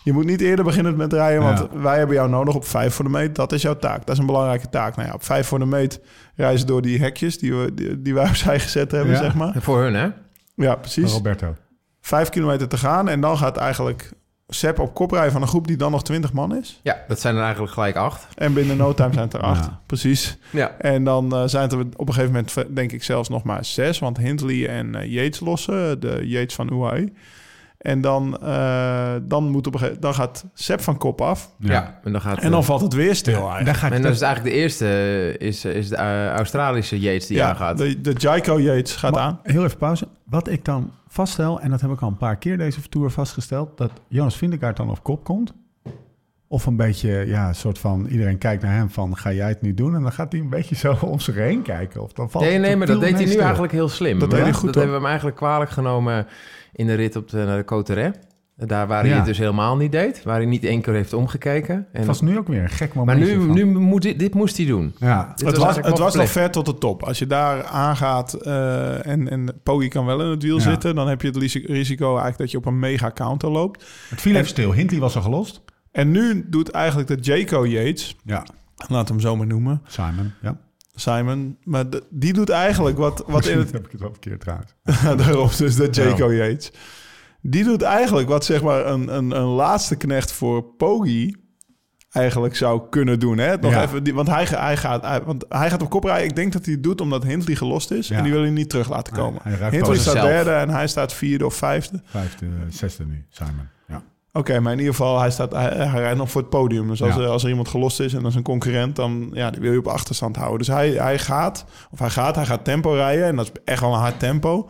Je 0.04 0.13
moet 0.13 0.26
niet 0.26 0.42
eerder 0.42 0.66
beginnen 0.66 0.96
met 0.96 1.13
rijden, 1.13 1.42
want 1.44 1.60
Ja. 1.60 1.68
wij 1.80 1.98
hebben 1.98 2.16
jou 2.16 2.30
nodig 2.30 2.56
op 2.56 2.66
vijf 2.66 2.94
voor 2.94 3.06
de 3.06 3.12
meet. 3.12 3.36
Dat 3.36 3.52
is 3.52 3.62
jouw 3.62 3.78
taak. 3.78 4.00
Dat 4.06 4.10
is 4.16 4.18
een 4.20 4.26
belangrijke 4.26 4.70
taak. 4.70 4.96
Nou 4.96 5.08
ja, 5.08 5.13
op 5.13 5.24
vijf 5.24 5.48
voor 5.48 5.60
de 5.60 5.66
meet 5.66 6.00
reizen 6.36 6.68
door 6.68 6.82
die 6.82 7.00
hekjes 7.00 7.38
die, 7.38 7.54
we, 7.56 7.74
die, 7.74 8.02
die 8.02 8.13
wij 8.13 8.28
opzij 8.30 8.60
gezet 8.60 8.92
hebben, 8.92 9.13
Ja. 9.13 9.20
zeg 9.22 9.36
maar. 9.36 9.54
Voor 9.60 9.82
hun, 9.82 9.94
hè? 9.96 10.08
Ja, 10.56 10.76
precies. 10.76 11.12
Roberto. 11.12 11.56
Vijf 12.02 12.30
kilometer 12.30 12.68
te 12.68 12.78
gaan 12.78 13.10
en 13.10 13.22
dan 13.22 13.38
gaat 13.38 13.58
eigenlijk 13.58 14.12
Sepp 14.48 14.80
op 14.80 14.94
kop 14.94 15.12
rijden 15.12 15.32
van 15.32 15.42
een 15.42 15.48
groep 15.48 15.68
die 15.68 15.78
dan 15.78 15.92
nog 15.92 16.04
20 16.04 16.34
man 16.34 16.56
is. 16.56 16.80
Ja, 16.84 16.98
dat 17.08 17.20
zijn 17.20 17.36
er 17.36 17.42
eigenlijk 17.44 17.74
gelijk 17.74 17.96
acht. 17.96 18.28
En 18.36 18.54
binnen 18.54 18.78
no 18.78 18.94
time 18.94 19.13
zijn 19.13 19.26
het 19.26 19.34
er 19.34 19.39
acht. 19.42 19.66
Ja. 19.66 19.80
Precies. 19.86 20.38
Ja. 20.50 20.76
En 20.80 21.04
dan 21.04 21.34
eh, 21.36 21.44
zijn 21.46 21.63
het 21.63 21.72
er 21.72 21.80
op 21.96 22.08
een 22.08 22.13
gegeven 22.13 22.34
moment, 22.34 22.76
denk 22.76 22.92
ik 22.92 23.04
zelfs 23.04 23.30
nog 23.30 23.44
maar 23.44 23.66
zes. 23.66 24.00
Want 24.00 24.18
Hindley 24.18 24.68
en 24.68 24.96
eh, 24.96 25.12
Yates 25.12 25.39
lossen, 25.39 26.00
de 26.00 26.22
Yates 26.24 26.56
van 26.56 26.74
UAE. 26.74 27.12
En 27.84 28.02
dan, 28.02 28.38
eh, 28.41 29.13
dan, 29.22 29.50
moet 29.50 29.67
op 29.67 29.82
een 29.82 29.98
dan 30.00 30.13
gaat 30.13 30.46
Sepp 30.54 30.82
van 30.82 30.98
kop 30.98 31.22
af. 31.22 31.54
Ja. 31.60 32.00
En 32.04 32.12
dan 32.12 32.22
gaat... 32.22 32.39
En 32.39 32.52
dan 32.52 32.63
valt 32.63 32.82
het 32.82 32.93
weer 32.93 33.15
stil 33.15 33.34
En 33.34 33.41
eigenlijk. 33.41 33.82
dan 33.82 33.91
en 33.91 34.02
dan 34.02 34.12
is 34.12 34.19
het 34.19 34.26
eigenlijk 34.28 34.56
de 34.56 34.62
eerste, 34.62 34.86
eh, 34.86 35.48
is, 35.48 35.65
is 35.65 35.89
de 35.89 35.96
eh, 35.96 36.28
Australische 36.28 37.00
Yates 37.00 37.28
die 37.28 37.38
ja, 37.38 37.50
aangaat. 37.50 37.78
de, 37.78 38.02
de 38.02 38.13
Jaiko 38.17 38.60
Yates 38.60 38.96
gaat 38.96 39.12
Maar 39.12 39.22
aan. 39.22 39.39
Heel 39.43 39.63
even 39.63 39.78
pauze. 39.78 40.08
Wat 40.24 40.50
ik 40.50 40.65
dan 40.65 40.91
vaststel, 41.08 41.62
en 41.62 41.69
dat 41.69 41.82
heb 41.82 41.91
ik 41.91 42.02
al 42.02 42.08
een 42.08 42.17
paar 42.17 42.38
keer 42.38 42.58
deze 42.58 42.82
tour 42.89 43.12
vastgesteld, 43.12 43.78
dat 43.78 43.91
Jonas 44.08 44.38
Vindegaard 44.38 44.78
dan 44.78 44.89
op 44.89 45.04
kop 45.04 45.24
komt. 45.24 45.54
Of 46.48 46.65
een 46.65 46.76
beetje, 46.76 47.26
ja, 47.28 47.48
een 47.48 47.56
soort 47.56 47.80
van, 47.80 48.06
iedereen 48.06 48.38
kijkt 48.38 48.63
naar 48.63 48.74
hem 48.74 48.89
van, 48.89 49.17
ga 49.17 49.32
jij 49.32 49.48
het 49.48 49.62
nu 49.62 49.74
doen? 49.74 49.96
En 49.96 50.02
dan 50.02 50.12
gaat 50.12 50.32
hij 50.32 50.41
een 50.41 50.50
beetje 50.50 50.76
zo 50.76 50.98
om 51.02 51.19
zich 51.19 51.36
heen 51.36 51.62
kijken. 51.62 52.02
Of 52.02 52.13
dan 52.13 52.30
valt 52.30 52.46
Nee, 52.46 52.58
nee, 52.58 52.76
maar 52.76 52.88
dat 52.88 53.00
deed 53.00 53.13
hij 53.13 53.26
nu 53.26 53.36
eigenlijk 53.36 53.74
heel 53.74 53.89
slim. 53.89 54.19
Dat 54.19 54.30
deed 54.30 54.39
hij 54.39 54.54
goed, 54.54 54.65
Dat 54.65 54.76
hebben 54.76 54.93
we 54.93 54.98
hem 54.98 55.08
eigenlijk 55.08 55.38
kwalijk 55.38 55.72
genomen 55.72 56.28
in 56.74 56.88
de 56.88 56.94
rit 56.94 57.16
op 57.16 57.30
de, 57.30 57.38
naar 57.38 57.58
de 57.58 57.66
Coterre. 57.66 58.14
Daar 58.56 58.88
waar 58.88 59.00
hij 59.02 59.10
Ja. 59.10 59.16
het 59.16 59.26
dus 59.26 59.38
helemaal 59.38 59.78
niet 59.78 59.92
deed. 59.92 60.24
Waar 60.24 60.36
hij 60.36 60.46
niet 60.46 60.64
één 60.64 60.82
keer 60.82 60.94
heeft 60.94 61.14
omgekeken. 61.14 61.76
En, 61.76 61.86
Het 61.92 62.06
was 62.06 62.22
nu 62.22 62.38
ook 62.38 62.48
weer 62.48 62.62
een 62.62 62.70
gek 62.70 62.94
maar 62.94 63.06
momentje 63.06 63.36
nu, 63.38 63.46
van. 63.46 63.54
nu 63.54 63.66
moet 63.66 64.02
dit, 64.02 64.20
dit 64.20 64.34
moest 64.34 64.58
hij 64.58 64.66
doen. 64.66 64.96
Ja, 65.00 65.34
Dit 65.36 65.48
het 65.48 65.58
was, 65.58 65.76
het 65.76 65.98
was 65.98 66.16
nog 66.16 66.30
ver 66.30 66.52
tot 66.52 66.66
de 66.66 66.78
top. 66.78 67.04
Als 67.04 67.20
je 67.20 67.28
daar 67.28 67.64
aangaat 67.64 68.34
eh 68.34 69.06
en, 69.08 69.30
en 69.30 69.60
Poggi 69.64 69.88
kan 69.88 70.06
wel 70.06 70.22
in 70.22 70.28
het 70.30 70.44
wiel 70.44 70.58
Ja. 70.58 70.62
zitten... 70.64 70.96
dan 70.96 71.08
heb 71.08 71.22
je 71.22 71.28
het 71.28 71.38
risi- 71.38 71.66
risico 71.68 72.06
eigenlijk 72.08 72.38
dat 72.38 72.52
je 72.52 72.58
op 72.58 72.66
een 72.66 72.80
mega 72.80 73.12
counter 73.12 73.50
loopt. 73.50 73.86
het 74.10 74.22
viel 74.22 74.36
even 74.36 74.48
stil. 74.48 74.74
Hindley 74.74 75.00
was 75.00 75.16
al 75.16 75.22
gelost. 75.22 75.62
En 75.92 76.12
nu 76.12 76.46
doet 76.50 76.70
eigenlijk 76.72 77.08
de 77.08 77.18
Jaco 77.22 77.68
Yates... 77.68 78.16
Ja, 78.24 78.46
laat 78.88 79.08
hem 79.10 79.20
zo 79.20 79.36
maar 79.36 79.48
noemen... 79.48 79.82
Simon. 79.88 80.32
Ja. 80.42 80.58
Simon. 80.93 81.58
Maar 81.63 81.89
de- 81.89 82.03
die 82.10 82.34
doet 82.34 82.49
eigenlijk 82.49 82.97
wat, 82.97 83.23
wat 83.27 83.45
in 83.45 83.58
het... 83.58 83.71
heb 83.77 83.86
ik 83.86 83.91
het 83.91 84.01
wel 84.01 84.12
verkeerd 84.12 84.39
trouwens. 84.39 84.75
Daarom 85.25 85.49
dus 85.58 85.75
de 85.75 85.88
Jaco 85.91 86.34
Yates. 86.34 86.71
Die 87.41 87.63
doet 87.63 87.82
eigenlijk 87.82 88.27
wat 88.27 88.45
zeg 88.45 88.62
maar 88.62 88.86
een, 88.86 89.15
een, 89.15 89.32
een 89.32 89.43
laatste 89.43 89.95
knecht 89.95 90.32
voor 90.32 90.63
Poggi 90.63 91.36
eigenlijk 92.10 92.56
zou 92.56 92.82
kunnen 92.89 93.19
doen. 93.19 93.38
Hè? 93.38 93.58
Nog 93.58 93.71
Ja. 93.71 93.82
even, 93.84 94.03
die, 94.03 94.13
want, 94.13 94.27
hij, 94.27 94.43
hij 94.49 94.77
gaat, 94.77 95.01
hij- 95.01 95.23
want 95.23 95.45
hij 95.49 95.69
gaat 95.69 95.82
op 95.82 95.89
kop 95.89 96.03
rijden. 96.03 96.27
Ik 96.29 96.36
denk 96.36 96.53
dat 96.53 96.65
hij 96.65 96.73
het 96.73 96.84
doet 96.84 97.01
omdat 97.01 97.23
Hindley 97.23 97.56
gelost 97.56 97.91
is. 97.91 98.08
Ja. 98.08 98.17
En 98.17 98.23
die 98.23 98.32
wil 98.32 98.41
hij 98.41 98.49
niet 98.51 98.69
terug 98.69 98.89
laten 98.89 99.13
komen. 99.13 99.39
hij 99.43 99.69
Hindley 99.69 99.97
staat 99.97 100.13
zelf. 100.13 100.27
derde 100.27 100.51
en 100.51 100.69
hij 100.69 100.88
staat 100.88 101.13
vierde 101.13 101.45
of 101.45 101.56
vijfde. 101.56 102.01
Vijfde, 102.06 102.45
zesde 102.69 103.06
nu, 103.06 103.25
Simon. 103.29 103.67
Ja. 103.88 104.03
Oké, 104.34 104.60
maar 104.60 104.72
in 104.72 104.78
ieder 104.80 104.93
geval, 104.93 105.19
hij, 105.19 105.32
staat, 105.32 105.52
hij, 105.52 105.69
hij 105.69 106.00
rijdt 106.02 106.17
nog 106.17 106.32
voor 106.32 106.41
het 106.41 106.50
podium. 106.50 106.88
Dus 106.88 107.04
als, 107.04 107.15
Ja. 107.15 107.22
er, 107.22 107.28
als 107.28 107.43
er 107.43 107.50
iemand 107.50 107.67
gelost 107.67 108.00
is 108.00 108.13
en 108.13 108.22
dat 108.22 108.32
is 108.32 108.38
een 108.38 108.43
concurrent, 108.43 108.96
dan 108.96 109.30
ja, 109.34 109.50
die 109.52 109.62
wil 109.62 109.72
je 109.72 109.78
op 109.78 109.88
achterstand 109.88 110.36
houden. 110.36 110.58
Dus 110.58 110.67
hij, 110.67 110.89
hij 110.89 111.19
gaat, 111.19 111.65
of 111.91 112.00
hij 112.00 112.10
gaat, 112.10 112.36
hij 112.36 112.46
gaat 112.46 112.63
tempo 112.65 112.91
rijden. 112.91 113.26
En 113.26 113.36
dat 113.36 113.46
is 113.46 113.52
echt 113.65 113.82
wel 113.82 113.93
een 113.93 114.00
hard 114.00 114.19
tempo. 114.19 114.69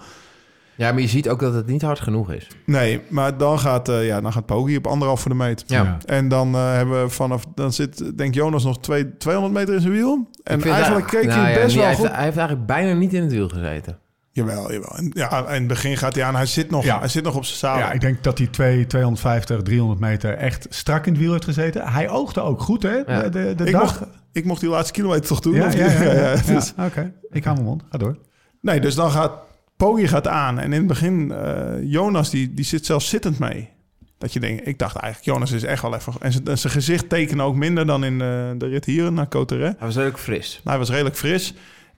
Ja, 0.76 0.92
maar 0.92 1.02
je 1.02 1.08
ziet 1.08 1.30
ook 1.30 1.40
dat 1.40 1.54
het 1.54 1.66
niet 1.68 1.82
hard 1.82 2.00
genoeg 2.00 2.32
is. 2.32 2.48
Nee, 2.66 3.02
maar 3.10 3.38
dan 3.38 3.60
gaat, 3.60 3.90
eh 3.90 4.06
ja, 4.08 4.22
dan 4.22 4.34
gaat 4.34 4.46
Poggi 4.46 4.78
op 4.78 4.88
anderhalf 4.88 5.22
voor 5.22 5.32
de 5.32 5.38
meet. 5.38 5.64
Ja. 5.68 5.84
Ja. 5.84 5.98
En 6.06 6.28
dan 6.28 6.56
eh, 6.56 6.72
hebben 6.74 7.04
we 7.04 7.10
vanaf, 7.10 7.44
dan 7.56 7.74
zit 7.74 8.18
denk 8.18 8.34
Jonas 8.34 8.64
nog 8.64 8.80
twee, 8.80 9.18
200 9.18 9.54
meter 9.56 9.74
in 9.74 9.82
zijn 9.82 9.94
wiel. 9.94 10.30
En 10.44 10.62
eigenlijk 10.64 11.12
dat- 11.12 11.20
keek 11.22 11.30
nou 11.30 11.40
hij 11.42 11.54
ja, 11.54 11.62
best 11.62 11.76
wel 11.76 11.84
hij 11.84 11.94
goed. 11.94 12.04
Heeft, 12.04 12.16
hij 12.16 12.26
heeft 12.26 12.38
eigenlijk 12.38 12.68
bijna 12.68 12.94
niet 12.94 13.14
in 13.14 13.22
het 13.22 13.32
wiel 13.32 13.50
gezeten. 13.50 13.98
Jawel, 14.36 14.72
jawel. 14.72 14.96
En, 14.98 15.12
ja, 15.14 15.48
in 15.48 15.54
het 15.54 15.68
begin 15.68 15.98
gaat 15.98 16.16
hij 16.16 16.24
aan. 16.24 16.36
Hij 16.36 16.46
zit 16.46 16.70
nog, 16.70 16.84
Ja. 16.84 17.00
hij 17.00 17.08
zit 17.08 17.24
nog 17.24 17.36
op 17.36 17.46
zijn 17.46 17.58
zaal. 17.58 17.78
Ja, 17.78 17.92
ik 17.92 18.02
denk 18.02 18.24
dat 18.24 18.38
hij 18.38 18.48
twee, 18.48 18.88
250, 18.88 19.62
300 19.62 20.00
meter 20.00 20.34
echt 20.34 20.68
strak 20.70 21.06
in 21.06 21.12
het 21.14 21.22
wiel 21.22 21.32
heeft 21.32 21.44
gezeten. 21.44 21.88
Hij 21.88 22.10
oogde 22.10 22.42
ook 22.42 22.62
goed, 22.62 22.84
hè? 22.84 22.96
Ja. 22.96 23.22
De, 23.22 23.30
de, 23.30 23.54
de 23.56 23.66
ik, 23.66 23.72
dag. 23.72 23.82
mocht, 23.82 24.02
ik 24.32 24.46
mocht 24.46 24.60
die 24.62 24.70
laatste 24.70 24.94
kilometer 24.94 25.28
toch 25.28 25.40
doen? 25.40 25.54
ja, 25.54 25.72
ja, 25.72 25.92
ja, 25.92 26.02
ja, 26.02 26.14
ja. 26.34 26.36
dus- 26.46 26.74
Oké, 26.80 27.14
ik 27.30 27.44
hou 27.44 27.56
mijn 27.56 27.68
mond. 27.68 27.84
Ga 27.92 27.98
door. 27.98 28.18
Nee, 28.62 28.80
dus 28.80 28.96
dan 28.96 29.12
gaat 29.12 29.32
Poggi 29.78 30.08
gaat 30.08 30.28
aan. 30.28 30.60
En 30.60 30.66
in 30.74 30.78
het 30.80 30.88
begin, 30.88 31.32
eh, 31.32 31.64
Jonas, 31.82 32.30
die, 32.30 32.54
die 32.54 32.66
zit 32.66 32.86
zelfs 32.86 33.10
zittend 33.10 33.40
mee. 33.40 33.70
Dat 34.18 34.34
je 34.34 34.40
denkt, 34.40 34.68
ik 34.68 34.80
dacht 34.80 34.96
eigenlijk, 34.96 35.34
Jonas 35.34 35.52
is 35.52 35.64
echt 35.64 35.82
wel 35.82 35.96
even... 35.96 36.14
En 36.20 36.32
zijn- 36.58 36.72
gezicht 36.72 37.10
tekende 37.10 37.44
ook 37.44 37.56
minder 37.56 37.86
dan 37.86 38.04
in 38.04 38.14
eh, 38.14 38.28
de 38.58 38.68
rit 38.68 38.86
hier 38.86 39.12
naar 39.12 39.28
Coterre. 39.28 39.64
Hij 39.64 39.88
was 39.88 39.98
ook 39.98 40.20
fris. 40.20 40.62
Hij 40.64 40.78
was 40.78 40.90
redelijk 40.90 41.18
fris. 41.18 41.54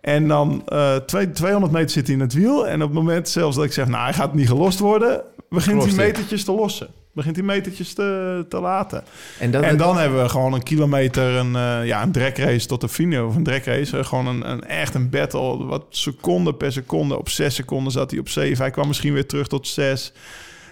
En 0.05 0.27
dan 0.27 0.61
eh, 0.67 0.95
twee, 0.95 1.31
200 1.31 1.73
meter 1.73 1.89
zit 1.89 2.05
hij 2.05 2.15
in 2.15 2.21
het 2.21 2.33
wiel. 2.33 2.67
En 2.67 2.81
op 2.81 2.87
het 2.89 2.97
moment 2.97 3.29
zelfs 3.29 3.55
dat 3.55 3.65
ik 3.65 3.71
zeg, 3.73 3.87
nou, 3.87 4.03
hij 4.03 4.13
gaat 4.13 4.33
niet 4.33 4.47
gelost 4.47 4.79
worden... 4.79 5.21
begint 5.49 5.83
hij 5.83 5.93
metertjes 5.93 6.43
te 6.43 6.51
lossen. 6.51 6.87
Begint 7.13 7.35
hij 7.35 7.45
metertjes 7.45 7.93
te, 7.93 8.45
te 8.49 8.59
laten. 8.59 9.03
En, 9.39 9.77
dan 9.77 9.97
hebben 9.97 10.21
we 10.21 10.29
gewoon 10.29 10.53
een 10.53 10.63
kilometer, 10.63 11.33
een, 11.35 11.55
eh 11.55 11.85
ja, 11.85 12.03
een 12.03 12.11
dragrace 12.11 12.67
tot 12.67 12.81
de 12.81 12.89
fine, 12.89 13.23
of 13.25 13.35
een 13.35 13.43
dragrace. 13.43 13.97
eh, 13.97 14.05
Gewoon 14.05 14.27
een, 14.27 14.49
een, 14.49 14.63
echt 14.63 14.93
een 14.93 15.09
battle. 15.09 15.65
Wat 15.65 15.85
seconde 15.89 16.53
per 16.53 16.71
seconde. 16.71 17.17
Op 17.17 17.29
zes 17.29 17.55
seconden 17.55 17.91
zat 17.91 18.11
hij 18.11 18.19
op 18.19 18.29
zeven. 18.29 18.57
Hij 18.57 18.71
kwam 18.71 18.87
misschien 18.87 19.13
weer 19.13 19.25
terug 19.27 19.47
tot 19.47 19.67
zes. 19.67 20.13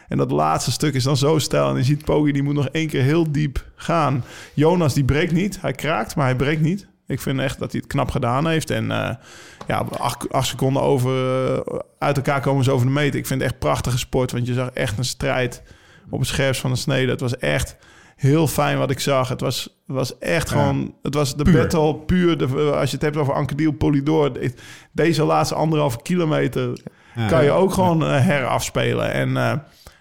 En 0.08 0.18
dat 0.18 0.32
laatste 0.32 0.72
stuk 0.72 0.94
is 0.94 1.04
dan 1.04 1.18
zo 1.18 1.38
stijl. 1.40 1.70
En 1.70 1.76
je 1.76 1.84
ziet 1.84 2.06
Poggi, 2.06 2.32
die 2.32 2.44
moet 2.44 2.54
nog 2.54 2.68
één 2.68 2.88
keer 2.88 3.02
heel 3.04 3.32
diep 3.32 3.66
gaan. 3.76 4.24
Jonas, 4.54 4.94
die 4.94 5.04
breekt 5.06 5.32
niet. 5.32 5.58
Hij 5.62 5.72
kraakt, 5.74 6.16
maar 6.16 6.26
hij 6.26 6.36
breekt 6.36 6.62
niet. 6.62 6.88
Ik 7.08 7.22
vind 7.22 7.40
echt 7.40 7.60
dat 7.60 7.72
hij 7.72 7.82
het 7.84 7.92
knap 7.92 8.12
gedaan 8.12 8.48
heeft. 8.48 8.70
En 8.70 8.92
eh, 8.92 9.16
ja, 9.68 9.86
acht, 9.98 10.32
acht 10.32 10.48
seconden 10.48 10.82
over, 10.82 11.14
uit 12.00 12.16
elkaar 12.18 12.42
komen 12.42 12.64
ze 12.64 12.72
over 12.72 12.86
de 12.86 12.92
meter. 12.94 13.20
Ik 13.20 13.28
vind 13.28 13.42
het 13.42 13.50
echt 13.52 13.60
prachtige 13.60 13.98
sport. 13.98 14.32
Want 14.32 14.48
je 14.48 14.54
zag 14.54 14.70
echt 14.70 14.98
een 14.98 15.06
strijd 15.06 15.64
op 16.10 16.20
het 16.20 16.28
scherpst 16.28 16.62
van 16.62 16.72
de 16.72 16.78
snede. 16.78 17.12
Het 17.12 17.20
was 17.20 17.38
echt 17.38 17.76
heel 18.16 18.48
fijn 18.48 18.78
wat 18.78 18.92
ik 18.92 19.00
zag. 19.00 19.30
Het 19.30 19.42
was, 19.42 19.82
was 19.86 20.18
echt 20.18 20.50
Ja. 20.50 20.56
gewoon... 20.56 20.94
Het 21.02 21.14
was 21.14 21.36
de 21.36 21.44
Puur. 21.44 21.54
battle 21.62 21.96
puur. 21.96 22.38
De, 22.38 22.46
als 22.76 22.90
je 22.90 22.96
het 22.96 23.06
hebt 23.06 23.18
over 23.18 23.34
Ankerdiel, 23.34 23.72
Polydor. 23.72 24.34
de- 24.34 24.54
Deze 24.92 25.24
laatste 25.24 25.56
anderhalve 25.56 26.02
kilometer 26.02 26.80
Ja. 27.16 27.28
kan 27.28 27.44
je 27.44 27.52
ook 27.52 27.74
gewoon 27.74 28.04
eh, 28.06 28.26
herafspelen. 28.26 29.12
En 29.12 29.28
eh, 29.28 29.34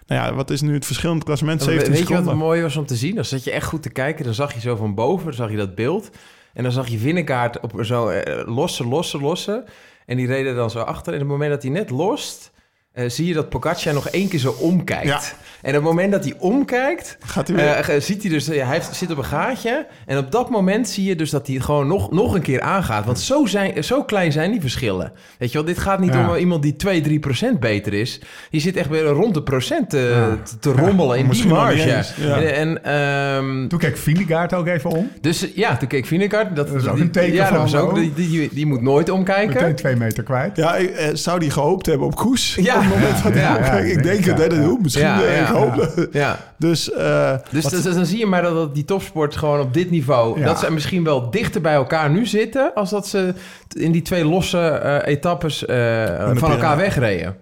nou 0.07 0.21
ja, 0.27 0.33
wat 0.33 0.49
is 0.49 0.61
nu 0.61 0.73
het 0.73 0.85
verschil 0.85 1.09
in 1.09 1.15
het 1.15 1.25
klassement? 1.25 1.59
We- 1.59 1.65
17 1.65 1.91
Weet 1.91 2.01
je 2.01 2.07
wat 2.07 2.17
seconden. 2.17 2.45
mooi 2.47 2.61
was 2.61 2.75
om 2.75 2.85
te 2.85 2.95
zien? 2.95 3.15
Dan 3.15 3.25
zat 3.25 3.43
je 3.43 3.51
echt 3.51 3.67
goed 3.67 3.81
te 3.81 3.89
kijken. 3.89 4.25
Dan 4.25 4.33
zag 4.33 4.53
je 4.53 4.59
zo 4.59 4.75
van 4.75 4.95
boven, 4.95 5.25
dan 5.25 5.33
zag 5.33 5.49
je 5.51 5.57
dat 5.57 5.75
beeld. 5.75 6.09
En 6.53 6.63
dan 6.63 6.71
zag 6.71 6.87
je 6.87 6.97
Vinnekaart 6.97 7.59
op 7.59 7.73
zo 7.81 8.07
eh, 8.07 8.47
lossen, 8.47 8.87
lossen, 8.87 9.21
lossen. 9.21 9.65
En 10.05 10.17
die 10.17 10.27
reden 10.27 10.55
dan 10.55 10.69
zo 10.69 10.79
achter. 10.79 11.13
En 11.13 11.19
op 11.21 11.25
het 11.25 11.31
moment 11.31 11.51
dat 11.51 11.61
hij 11.61 11.71
net 11.71 11.89
lost... 11.89 12.51
eh, 12.93 13.09
zie 13.09 13.27
je 13.27 13.33
dat 13.33 13.49
Pogacar 13.49 13.93
nog 13.93 14.07
één 14.09 14.27
keer 14.27 14.39
zo 14.39 14.55
omkijkt. 14.59 15.05
Ja. 15.07 15.19
En 15.61 15.69
op 15.69 15.75
het 15.75 15.83
moment 15.83 16.11
dat 16.11 16.23
hij 16.23 16.33
omkijkt... 16.39 17.17
Gaat 17.25 17.47
hij 17.47 17.55
weer... 17.57 17.67
eh, 17.89 18.01
ziet 18.01 18.21
hij 18.21 18.31
dus, 18.31 18.47
hij 18.47 18.57
heeft, 18.65 18.95
zit 18.95 19.11
op 19.11 19.17
een 19.17 19.23
gaatje. 19.25 19.85
En 20.05 20.17
op 20.17 20.31
dat 20.31 20.49
moment 20.49 20.89
zie 20.89 21.03
je 21.05 21.15
dus 21.15 21.29
dat 21.29 21.45
hij 21.47 21.55
het 21.55 21.65
gewoon 21.65 21.87
nog, 21.87 22.11
nog 22.11 22.33
een 22.35 22.41
keer 22.41 22.61
aangaat. 22.61 23.05
Want 23.05 23.19
zo, 23.19 23.45
zijn, 23.45 23.83
zo 23.83 24.03
klein 24.03 24.31
zijn 24.31 24.51
die 24.51 24.61
verschillen. 24.61 25.11
Weet 25.37 25.51
je 25.51 25.57
wel, 25.57 25.67
dit 25.67 25.77
gaat 25.79 25.99
niet 25.99 26.13
Ja. 26.13 26.29
om 26.29 26.35
iemand 26.35 26.61
die 26.63 26.75
2, 26.75 27.01
3 27.01 27.19
procent 27.19 27.59
beter 27.59 27.93
is. 27.93 28.19
Je 28.49 28.59
zit 28.59 28.75
echt 28.75 28.89
weer 28.89 29.03
rond 29.03 29.33
de 29.33 29.43
procent 29.43 29.89
te, 29.89 29.97
Ja. 29.97 30.37
te, 30.59 30.71
rommelen 30.71 31.17
in 31.17 31.29
die 31.29 31.47
marge. 31.47 31.91
En, 31.91 32.55
en, 32.55 32.83
ehm, 32.83 33.67
Toen 33.67 33.79
keek 33.79 33.97
Vindegaard 33.97 34.53
ook 34.53 34.67
even 34.67 34.89
om. 34.89 35.11
dus 35.21 35.47
ja, 35.55 35.77
toen 35.77 35.87
keek. 35.87 36.09
Dat, 36.29 36.55
Dat 36.55 36.73
is 36.73 36.87
ook 36.87 36.95
die- 36.95 37.03
een 37.03 37.11
teken 37.11 37.33
ja, 37.33 37.51
dat 37.51 37.69
van, 37.69 37.79
ook, 37.79 37.95
die, 37.95 38.13
die, 38.13 38.49
die 38.53 38.65
moet 38.65 38.81
nooit 38.81 39.09
omkijken. 39.09 39.53
Meteen 39.53 39.75
twee 39.75 39.95
meter 39.95 40.23
kwijt. 40.23 40.55
Ja, 40.57 40.75
eh, 40.77 41.09
zou 41.13 41.39
die 41.39 41.49
gehoopt 41.49 41.85
hebben 41.85 42.07
op 42.07 42.15
Koes? 42.15 42.55
Ja. 42.55 42.82
Het 42.83 43.23
moment 43.23 43.63
hij 43.63 43.91
ik 43.91 44.03
denk 44.03 44.25
het, 44.25 44.37
hè, 44.37 44.47
dat 44.47 44.57
ja. 44.57 44.63
doet 44.63 44.81
misschien 44.81 45.05
Ja, 45.05 45.23
eh, 45.23 45.37
ja. 45.37 45.45
gehoopt. 45.45 46.07
Ja, 46.11 46.39
Dus, 46.57 46.91
eh, 46.91 47.35
dus, 47.51 47.65
dus 47.65 47.83
dan 47.83 48.05
zie 48.05 48.19
je 48.19 48.25
maar 48.25 48.41
dat, 48.41 48.53
dat 48.53 48.73
die 48.75 48.85
topsport 48.85 49.35
gewoon 49.35 49.59
op 49.59 49.73
dit 49.73 49.89
niveau... 49.89 50.39
Ja. 50.39 50.45
dat 50.45 50.59
ze 50.59 50.71
misschien 50.71 51.03
wel 51.03 51.29
dichter 51.29 51.61
bij 51.61 51.73
elkaar 51.73 52.09
nu 52.09 52.25
zitten... 52.25 52.73
als 52.73 52.89
dat 52.89 53.07
ze 53.07 53.33
in 53.73 53.91
die 53.91 54.01
twee 54.01 54.25
losse 54.25 54.67
eh, 54.67 55.13
etappes 55.13 55.65
eh, 55.65 56.31
van 56.33 56.51
elkaar 56.51 56.77
wegreden. 56.77 57.37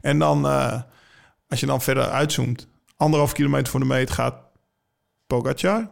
en 0.00 0.18
dan, 0.18 0.46
eh, 0.46 0.80
als 1.48 1.60
je 1.60 1.66
dan 1.66 1.80
verder 1.80 2.08
uitzoomt, 2.10 2.68
anderhalf 2.96 3.32
kilometer 3.32 3.70
voor 3.70 3.80
de 3.80 3.86
meet 3.86 4.10
gaat 4.10 4.34
Pogacar. 5.26 5.90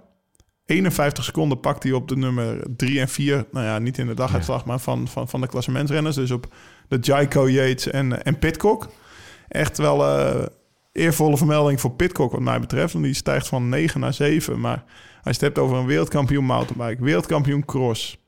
51 0.64 1.24
seconden 1.24 1.60
pakt 1.60 1.82
hij 1.82 1.92
op 1.92 2.08
de 2.08 2.16
nummer 2.16 2.62
3 2.76 3.00
en 3.00 3.08
4. 3.08 3.46
Nou 3.50 3.66
ja, 3.66 3.78
niet 3.78 3.98
in 3.98 4.06
de 4.06 4.14
daguitslag, 4.14 4.64
maar 4.64 4.78
van, 4.78 5.08
van, 5.08 5.28
van 5.28 5.40
de 5.40 5.46
klassementsrenners. 5.46 6.16
Dus 6.16 6.30
op 6.30 6.54
de 6.88 6.98
Jaiko 7.00 7.48
Yates 7.48 7.90
en, 7.90 8.24
en 8.24 8.38
Pitcock. 8.38 8.88
Echt 9.48 9.78
wel 9.78 10.06
eh 10.08 10.46
eervolle 10.92 11.36
vermelding 11.36 11.80
voor 11.80 11.90
Pitcock 11.90 12.32
wat 12.32 12.40
mij 12.40 12.60
betreft. 12.60 12.92
Want 12.92 13.04
die 13.04 13.14
stijgt 13.14 13.48
van 13.48 13.68
9 13.68 14.00
naar 14.00 14.12
7. 14.14 14.60
Maar 14.60 14.82
als 15.22 15.22
je 15.22 15.30
het 15.30 15.40
hebt 15.40 15.58
over 15.58 15.76
een 15.76 15.86
wereldkampioen 15.86 16.44
mountainbike, 16.44 17.04
wereldkampioen 17.04 17.64
cross... 17.64 18.18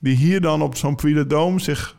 die 0.00 0.16
hier 0.16 0.40
dan 0.40 0.62
op 0.62 0.76
zo'n 0.76 0.94
Puy 0.94 1.12
de 1.12 1.26
Dôme 1.26 1.62
zich 1.62 1.96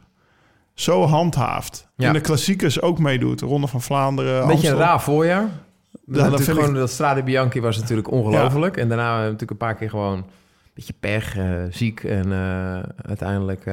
zo 0.74 1.04
handhaaft. 1.06 1.88
Ja. 1.96 2.08
In 2.08 2.13
de 2.13 2.22
klassiekers 2.22 2.82
ook 2.82 3.00
meedoet. 3.00 3.41
Ronde 3.41 3.67
van 3.67 3.82
Vlaanderen, 3.82 4.41
Een 4.41 4.48
beetje 4.48 4.70
een 4.70 4.78
raar 4.78 5.02
voorjaar. 5.02 5.50
Dat, 6.06 6.26
vind 6.36 6.39
ik- 6.48 6.54
gewoon, 6.63 6.74
dat 6.74 6.89
Strade 6.91 7.24
Bianchi 7.24 7.62
was 7.62 7.78
natuurlijk 7.78 8.12
ongelooflijk. 8.12 8.78
En 8.78 8.88
daarna 8.88 9.17
natuurlijk 9.22 9.52
een 9.52 9.58
paar 9.58 9.76
keer 9.76 9.89
gewoon 9.89 10.17
een 10.17 10.26
beetje 10.74 10.93
pech, 11.00 11.38
eh, 11.38 11.63
ziek. 11.70 12.04
En 12.04 12.32
eh, 12.32 12.80
uiteindelijk 13.06 13.65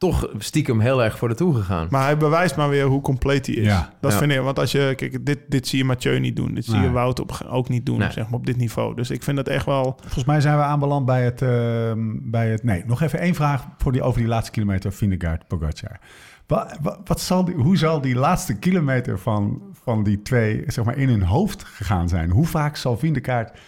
toch 0.00 0.28
stiekem 0.38 0.80
heel 0.80 1.02
erg 1.04 1.18
voor 1.18 1.28
de 1.28 1.34
toe 1.34 1.54
gegaan. 1.54 1.86
Maar 1.90 2.02
hij 2.04 2.16
bewijst 2.16 2.56
maar 2.56 2.68
weer 2.68 2.84
hoe 2.84 3.00
compleet 3.00 3.46
hij 3.46 3.54
is. 3.54 3.66
Ja. 3.66 3.92
Dat 4.00 4.12
Ja. 4.12 4.18
vind 4.18 4.32
ik. 4.32 4.40
Want 4.40 4.58
als 4.58 4.72
je... 4.72 4.92
Kijk, 4.96 5.26
dit, 5.26 5.38
dit 5.48 5.66
zie 5.68 5.78
je 5.78 5.84
Mathieu 5.84 6.18
niet 6.18 6.36
doen. 6.36 6.54
Dit 6.54 6.64
zie 6.64 6.74
Nee. 6.74 6.82
je 6.82 6.90
Wout 6.90 7.20
op, 7.20 7.46
ook 7.50 7.68
niet 7.68 7.86
doen, 7.86 7.98
Nee. 7.98 8.10
zeg 8.12 8.24
maar, 8.24 8.38
op 8.38 8.46
dit 8.46 8.56
niveau. 8.56 8.94
Dus 8.94 9.10
ik 9.10 9.22
vind 9.22 9.36
dat 9.36 9.48
echt 9.48 9.66
wel... 9.66 9.96
Volgens 10.00 10.24
mij 10.24 10.40
zijn 10.40 10.56
we 10.56 10.62
aanbeland 10.62 11.06
bij 11.06 11.24
het, 11.24 11.42
ehm, 11.42 11.98
bij 12.22 12.48
het... 12.50 12.62
Nee, 12.62 12.82
nog 12.86 13.00
even 13.02 13.18
één 13.18 13.34
vraag 13.34 13.64
voor 13.78 13.92
die, 13.92 14.02
over 14.02 14.20
die 14.20 14.28
laatste 14.28 14.50
kilometer 14.52 14.92
Vingegaard 14.92 15.46
Pogacar. 15.46 15.98
Wat, 16.46 16.78
wat, 16.82 16.98
wat 17.04 17.20
zal 17.20 17.44
die, 17.44 17.54
hoe 17.54 17.76
zal 17.76 18.00
die 18.00 18.14
laatste 18.14 18.54
kilometer 18.58 19.18
van, 19.18 19.62
van 19.84 20.02
die 20.02 20.22
twee 20.22 20.62
zeg 20.66 20.84
maar, 20.84 20.96
in 20.96 21.08
hun 21.08 21.22
hoofd 21.22 21.64
gegaan 21.64 22.08
zijn? 22.08 22.30
Hoe 22.30 22.46
vaak 22.46 22.76
zal 22.76 22.96
Vingegaard 22.98 23.58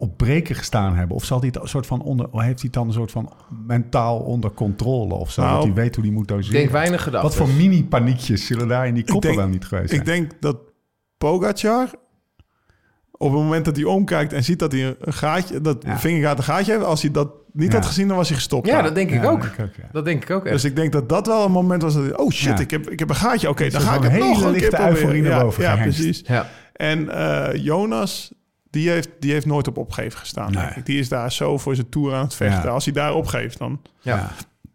op 0.00 0.16
breken 0.16 0.54
gestaan 0.56 0.96
hebben? 0.96 1.16
Of 1.16 1.24
zal 1.24 1.38
hij 1.38 1.46
het 1.46 1.62
een 1.62 1.68
soort 1.68 1.86
van 1.86 2.02
onder, 2.02 2.26
heeft 2.30 2.42
hij 2.42 2.54
het 2.62 2.72
dan 2.72 2.86
een 2.86 2.92
soort 2.92 3.10
van 3.10 3.32
mentaal 3.66 4.18
onder 4.18 4.50
controle? 4.50 5.14
Of 5.14 5.30
zo, 5.30 5.42
Nou, 5.42 5.54
dat 5.54 5.64
hij 5.64 5.72
weet 5.74 5.94
hoe 5.94 6.04
hij 6.04 6.12
moet 6.12 6.22
Ik 6.30 6.36
doseren? 6.36 6.58
denk 6.60 6.70
weinig 6.70 7.02
gedacht. 7.02 7.22
Wat 7.22 7.34
voor 7.34 7.48
mini-paniekjes 7.48 8.46
zullen 8.46 8.68
daar 8.68 8.86
in 8.86 8.94
die 8.94 9.04
koppen 9.04 9.36
wel 9.36 9.48
niet 9.48 9.64
geweest 9.64 9.88
zijn? 9.88 10.00
Ik 10.00 10.06
denk 10.06 10.30
dat 10.40 10.56
Pogacar... 11.18 11.88
Op 13.12 13.32
het 13.32 13.40
moment 13.42 13.64
dat 13.64 13.76
hij 13.76 13.84
omkijkt 13.84 14.32
en 14.32 14.44
ziet 14.44 14.58
dat 14.58 14.72
hij 14.72 14.96
een 15.00 15.12
gaatje... 15.12 15.60
Dat 15.60 15.82
Ja. 15.86 15.98
Vingegaard 15.98 16.38
een 16.38 16.44
gaatje 16.44 16.72
heeft... 16.72 16.84
Als 16.84 17.02
hij 17.02 17.10
dat 17.10 17.30
niet 17.52 17.70
Ja. 17.72 17.78
had 17.78 17.86
gezien, 17.86 18.08
dan 18.08 18.16
was 18.16 18.28
hij 18.28 18.36
gestopt. 18.36 18.66
Ja, 18.66 18.72
daar. 18.74 18.82
dat 18.82 18.94
denk 18.94 19.10
ik 19.10 19.22
Ja, 19.22 19.28
ook. 19.30 19.44
ik 19.44 19.60
ook, 19.60 19.74
ja. 19.76 19.88
Dat 19.92 20.04
denk 20.04 20.22
ik 20.22 20.30
ook 20.30 20.42
echt. 20.44 20.52
Dus 20.54 20.64
ik 20.64 20.76
denk 20.76 20.92
dat 20.92 21.08
dat 21.08 21.26
wel 21.26 21.44
een 21.44 21.50
moment 21.52 21.82
was 21.82 21.94
dat 21.94 22.02
hij... 22.02 22.16
Oh 22.16 22.30
shit, 22.30 22.48
Ja. 22.56 22.58
ik, 22.58 22.70
heb, 22.70 22.90
ik 22.90 22.98
heb 22.98 23.08
een 23.08 23.14
gaatje. 23.14 23.48
Oké, 23.48 23.64
Een 23.64 23.70
dan 23.70 23.80
ga 23.80 23.94
ik 23.94 24.02
het 24.02 24.12
nog 24.12 24.20
hele 24.22 24.32
een 24.34 24.52
keer 24.52 24.60
lichte 24.60 24.76
proberen. 24.76 25.52
ja, 25.58 25.76
precies. 25.76 26.22
ja. 26.26 26.46
En 26.72 27.08
eh, 27.08 27.64
Jonas, 27.64 28.32
die 28.70 28.88
heeft, 28.90 29.08
die 29.20 29.32
heeft 29.32 29.46
nooit 29.46 29.68
op 29.68 29.76
opgeven 29.78 30.18
gestaan. 30.18 30.52
Nee. 30.52 30.64
denk 30.64 30.76
ik. 30.76 30.86
Die 30.86 30.98
is 30.98 31.08
daar 31.08 31.32
zo 31.32 31.58
voor 31.58 31.74
zijn 31.74 31.88
tour 31.88 32.14
aan 32.14 32.24
het 32.24 32.34
vechten. 32.34 32.62
Ja. 32.68 32.74
Als 32.74 32.84
hij 32.84 32.94
daar 32.94 33.14
opgeeft, 33.14 33.58
dan... 33.58 33.80
Ja. 34.00 34.16
Ja. 34.16 34.30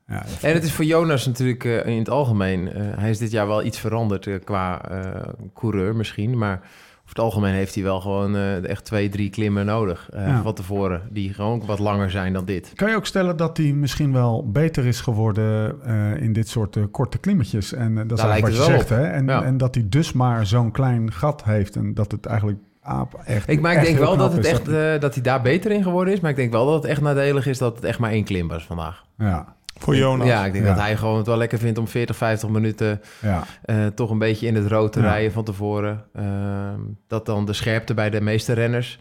Ja, 0.07 0.23
En 0.41 0.53
het 0.53 0.63
is 0.63 0.71
voor 0.71 0.85
Jonas 0.85 1.25
natuurlijk 1.25 1.63
eh, 1.65 1.85
in 1.85 1.97
het 1.97 2.09
algemeen... 2.09 2.71
eh, 2.73 2.81
hij 2.97 3.09
is 3.09 3.17
dit 3.17 3.31
jaar 3.31 3.47
wel 3.47 3.63
iets 3.63 3.79
veranderd 3.79 4.27
eh, 4.27 4.35
qua 4.43 4.89
eh, 4.89 5.21
coureur 5.53 5.95
misschien. 5.95 6.37
Maar 6.37 6.53
over 6.57 7.09
het 7.09 7.19
algemeen 7.19 7.53
heeft 7.53 7.75
hij 7.75 7.83
wel 7.83 8.01
gewoon 8.01 8.35
eh, 8.35 8.63
echt 8.69 8.85
twee, 8.85 9.09
drie 9.09 9.29
klimmen 9.29 9.65
nodig. 9.65 10.09
eh, 10.13 10.27
Ja. 10.27 10.41
Van 10.41 10.53
tevoren. 10.53 11.01
Die 11.11 11.33
gewoon 11.33 11.65
wat 11.65 11.79
langer 11.79 12.11
zijn 12.11 12.33
dan 12.33 12.45
dit. 12.45 12.71
Kan 12.75 12.89
je 12.89 12.95
ook 12.95 13.05
stellen 13.05 13.37
dat 13.37 13.57
hij 13.57 13.65
misschien 13.73 14.11
wel 14.13 14.51
beter 14.51 14.85
is 14.85 15.01
geworden 15.01 15.75
eh, 15.85 16.21
in 16.21 16.33
dit 16.33 16.47
soort 16.49 16.77
korte 16.91 17.17
klimmetjes? 17.17 17.73
En 17.73 18.07
dat 18.07 18.17
is 18.17 18.23
eigenlijk 18.23 18.57
wat 18.57 18.67
lijkt 18.67 18.67
je 18.67 18.71
het 18.71 18.87
zegt, 18.87 19.01
hè? 19.01 19.07
En, 19.07 19.25
Ja. 19.27 19.43
en 19.43 19.57
dat 19.57 19.75
hij 19.75 19.85
dus 19.89 20.13
maar 20.13 20.45
zo'n 20.45 20.71
klein 20.71 21.11
gat 21.11 21.43
heeft 21.43 21.75
en 21.75 21.93
dat 21.93 22.11
het 22.11 22.25
eigenlijk 22.25 22.59
aap 22.85 23.21
echt. 23.25 23.49
Ik, 23.49 23.61
maar 23.61 23.71
ik 23.71 23.77
echt 23.77 23.87
denk 23.87 23.99
wel 23.99 24.17
dat, 24.17 24.33
het 24.33 24.45
echt, 24.45 24.67
eh, 24.67 24.99
dat 24.99 25.13
hij 25.13 25.23
daar 25.23 25.41
beter 25.41 25.71
in 25.71 25.83
geworden 25.83 26.13
is. 26.13 26.19
Maar 26.19 26.29
ik 26.31 26.35
denk 26.37 26.51
wel 26.51 26.65
dat 26.65 26.73
het 26.75 26.91
echt 26.91 27.01
nadelig 27.01 27.47
is 27.47 27.57
dat 27.57 27.75
het 27.75 27.85
echt 27.85 27.99
maar 27.99 28.11
één 28.11 28.23
klim 28.23 28.47
was 28.47 28.65
vandaag. 28.65 29.03
Ja, 29.17 29.53
Voor 29.79 29.95
Jonas. 29.95 30.27
Ja, 30.27 30.45
ik 30.45 30.53
denk 30.53 30.65
Ja. 30.65 30.73
dat 30.73 30.81
hij 30.83 30.97
gewoon 30.97 31.17
het 31.17 31.27
wel 31.27 31.37
lekker 31.37 31.57
vindt 31.59 31.77
om 31.79 31.87
40, 31.87 32.15
50 32.15 32.49
minuten 32.49 33.01
ja. 33.21 33.43
eh, 33.63 33.85
toch 33.87 34.09
een 34.09 34.17
beetje 34.19 34.47
in 34.47 34.55
het 34.55 34.67
rood 34.67 34.91
te 34.93 34.99
Ja. 34.99 35.05
rijden 35.05 35.31
van 35.31 35.43
tevoren. 35.43 36.03
Ehm, 36.13 36.79
dat 37.07 37.25
dan 37.25 37.45
de 37.45 37.53
scherpte 37.53 37.93
bij 37.93 38.09
de 38.09 38.21
meeste 38.21 38.53
renners. 38.53 38.99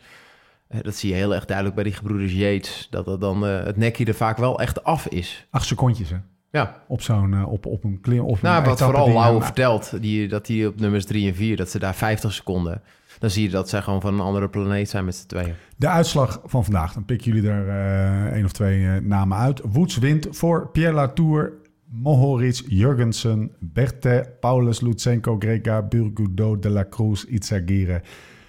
eh, 0.69 0.81
dat 0.83 0.95
zie 0.95 1.09
je 1.11 1.15
heel 1.17 1.35
erg 1.35 1.45
duidelijk 1.45 1.75
bij 1.77 1.85
die 1.85 1.93
gebroeders 1.93 2.33
Yates. 2.33 2.87
Dat 2.91 3.05
dat 3.05 3.21
dan 3.21 3.47
eh, 3.47 3.65
het 3.65 3.77
nekje 3.77 4.05
er 4.05 4.15
vaak 4.15 4.37
wel 4.37 4.61
echt 4.61 4.85
af 4.85 5.07
is. 5.07 5.47
Acht 5.51 5.67
secondjes, 5.67 6.11
hè? 6.11 6.17
Ja, 6.55 6.83
Op 6.87 7.03
zo'n 7.03 7.35
eh, 7.35 7.53
op, 7.53 7.67
op 7.67 7.85
een 7.85 8.01
klim. 8.01 8.21
Op 8.21 8.43
nou, 8.43 8.63
een 8.63 8.69
wat 8.69 8.83
vooral 8.83 9.13
Lauwe 9.13 9.43
vertelt, 9.43 10.03
die, 10.03 10.29
dat 10.29 10.47
die 10.47 10.67
op 10.67 10.81
nummers 10.81 11.05
3 11.05 11.29
en 11.29 11.35
4, 11.35 11.57
dat 11.57 11.71
ze 11.71 11.79
daar 11.79 11.95
50 11.95 12.33
seconden. 12.33 12.83
Dan 13.19 13.31
zie 13.31 13.43
je 13.43 13.51
dat 13.51 13.69
zij 13.69 13.83
gewoon 13.83 14.01
van 14.01 14.15
een 14.15 14.21
andere 14.21 14.49
planeet 14.49 14.89
zijn 14.89 15.05
met 15.05 15.15
z'n 15.15 15.27
tweeën. 15.27 15.55
De 15.77 15.89
uitslag 15.89 16.41
van 16.45 16.65
vandaag, 16.65 16.93
dan 16.93 17.05
pikken 17.05 17.33
jullie 17.33 17.51
er 17.51 17.69
eh 17.69 18.33
één 18.33 18.45
of 18.45 18.53
twee 18.53 18.87
eh, 18.87 18.97
namen 18.97 19.39
uit. 19.39 19.61
Woets 19.65 19.99
wint 19.99 20.27
voor 20.31 20.69
Pierre 20.69 20.95
Latour, 20.95 21.53
Mohoric, 21.91 22.63
Jurgensen, 22.67 23.51
Berthe, 23.61 24.37
Paulus, 24.41 24.81
Lutsenko, 24.81 25.37
Grega, 25.39 25.83
Burgudo, 25.83 26.59
De 26.59 26.71
La 26.71 26.87
Cruz, 26.89 27.25
Itzagire, 27.25 28.03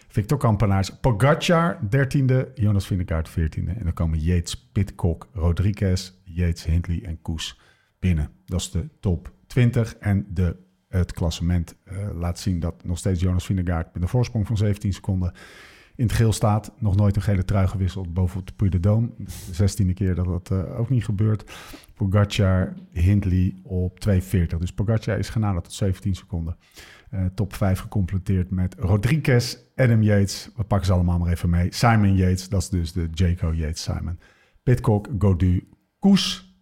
Victor 0.08 0.38
Kampenaars, 0.38 1.00
Pogacar, 1.00 1.80
13e, 1.84 2.54
Jonas 2.54 2.86
Vingegaard, 2.86 3.30
14e. 3.30 3.78
En 3.78 3.84
dan 3.84 3.94
komen 3.94 4.20
Yates, 4.20 4.70
Pitcock, 4.72 5.28
Rodriguez, 5.34 6.12
Yates, 6.24 6.66
Hindley 6.66 7.02
en 7.04 7.22
Koes 7.22 7.64
binnen. 8.00 8.30
Dat 8.46 8.60
is 8.60 8.72
de 8.72 8.90
top 9.00 9.34
20 9.48 9.96
en 9.96 10.26
de, 10.30 10.56
het 10.88 11.12
klassement 11.12 11.76
eh, 11.84 11.98
laat 12.14 12.40
zien 12.40 12.60
dat 12.60 12.84
nog 12.84 12.98
steeds 12.98 13.22
Jonas 13.22 13.46
Vingegaard 13.46 13.94
met 13.94 14.02
een 14.02 14.10
voorsprong 14.10 14.48
van 14.48 14.58
17 14.58 14.94
seconden 14.94 15.34
in 15.96 16.04
het 16.06 16.14
geel 16.14 16.34
staat. 16.34 16.72
Nog 16.80 16.96
nooit 16.96 17.16
een 17.16 17.22
gele 17.22 17.46
trui 17.46 17.68
gewisseld 17.68 18.14
bovenop 18.14 18.48
de 18.48 18.54
Puy 18.54 18.70
de 18.70 18.78
Dôme. 18.78 19.16
De 19.18 19.54
zestiende 19.54 19.94
keer 19.94 20.16
dat 20.16 20.26
dat 20.26 20.52
eh, 20.52 20.80
ook 20.80 20.90
niet 20.90 21.06
gebeurt. 21.06 21.54
Pogacar, 21.94 22.74
Hindley 22.92 23.56
op 23.64 24.00
2.40. 24.10 24.58
Dus 24.60 24.74
Pogacar 24.74 25.18
is 25.18 25.30
genaderd 25.30 25.64
tot 25.64 25.74
17 25.74 26.16
seconden. 26.16 26.58
Eh, 27.10 27.26
top 27.26 27.54
5 27.54 27.80
gecompleteerd 27.80 28.50
met 28.50 28.76
Rodriguez, 28.80 29.58
Adam 29.76 30.02
Yates. 30.02 30.50
We 30.56 30.64
pakken 30.64 30.88
ze 30.88 30.94
allemaal 30.94 31.20
maar 31.20 31.32
even 31.32 31.50
mee. 31.50 31.74
Simon 31.74 32.16
Yates, 32.16 32.50
dat 32.50 32.62
is 32.62 32.70
dus 32.70 32.92
de 32.92 33.08
Jaco 33.12 33.54
Yates 33.54 33.84
Simon. 33.84 34.20
Pitcock, 34.64 35.10
Godu, 35.20 35.68
Koes. 36.00 36.55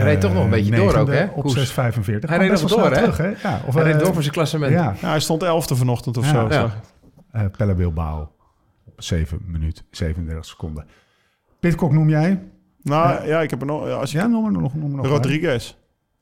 Hij 0.00 0.12
reed 0.12 0.20
toch 0.20 0.32
nog 0.32 0.44
een 0.44 0.50
beetje 0.50 0.76
door 0.76 0.94
ook, 0.96 1.08
hè, 1.08 1.24
Op 1.24 1.42
Koes? 1.42 1.70
6.45. 1.70 1.74
Hij 2.28 2.38
reed 2.38 2.50
nog 2.50 2.60
door, 2.70 2.90
hè? 2.90 3.00
Ja, 3.00 3.60
of, 3.66 3.74
Hij 3.74 3.82
reed 3.82 3.94
eh, 3.94 3.98
door 4.00 4.12
voor 4.12 4.22
zijn 4.22 4.34
klassement. 4.34 4.72
Ja, 4.72 4.94
Ja, 5.00 5.08
hij 5.08 5.20
stond 5.20 5.42
elfde 5.42 5.76
vanochtend 5.76 6.16
of 6.16 6.24
Ja. 6.24 6.30
zo. 6.30 6.48
Ja. 6.54 6.70
eh 7.32 7.44
Pelle 7.56 7.74
Bilbao 7.74 8.28
op 8.86 9.02
7 9.02 9.38
minuut 9.46 9.84
37 9.90 10.44
seconden. 10.44 10.86
Pitcock 11.60 11.92
noem 11.92 12.08
jij? 12.08 12.42
Nou 12.82 13.26
ja, 13.26 13.40
ik 13.40 13.50
heb 13.50 13.60
er 13.60 13.66
nog... 13.66 13.88
Als 13.88 14.12
Ja, 14.12 14.26
noem 14.26 14.44
er 14.44 14.52
nog. 14.52 14.74
Noem 14.74 14.96
nog 14.96 15.06
Rodriguez. 15.06 15.76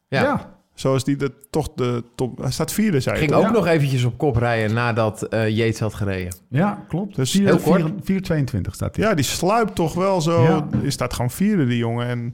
Ja. 0.08 0.22
Ja. 0.22 0.56
Zo 0.74 0.94
is 0.94 1.04
die 1.04 1.16
de, 1.16 1.32
toch 1.50 1.68
de 1.74 2.04
top... 2.14 2.38
Hij 2.38 2.50
staat 2.50 2.72
vierde, 2.72 3.00
zei 3.00 3.14
je 3.14 3.20
Ging 3.20 3.32
toch? 3.32 3.40
ook 3.40 3.46
Ja. 3.46 3.52
nog 3.58 3.66
eventjes 3.66 4.04
op 4.04 4.18
kop 4.18 4.36
rijden 4.36 4.74
nadat 4.74 5.22
eh 5.22 5.48
Yates 5.48 5.80
had 5.80 5.94
gereden. 5.94 6.32
Ja, 6.48 6.84
klopt. 6.88 7.16
Dus 7.16 7.30
Vier- 7.30 7.44
heel 7.46 7.58
kort. 7.58 7.84
vier- 8.02 8.20
4,22 8.22 8.74
staat 8.74 8.96
hij. 8.96 9.04
Ja, 9.04 9.14
die 9.14 9.24
sluipt 9.24 9.74
toch 9.74 9.94
wel 9.94 10.20
zo. 10.20 10.42
Ja. 10.42 10.68
Die 10.80 10.90
staat 10.90 11.12
gewoon 11.14 11.30
vierde, 11.30 11.66
die 11.66 11.78
jongen. 11.78 12.06
En 12.06 12.32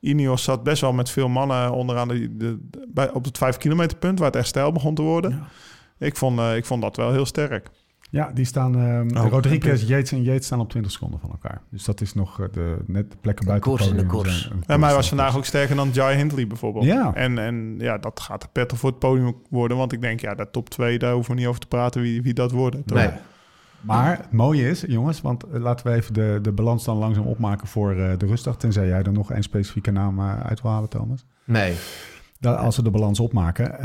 Ineos 0.00 0.42
zat 0.42 0.62
best 0.62 0.80
wel 0.80 0.92
met 0.92 1.10
veel 1.10 1.28
mannen 1.28 1.72
onderaan 1.72 2.08
de, 2.08 2.36
de, 2.36 2.68
bij, 2.88 3.10
op 3.12 3.24
het 3.24 3.38
5 3.38 3.56
kilometer 3.56 3.96
punt... 3.98 4.18
waar 4.18 4.26
het 4.28 4.36
echt 4.36 4.46
stijl 4.46 4.72
begon 4.72 4.94
te 4.94 5.02
worden. 5.02 5.30
Ja. 5.30 6.06
Ik, 6.06 6.16
vond, 6.16 6.38
eh, 6.38 6.56
ik 6.56 6.64
vond 6.64 6.82
dat 6.82 6.96
wel 6.96 7.12
heel 7.12 7.26
sterk. 7.26 7.68
Ja, 8.10 8.30
die 8.34 8.44
staan... 8.44 8.74
ehm 8.78 9.16
Oh, 9.24 9.30
Rodriguez, 9.30 9.82
Yates 9.88 10.12
en 10.12 10.22
Yates 10.22 10.46
staan 10.46 10.60
op 10.60 10.70
20 10.70 10.92
seconden 10.92 11.20
van 11.20 11.30
elkaar. 11.30 11.60
Dus 11.70 11.84
dat 11.84 12.00
is 12.00 12.14
nog 12.14 12.40
eh, 12.40 12.46
de, 12.52 12.76
net 12.86 13.10
de 13.10 13.16
plekken 13.20 13.46
buiten 13.46 13.70
koers 13.70 13.88
de 13.92 14.06
koers. 14.06 14.40
zijn- 14.42 14.52
een 14.52 14.62
Ja, 14.66 14.76
maar 14.76 14.86
hij 14.88 14.96
was 14.96 15.08
vandaag 15.08 15.36
ook 15.36 15.44
sterker 15.44 15.76
dan 15.76 15.90
Jai 15.92 16.16
Hindley 16.16 16.46
bijvoorbeeld. 16.46 16.84
Ja. 16.84 17.14
En, 17.14 17.38
en 17.38 17.74
ja, 17.78 17.98
dat 17.98 18.20
gaat 18.20 18.40
de 18.42 18.48
petter 18.52 18.78
voor 18.78 18.90
het 18.90 18.98
podium 18.98 19.34
worden. 19.50 19.76
Want 19.76 19.92
ik 19.92 20.00
denk, 20.00 20.20
ja, 20.20 20.34
dat 20.34 20.52
top 20.52 20.68
2, 20.70 20.98
daar 20.98 21.12
hoeven 21.12 21.32
we 21.34 21.38
niet 21.38 21.48
over 21.48 21.60
te 21.60 21.66
praten 21.66 22.00
wie, 22.02 22.22
wie 22.22 22.34
dat 22.34 22.50
worden. 22.50 22.84
toch? 22.84 22.98
Nee. 22.98 23.10
Maar 23.80 24.16
het 24.16 24.32
mooie 24.32 24.68
is, 24.68 24.84
jongens, 24.86 25.20
want 25.20 25.44
eh, 25.44 25.60
laten 25.60 25.86
we 25.86 25.92
even 25.92 26.14
de, 26.14 26.38
de 26.42 26.52
balans 26.52 26.84
dan 26.84 26.96
langzaam 26.96 27.26
opmaken 27.26 27.66
voor 27.66 27.90
eh, 27.90 28.18
de 28.18 28.26
rustdag. 28.26 28.56
Tenzij 28.56 28.86
jij 28.86 29.02
er 29.02 29.12
nog 29.12 29.32
één 29.32 29.42
specifieke 29.42 29.90
naam 29.90 30.18
eh, 30.18 30.40
uit 30.40 30.62
wil 30.62 30.70
halen, 30.70 30.88
Thomas. 30.88 31.24
Nee. 31.44 31.74
Dat, 32.40 32.56
als 32.56 32.76
we 32.76 32.82
de 32.82 32.90
balans 32.90 33.20
opmaken. 33.20 33.76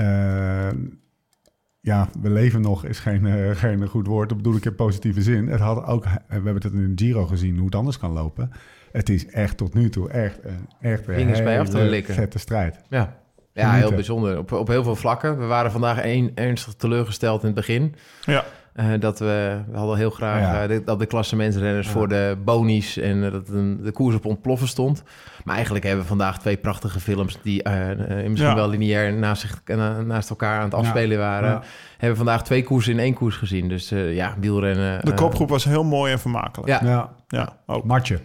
ja, 1.80 2.10
we 2.22 2.30
leven 2.30 2.62
nog 2.62 2.86
is 2.86 3.00
geen, 3.00 3.56
geen 3.56 3.88
goed 3.88 4.08
woord. 4.08 4.30
Dat 4.30 4.38
bedoel 4.38 4.56
ik 4.56 4.66
in 4.66 4.76
positieve 4.76 5.22
zin. 5.22 5.48
Het 5.48 5.60
had 5.60 5.86
ook, 5.86 6.04
we 6.04 6.10
hebben 6.28 6.54
het 6.54 6.64
in 6.64 6.96
de 6.96 7.04
Giro 7.04 7.26
gezien 7.26 7.56
hoe 7.56 7.66
het 7.66 7.76
anders 7.76 7.98
kan 7.98 8.12
lopen. 8.12 8.52
Het 8.92 9.10
is 9.10 9.28
echt 9.28 9.58
tot 9.58 9.74
nu 9.74 9.90
toe 9.90 10.10
echt 10.10 10.40
een, 10.44 10.68
echt 10.82 11.08
een 11.08 12.04
vette 12.06 12.40
strijd. 12.40 12.80
Ja, 12.90 13.18
ja 13.54 13.74
heel 13.74 13.94
bijzonder. 13.94 14.38
Op, 14.38 14.52
op 14.52 14.68
heel 14.68 14.84
veel 14.84 14.96
vlakken. 14.96 15.40
We 15.40 15.46
waren 15.46 15.72
vandaag 15.72 16.00
één, 16.00 16.32
ernstig 16.36 16.74
teleurgesteld 16.74 17.40
in 17.40 17.46
het 17.46 17.56
begin. 17.56 17.96
Ja. 18.26 18.46
Eh, 18.74 18.86
dat 19.00 19.20
we, 19.20 19.62
we 19.72 19.78
hadden 19.78 19.98
heel 19.98 20.10
graag 20.10 20.40
Ja. 20.40 20.62
eh, 20.62 20.68
dit- 20.68 20.86
dat 20.86 21.00
de 21.00 21.06
klassementsrenners 21.06 21.88
voor 21.88 22.08
de 22.08 22.38
bonies 22.46 22.98
en 22.98 23.24
eh, 23.24 23.32
dat 23.32 23.48
een, 23.50 23.80
de 23.84 23.92
koers 23.92 24.16
op 24.16 24.26
ontploffen 24.26 24.68
stond. 24.68 25.04
Maar 25.44 25.54
eigenlijk 25.56 25.86
hebben 25.86 26.02
we 26.02 26.08
vandaag 26.08 26.40
twee 26.40 26.58
prachtige 26.58 27.00
films 27.00 27.40
die 27.44 27.70
misschien 27.70 28.36
Ja. 28.36 28.56
wel 28.56 28.70
lineair 28.70 29.14
naast, 29.14 29.42
zich, 29.42 29.62
na- 29.66 30.02
naast 30.02 30.30
elkaar 30.30 30.58
aan 30.58 30.64
het 30.64 30.74
afspelen 30.74 31.18
waren. 31.18 31.50
Ja. 31.50 31.62
Hebben 31.92 32.10
we 32.10 32.16
vandaag 32.16 32.44
twee 32.44 32.64
koersen 32.64 32.94
in 32.94 33.00
één 33.00 33.14
koers 33.14 33.36
gezien. 33.36 33.70
Dus 33.70 33.92
eh, 33.92 34.16
ja, 34.16 34.36
wielrennen. 34.40 35.06
De 35.06 35.14
kopgroep 35.14 35.50
was 35.50 35.64
heel 35.64 35.84
mooi 35.84 36.12
en 36.12 36.20
vermakelijk. 36.20 36.70
Ja, 36.70 36.80
Ja, 36.90 37.10
Ja, 37.28 37.58
ook. 37.66 37.84
Matje. 37.84 38.20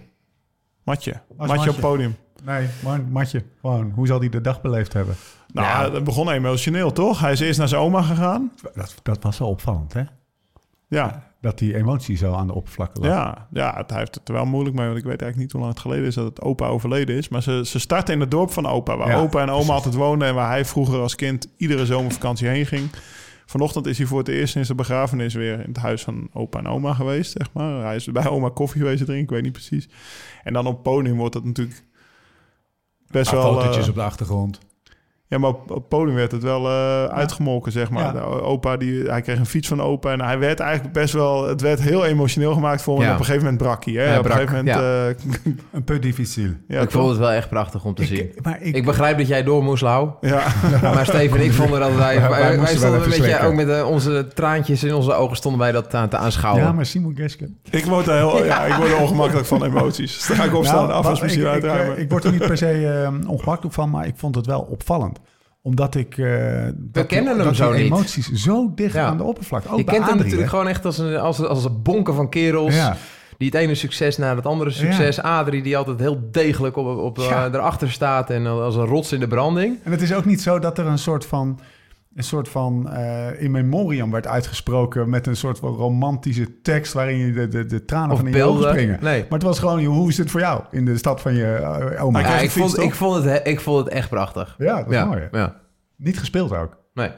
Matje. 0.84 1.14
Matje 1.36 1.70
op 1.70 1.80
podium. 1.80 2.16
Nee, 2.44 2.66
maar 2.84 3.00
Matje. 3.10 3.42
Gewoon, 3.60 3.92
hoe 3.94 4.06
zal 4.06 4.18
hij 4.18 4.28
de 4.28 4.40
dag 4.40 4.60
beleefd 4.60 4.92
hebben? 4.92 5.14
Nou, 5.52 5.66
Ja. 5.66 5.92
het 5.94 6.04
begon 6.04 6.30
emotioneel, 6.30 6.92
toch? 6.92 7.20
Hij 7.20 7.32
is 7.32 7.40
eerst 7.40 7.58
naar 7.58 7.68
zijn 7.68 7.80
oma 7.80 8.02
gegaan. 8.02 8.52
Dat, 8.74 8.94
dat 9.02 9.22
was 9.22 9.38
wel 9.38 9.48
opvallend, 9.48 9.92
hè? 9.92 10.02
Ja, 10.88 11.32
Dat 11.40 11.58
die 11.58 11.76
emotie 11.76 12.16
zo 12.16 12.32
aan 12.34 12.46
de 12.46 12.54
oppervlakte 12.54 13.00
lag. 13.00 13.10
ja, 13.10 13.48
ja 13.52 13.74
het, 13.76 13.90
hij 13.90 13.98
heeft 13.98 14.14
het 14.14 14.28
er 14.28 14.34
wel 14.34 14.44
moeilijk 14.44 14.76
mee. 14.76 14.86
Want 14.86 14.98
ik 14.98 15.04
weet 15.04 15.22
eigenlijk 15.22 15.40
niet 15.42 15.52
hoe 15.52 15.60
lang 15.60 15.72
het 15.72 15.82
geleden 15.82 16.06
is 16.06 16.14
dat 16.14 16.24
het 16.24 16.40
opa 16.40 16.66
overleden 16.66 17.16
is. 17.16 17.28
Maar 17.28 17.42
ze, 17.42 17.62
ze 17.66 17.78
starten 17.78 18.14
in 18.14 18.20
het 18.20 18.30
dorp 18.30 18.50
van 18.50 18.66
opa. 18.66 18.96
Waar 18.96 19.08
Ja, 19.08 19.18
opa 19.18 19.38
en 19.40 19.48
oma 19.48 19.54
precies. 19.54 19.70
altijd 19.74 19.94
woonden. 19.94 20.28
En 20.28 20.34
waar 20.34 20.48
hij 20.48 20.64
vroeger 20.64 20.98
als 21.00 21.14
kind 21.14 21.48
iedere 21.56 21.86
zomervakantie 21.86 22.48
heen 22.48 22.66
ging. 22.66 22.90
Vanochtend 23.46 23.86
is 23.86 23.98
hij 23.98 24.06
voor 24.06 24.18
het 24.18 24.28
eerst 24.28 24.52
sinds 24.52 24.68
de 24.68 24.74
begrafenis 24.74 25.34
weer 25.34 25.52
in 25.52 25.68
het 25.68 25.76
huis 25.76 26.02
van 26.02 26.28
opa 26.32 26.58
en 26.58 26.66
oma 26.66 26.94
geweest, 26.94 27.32
zeg 27.32 27.52
maar. 27.52 27.84
Hij 27.84 27.96
is 27.96 28.04
bij 28.04 28.28
oma 28.28 28.48
koffie 28.48 28.80
geweest 28.80 29.04
drinken, 29.04 29.22
ik 29.24 29.30
weet 29.30 29.42
niet 29.42 29.52
precies. 29.52 29.88
En 30.42 30.52
dan 30.52 30.66
op 30.66 30.82
podium 30.82 31.16
wordt 31.16 31.34
dat 31.34 31.44
natuurlijk 31.44 31.84
best 33.06 33.30
wel... 33.30 33.42
fotootjes 33.54 33.82
eh, 33.84 33.88
op 33.88 33.94
de 33.94 34.02
achtergrond. 34.02 34.58
Ja, 35.28 35.38
maar 35.38 35.50
op, 35.50 35.60
op 35.70 35.76
het 35.76 35.88
podium 35.88 36.14
werd 36.14 36.32
het 36.32 36.42
wel 36.42 36.66
eh, 36.68 37.04
uitgemolken, 37.04 37.72
zeg 37.72 37.90
maar. 37.90 38.02
Ja. 38.02 38.12
De 38.12 38.20
opa, 38.22 38.76
die, 38.76 39.02
hij 39.02 39.20
kreeg 39.20 39.38
een 39.38 39.46
fiets 39.46 39.68
van 39.68 39.82
opa 39.82 40.12
en 40.12 40.20
hij 40.20 40.38
werd 40.38 40.60
eigenlijk 40.60 40.92
best 40.94 41.12
wel... 41.14 41.48
Het 41.48 41.60
werd 41.60 41.80
heel 41.80 42.04
emotioneel 42.04 42.52
gemaakt 42.52 42.82
voor 42.82 42.96
me. 42.98 43.02
Ja. 43.02 43.06
En 43.08 43.12
op 43.14 43.18
een 43.18 43.24
gegeven 43.24 43.44
moment 43.46 43.62
brak 43.62 43.84
hij. 43.84 43.94
Hè? 43.94 44.12
Ja, 44.12 44.18
op 44.18 44.24
een 44.24 44.30
gegeven 44.30 44.56
moment... 44.56 44.76
eh, 44.78 45.52
Een 45.72 45.84
peu 45.84 45.98
difficile. 45.98 46.56
ja, 46.68 46.80
ik 46.80 46.88
toch? 46.88 46.92
vond 47.00 47.08
het 47.08 47.18
wel 47.18 47.30
echt 47.30 47.48
prachtig 47.48 47.84
om 47.84 47.94
te 47.94 48.04
zien. 48.04 48.18
Ik, 48.18 48.42
maar 48.44 48.58
ik, 48.62 48.74
Ik 48.76 48.84
begrijp 48.84 49.18
dat 49.18 49.26
jij 49.28 49.42
door 49.42 49.62
moest, 49.64 49.82
Lau. 49.82 50.10
Ja, 50.20 50.42
Maar 50.94 51.06
Steven 51.06 51.38
en 51.38 51.44
ik 51.44 51.52
vonden 51.52 51.80
dat 51.80 51.94
wij... 51.94 52.20
Wij- 52.20 52.28
wij 52.30 52.40
wij, 52.40 52.56
moesten 52.58 52.78
stonden 52.78 53.02
een 53.02 53.08
beetje, 53.10 53.40
ook 53.40 53.54
met 53.54 53.68
eh, 53.68 53.88
onze 53.88 54.28
traantjes 54.34 54.84
in 54.84 54.94
onze 54.94 55.12
ogen 55.14 55.36
stonden 55.36 55.60
wij 55.60 55.72
dat 55.72 55.94
aan 55.94 56.08
te 56.08 56.16
aanschouwen. 56.16 56.62
ja, 56.64 56.72
maar 56.72 56.86
Simon 56.86 57.16
Geske. 57.16 57.50
ik 57.70 57.84
word 57.84 58.06
er 58.06 58.14
heel... 58.16 58.44
Ja, 58.44 58.64
ik 58.64 58.74
word 58.74 58.90
er 58.90 58.98
ongemakkelijk 59.00 59.46
van 59.46 59.64
emoties. 59.64 60.14
Dus 60.16 60.26
dan 60.26 60.36
ga 60.36 60.44
ik 60.44 60.54
opstaan, 60.54 60.76
Nou, 60.86 60.92
af 60.92 61.06
als 61.06 61.20
misschien 61.20 61.42
ik, 61.42 61.48
ik, 61.48 61.54
uitruimen. 61.54 61.98
ik 61.98 62.10
word 62.10 62.24
er 62.24 62.30
niet 62.32 62.46
per 62.46 62.56
se 62.56 62.88
eh, 63.22 63.30
ongemakkelijk 63.30 63.74
van, 63.74 63.90
maar 63.90 64.06
ik 64.06 64.14
vond 64.16 64.34
het 64.34 64.46
wel 64.46 64.60
opvallend. 64.60 65.17
Omdat 65.62 65.94
ik... 65.94 66.18
eh 66.18 66.68
dat, 66.74 67.06
kennen 67.06 67.38
hem 67.38 67.54
zo 67.54 67.72
niet. 67.72 67.80
emoties 67.80 68.30
zo 68.32 68.72
dicht 68.74 68.94
Ja. 68.94 69.06
aan 69.06 69.16
de 69.16 69.22
oppervlakte. 69.22 69.68
Ook 69.70 69.78
je 69.78 69.84
kent 69.84 70.06
hem 70.06 70.16
natuurlijk 70.16 70.42
hè? 70.42 70.48
gewoon 70.48 70.68
echt 70.68 70.84
als 70.84 70.98
een, 70.98 71.16
als, 71.16 71.40
als 71.40 71.64
een 71.64 71.82
bonken 71.82 72.14
van 72.14 72.28
kerels... 72.28 72.74
Ja. 72.74 72.96
die 73.38 73.48
het 73.50 73.56
ene 73.60 73.74
succes 73.74 74.16
na 74.16 74.34
het 74.36 74.46
andere 74.46 74.70
succes. 74.70 75.20
Adrie 75.22 75.62
die 75.62 75.76
altijd 75.76 76.00
heel 76.00 76.28
degelijk 76.30 76.76
op, 76.76 76.98
op, 76.98 77.16
Ja. 77.18 77.46
eh, 77.46 77.54
erachter 77.54 77.90
staat... 77.90 78.30
en 78.30 78.46
als 78.46 78.76
een 78.76 78.84
rots 78.86 79.12
in 79.12 79.20
de 79.20 79.26
branding. 79.26 79.78
En 79.82 79.90
het 79.90 80.02
is 80.02 80.14
ook 80.14 80.24
niet 80.24 80.42
zo 80.42 80.58
dat 80.58 80.78
er 80.78 80.86
een 80.86 80.98
soort 80.98 81.26
van... 81.26 81.58
Een 82.18 82.24
soort 82.24 82.48
van 82.48 82.90
eh, 82.90 83.42
in 83.42 83.50
memoriam 83.50 84.10
werd 84.10 84.26
uitgesproken 84.26 85.10
met 85.10 85.26
een 85.26 85.36
soort 85.36 85.58
van 85.58 85.74
romantische 85.74 86.60
tekst 86.62 86.92
waarin 86.92 87.16
je 87.16 87.32
de, 87.32 87.48
de, 87.48 87.66
de 87.66 87.84
tranen 87.84 88.10
Of 88.10 88.18
van 88.18 88.26
in 88.28 88.34
je 88.36 88.42
ogen 88.42 88.68
springen. 88.68 88.98
Nee. 89.02 89.20
Maar 89.20 89.38
het 89.38 89.42
was 89.42 89.58
gewoon, 89.58 89.84
hoe 89.84 90.08
is 90.08 90.18
het 90.18 90.30
voor 90.30 90.40
jou 90.40 90.62
in 90.70 90.84
de 90.84 90.96
stad 90.96 91.20
van 91.20 91.34
je 91.34 91.54
eh, 91.54 92.04
oma? 92.04 92.18
Ja, 92.18 92.26
kreeg 92.26 92.42
ik, 92.42 92.50
vond, 92.50 92.78
ik, 92.78 92.94
vond 92.94 93.14
het, 93.14 93.24
he- 93.24 93.50
ik 93.50 93.60
vond 93.60 93.84
het 93.84 93.94
echt 93.94 94.08
prachtig. 94.08 94.54
Ja, 94.58 94.76
dat 94.76 94.86
is 94.86 94.94
ja, 94.94 95.04
mooi. 95.04 95.28
ja. 95.30 95.60
Niet 95.96 96.18
gespeeld 96.18 96.52
ook. 96.52 96.76
Nee. 96.94 97.10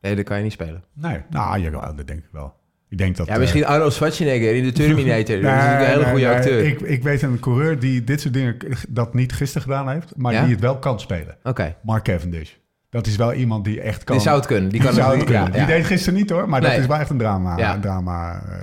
nee, 0.00 0.16
dat 0.16 0.24
kan 0.24 0.36
je 0.36 0.42
niet 0.42 0.52
spelen. 0.52 0.84
Nee, 0.94 1.22
nou, 1.30 1.58
ja, 1.58 1.70
dat 1.92 2.06
denk 2.06 2.18
ik 2.18 2.30
wel. 2.32 2.54
Ik 2.88 2.98
denk 2.98 3.16
dat... 3.16 3.26
Ja, 3.26 3.38
misschien 3.38 3.66
Arnold 3.66 3.92
Schwarzenegger 3.92 4.54
in 4.54 4.64
de 4.64 4.72
Terminator. 4.72 5.40
dat 5.42 5.54
is 5.56 5.64
een 5.64 5.76
hele 5.78 6.04
goede 6.04 6.24
nee, 6.26 6.34
acteur. 6.34 6.64
Ik, 6.64 6.80
ik 6.80 7.02
weet 7.02 7.22
een 7.22 7.40
coureur 7.40 7.78
die 7.78 8.04
dit 8.04 8.20
soort 8.20 8.34
dingen 8.34 8.56
dat 8.88 9.14
niet 9.14 9.32
gisteren 9.32 9.62
gedaan 9.62 9.88
heeft, 9.88 10.16
maar 10.16 10.32
Ja? 10.32 10.42
die 10.42 10.50
het 10.52 10.60
wel 10.60 10.78
kan 10.78 11.00
spelen. 11.00 11.36
Oké, 11.42 11.76
Mark 11.82 12.04
Cavendish. 12.04 12.52
Dat 12.90 13.06
is 13.06 13.16
wel 13.16 13.32
iemand 13.32 13.64
die 13.64 13.80
echt 13.80 14.04
kan. 14.04 14.16
die 14.16 14.24
zou 14.24 14.36
het 14.36 14.46
kunnen. 14.46 14.70
Die 14.70 14.80
kan 14.80 14.94
het 14.94 15.04
het 15.04 15.24
kunnen. 15.24 15.32
ja, 15.32 15.46
ja. 15.46 15.52
Die 15.52 15.66
deed 15.66 15.84
gisteren 15.86 16.18
niet 16.18 16.30
hoor, 16.30 16.48
maar 16.48 16.60
Nee. 16.60 16.70
dat 16.70 16.78
is 16.80 16.86
wel 16.86 16.96
echt 16.96 17.10
een 17.10 17.18
drama. 17.18 17.56
Ja. 17.56 17.74
Een 17.74 17.80
drama, 17.80 18.42
eh 18.42 18.58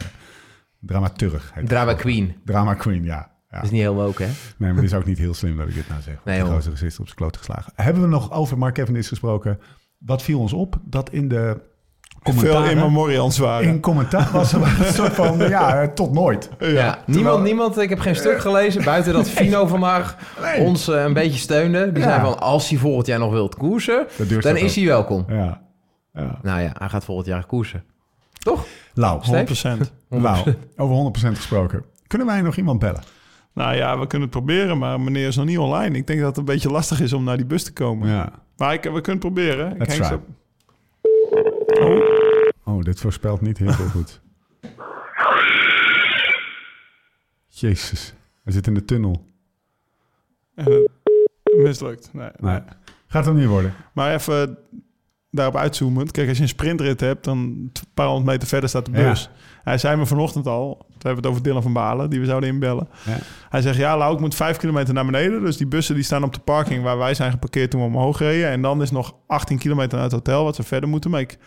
dramaturg. 0.79 1.53
Drama. 1.65 1.93
Queen. 1.93 2.35
Drama 2.45 2.73
queen, 2.73 3.03
ja. 3.03 3.31
ja. 3.49 3.55
Dat 3.55 3.63
is 3.63 3.69
niet 3.71 3.81
heel 3.81 3.93
woke, 3.95 4.23
hè? 4.23 4.29
Nee, 4.57 4.73
maar 4.73 4.81
het 4.81 4.91
is 4.91 4.93
ook 4.93 5.05
niet 5.05 5.17
heel 5.17 5.33
slim 5.33 5.57
dat 5.57 5.67
ik 5.67 5.73
dit 5.73 5.89
nou 5.89 6.01
zeg. 6.01 6.15
Nee, 6.25 6.39
de 6.39 6.45
grootste 6.45 6.69
racist 6.69 6.99
op 6.99 7.05
zijn 7.05 7.17
kloot 7.17 7.37
geslagen. 7.37 7.73
Hebben 7.75 8.01
we 8.01 8.07
nog 8.07 8.31
over 8.31 8.57
Mark 8.57 8.73
Cavendish 8.73 9.07
gesproken? 9.07 9.59
Wat 9.97 10.21
viel 10.21 10.39
ons 10.39 10.53
op? 10.53 10.79
Dat 10.83 11.09
in 11.09 11.27
de 11.27 11.61
Veel 12.23 12.63
in 12.63 12.77
memorials 12.77 13.37
waren. 13.37 13.67
in 13.67 13.79
commentaar 13.79 14.29
was 14.31 14.53
er 14.53 14.61
een 14.61 14.93
soort 14.93 15.13
van, 15.13 15.37
ja, 15.37 15.87
tot 15.87 16.13
nooit. 16.13 16.49
Ja, 16.59 16.99
niemand, 17.05 17.43
niemand, 17.43 17.77
ik 17.77 17.89
heb 17.89 17.99
geen 17.99 18.15
stuk 18.15 18.39
gelezen 18.39 18.83
buiten 18.83 19.13
dat 19.13 19.29
Fino 19.29 19.65
vandaag 19.67 20.17
Nee. 20.41 20.59
ons 20.67 20.87
eh, 20.87 21.03
een 21.03 21.13
beetje 21.13 21.39
steunde. 21.39 21.91
Die 21.91 22.03
Ja. 22.03 22.09
zei 22.09 22.21
van, 22.21 22.39
als 22.39 22.69
hij 22.69 22.77
volgend 22.77 23.07
jaar 23.07 23.19
nog 23.19 23.31
wilt 23.31 23.55
koersen, 23.55 24.07
dan 24.17 24.57
is 24.57 24.69
ook. 24.71 24.75
hij 24.75 24.85
welkom. 24.85 25.25
Ja. 25.27 25.61
ja. 26.13 26.39
Nou 26.41 26.61
ja, 26.61 26.71
hij 26.77 26.89
gaat 26.89 27.05
volgend 27.05 27.27
jaar 27.27 27.45
koersen. 27.45 27.83
Toch? 28.33 28.65
Lau, 28.93 29.21
100%. 29.25 29.93
Lau, 30.09 30.53
over 30.77 30.95
100% 30.95 31.35
gesproken. 31.35 31.83
Kunnen 32.07 32.27
wij 32.27 32.41
nog 32.41 32.55
iemand 32.55 32.79
bellen? 32.79 33.01
Nou 33.53 33.75
ja, 33.75 33.99
we 33.99 34.07
kunnen 34.07 34.27
het 34.27 34.37
proberen, 34.37 34.77
maar 34.77 35.01
meneer 35.01 35.27
is 35.27 35.35
nog 35.35 35.45
niet 35.45 35.57
online. 35.57 35.97
Ik 35.97 36.07
denk 36.07 36.19
dat 36.19 36.27
het 36.29 36.37
een 36.37 36.45
beetje 36.45 36.69
lastig 36.69 37.01
is 37.01 37.13
om 37.13 37.23
naar 37.23 37.37
die 37.37 37.45
bus 37.45 37.63
te 37.63 37.73
komen. 37.73 38.09
Ja. 38.09 38.29
Maar 38.57 38.73
ik, 38.73 38.83
we 38.83 38.89
kunnen 39.01 39.03
het 39.11 39.19
proberen. 39.19 39.71
Ik 39.71 39.77
Let's 39.77 39.95
try. 39.95 40.05
zo- 40.05 40.21
Oh, 42.63 42.81
dit 42.81 42.99
voorspelt 42.99 43.41
niet 43.41 43.57
heel 43.57 43.71
veel 43.71 43.87
goed. 43.87 44.21
Jezus, 47.47 48.13
hij 48.43 48.53
zit 48.53 48.67
in 48.67 48.73
de 48.73 48.85
tunnel. 48.85 49.31
Het 50.55 50.89
mislukt. 51.57 52.09
Nee. 52.13 52.29
Nee, 52.39 52.59
gaat 53.07 53.25
hem 53.25 53.35
niet 53.35 53.47
worden. 53.47 53.73
Maar 53.93 54.13
even 54.13 54.57
daarop 55.31 55.55
uitzoomend. 55.55 56.11
Kijk, 56.11 56.27
als 56.27 56.37
je 56.37 56.43
een 56.43 56.49
sprintrit 56.49 56.99
hebt, 56.99 57.23
dan 57.23 57.37
een 57.37 57.71
paar 57.93 58.07
honderd 58.07 58.27
meter 58.27 58.47
verder 58.47 58.69
staat 58.69 58.85
de 58.85 58.91
Ja. 58.91 59.09
bus. 59.09 59.29
Hij 59.63 59.77
zei 59.77 59.97
me 59.97 60.05
vanochtend 60.05 60.47
al, 60.47 60.85
hebben 61.03 61.21
we 61.23 61.27
het 61.29 61.37
over 61.37 61.43
Dylan 61.43 61.61
van 61.61 61.73
Balen, 61.73 62.09
die 62.09 62.19
we 62.19 62.25
zouden 62.25 62.49
inbellen. 62.49 62.87
Ja. 63.05 63.17
Hij 63.49 63.61
zegt, 63.61 63.77
ja, 63.77 63.97
Lau, 63.97 64.13
ik 64.13 64.19
moet 64.19 64.35
vijf 64.35 64.57
kilometer 64.57 64.93
naar 64.93 65.05
beneden. 65.05 65.41
Dus 65.45 65.57
die 65.57 65.67
bussen 65.67 65.95
die 65.95 66.03
staan 66.03 66.23
op 66.23 66.33
de 66.33 66.39
parking 66.39 66.83
waar 66.83 66.97
wij 66.97 67.13
zijn 67.13 67.31
geparkeerd 67.31 67.71
toen 67.71 67.79
we 67.81 67.85
omhoog 67.87 68.19
reden. 68.19 68.49
En 68.49 68.61
dan 68.61 68.81
is 68.81 68.91
nog 68.91 69.15
18 69.27 69.57
kilometer 69.57 69.93
naar 69.93 70.03
het 70.03 70.11
hotel, 70.13 70.43
wat 70.43 70.55
ze 70.55 70.63
verder 70.63 70.89
moeten. 70.89 71.11
Maar 71.11 71.19
ik, 71.19 71.37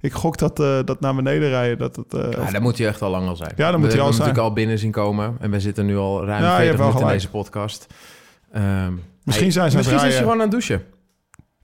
ik 0.00 0.12
gok 0.12 0.38
dat, 0.38 0.60
eh, 0.60 0.78
dat 0.84 1.00
naar 1.00 1.14
beneden 1.14 1.48
rijden, 1.48 1.78
dat 1.78 1.96
het... 1.96 2.14
eh, 2.14 2.44
Ja, 2.44 2.50
dan 2.50 2.62
moet 2.62 2.78
hij 2.78 2.86
echt 2.86 3.02
al 3.02 3.10
lang 3.10 3.28
al 3.28 3.36
zijn. 3.36 3.52
Ja, 3.56 3.70
dan 3.70 3.80
moet 3.80 3.88
hij 3.92 4.00
al 4.00 4.04
hebben 4.04 4.14
zijn. 4.14 4.28
natuurlijk 4.28 4.38
al 4.38 4.52
binnen 4.52 4.78
zien 4.78 4.90
komen. 4.90 5.36
En 5.40 5.50
we 5.50 5.60
zitten 5.60 5.86
nu 5.86 5.96
al 5.96 6.24
ruim 6.24 6.42
Ja, 6.42 6.58
je 6.60 6.66
40 6.66 6.66
hebt 6.66 6.78
wel 6.78 6.86
minuten 6.86 7.06
in 7.08 7.12
deze 7.14 7.30
podcast. 7.30 7.86
Ehm, 8.52 8.92
Misschien 9.24 9.52
zijn 9.52 9.70
ze 9.70 9.76
Misschien 9.76 9.96
is 9.96 10.02
hij 10.02 10.10
rijden. 10.10 10.28
gewoon 10.28 10.42
aan 10.44 10.50
het 10.50 10.50
douchen. 10.50 10.82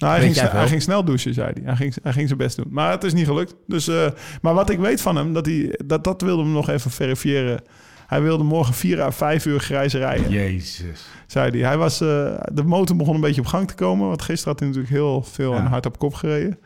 Nou, 0.01 0.13
hij, 0.21 0.33
ging, 0.33 0.51
hij 0.51 0.69
ging 0.69 0.83
snel 0.83 1.05
douchen, 1.05 1.35
zei 1.35 1.51
hij. 1.55 1.63
Hij 1.65 1.77
ging, 1.77 1.95
hij 2.03 2.13
ging 2.13 2.27
zijn 2.27 2.39
best 2.39 2.57
doen. 2.57 2.67
Maar 2.71 2.91
het 2.91 3.05
is 3.05 3.13
niet 3.13 3.27
gelukt. 3.27 3.55
Dus, 3.67 3.89
eh, 3.89 4.07
maar 4.43 4.55
wat 4.55 4.71
ik 4.71 4.79
weet 4.79 5.01
van 5.01 5.17
hem, 5.17 5.33
dat, 5.33 5.47
hij, 5.47 5.79
dat, 5.87 6.05
dat 6.05 6.21
wilde 6.23 6.43
hem 6.43 6.53
nog 6.53 6.69
even 6.69 6.91
verifiëren. 6.91 7.63
Hij 8.07 8.23
wilde 8.23 8.45
morgen 8.45 8.75
4 8.75 9.01
à 9.03 9.11
5 9.11 9.47
uur 9.47 9.61
grijs 9.61 9.95
rijden, 9.95 10.31
Jezus. 10.31 11.07
zei 11.27 11.51
hij. 11.51 11.61
hij 11.69 11.77
was, 11.79 12.01
eh, 12.01 12.09
de 12.53 12.63
motor 12.65 12.97
begon 12.97 13.15
een 13.15 13.21
beetje 13.21 13.41
op 13.41 13.47
gang 13.47 13.69
te 13.69 13.75
komen. 13.75 14.09
Want 14.09 14.23
gisteren 14.23 14.51
had 14.53 14.59
hij 14.61 14.69
natuurlijk 14.69 14.95
heel 14.95 15.23
veel 15.23 15.53
Ja. 15.53 15.59
en 15.59 15.67
hard 15.67 15.87
op 15.87 15.99
kop 15.99 16.15
gereden. 16.15 16.59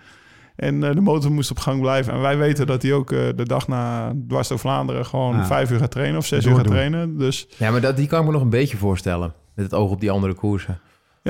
En 0.57 0.85
eh, 0.85 0.95
de 0.95 1.01
motor 1.01 1.33
moest 1.33 1.51
op 1.51 1.59
gang 1.59 1.81
blijven. 1.81 2.13
En 2.13 2.21
wij 2.21 2.37
weten 2.37 2.67
dat 2.67 2.83
hij 2.83 2.93
ook 2.93 3.09
de 3.09 3.35
dag 3.45 3.69
na 3.69 4.13
dwars 4.29 4.49
door 4.49 4.59
Vlaanderen... 4.59 5.07
gewoon 5.07 5.37
Ja. 5.37 5.47
5 5.47 5.71
uur 5.71 5.79
gaat 5.79 5.91
trainen 5.91 6.19
of 6.19 6.27
6 6.27 6.45
uur 6.45 6.55
gaat 6.57 6.67
trainen. 6.67 7.19
Dus 7.19 7.47
Ja, 7.57 7.71
maar 7.71 7.81
dat, 7.81 7.97
die 7.97 8.07
kan 8.07 8.21
ik 8.21 8.27
me 8.27 8.33
nog 8.33 8.43
een 8.43 8.49
beetje 8.51 8.77
voorstellen. 8.77 9.33
Met 9.55 9.65
het 9.65 9.75
oog 9.75 9.91
op 9.91 10.01
die 10.01 10.11
andere 10.11 10.35
koersen. 10.35 10.79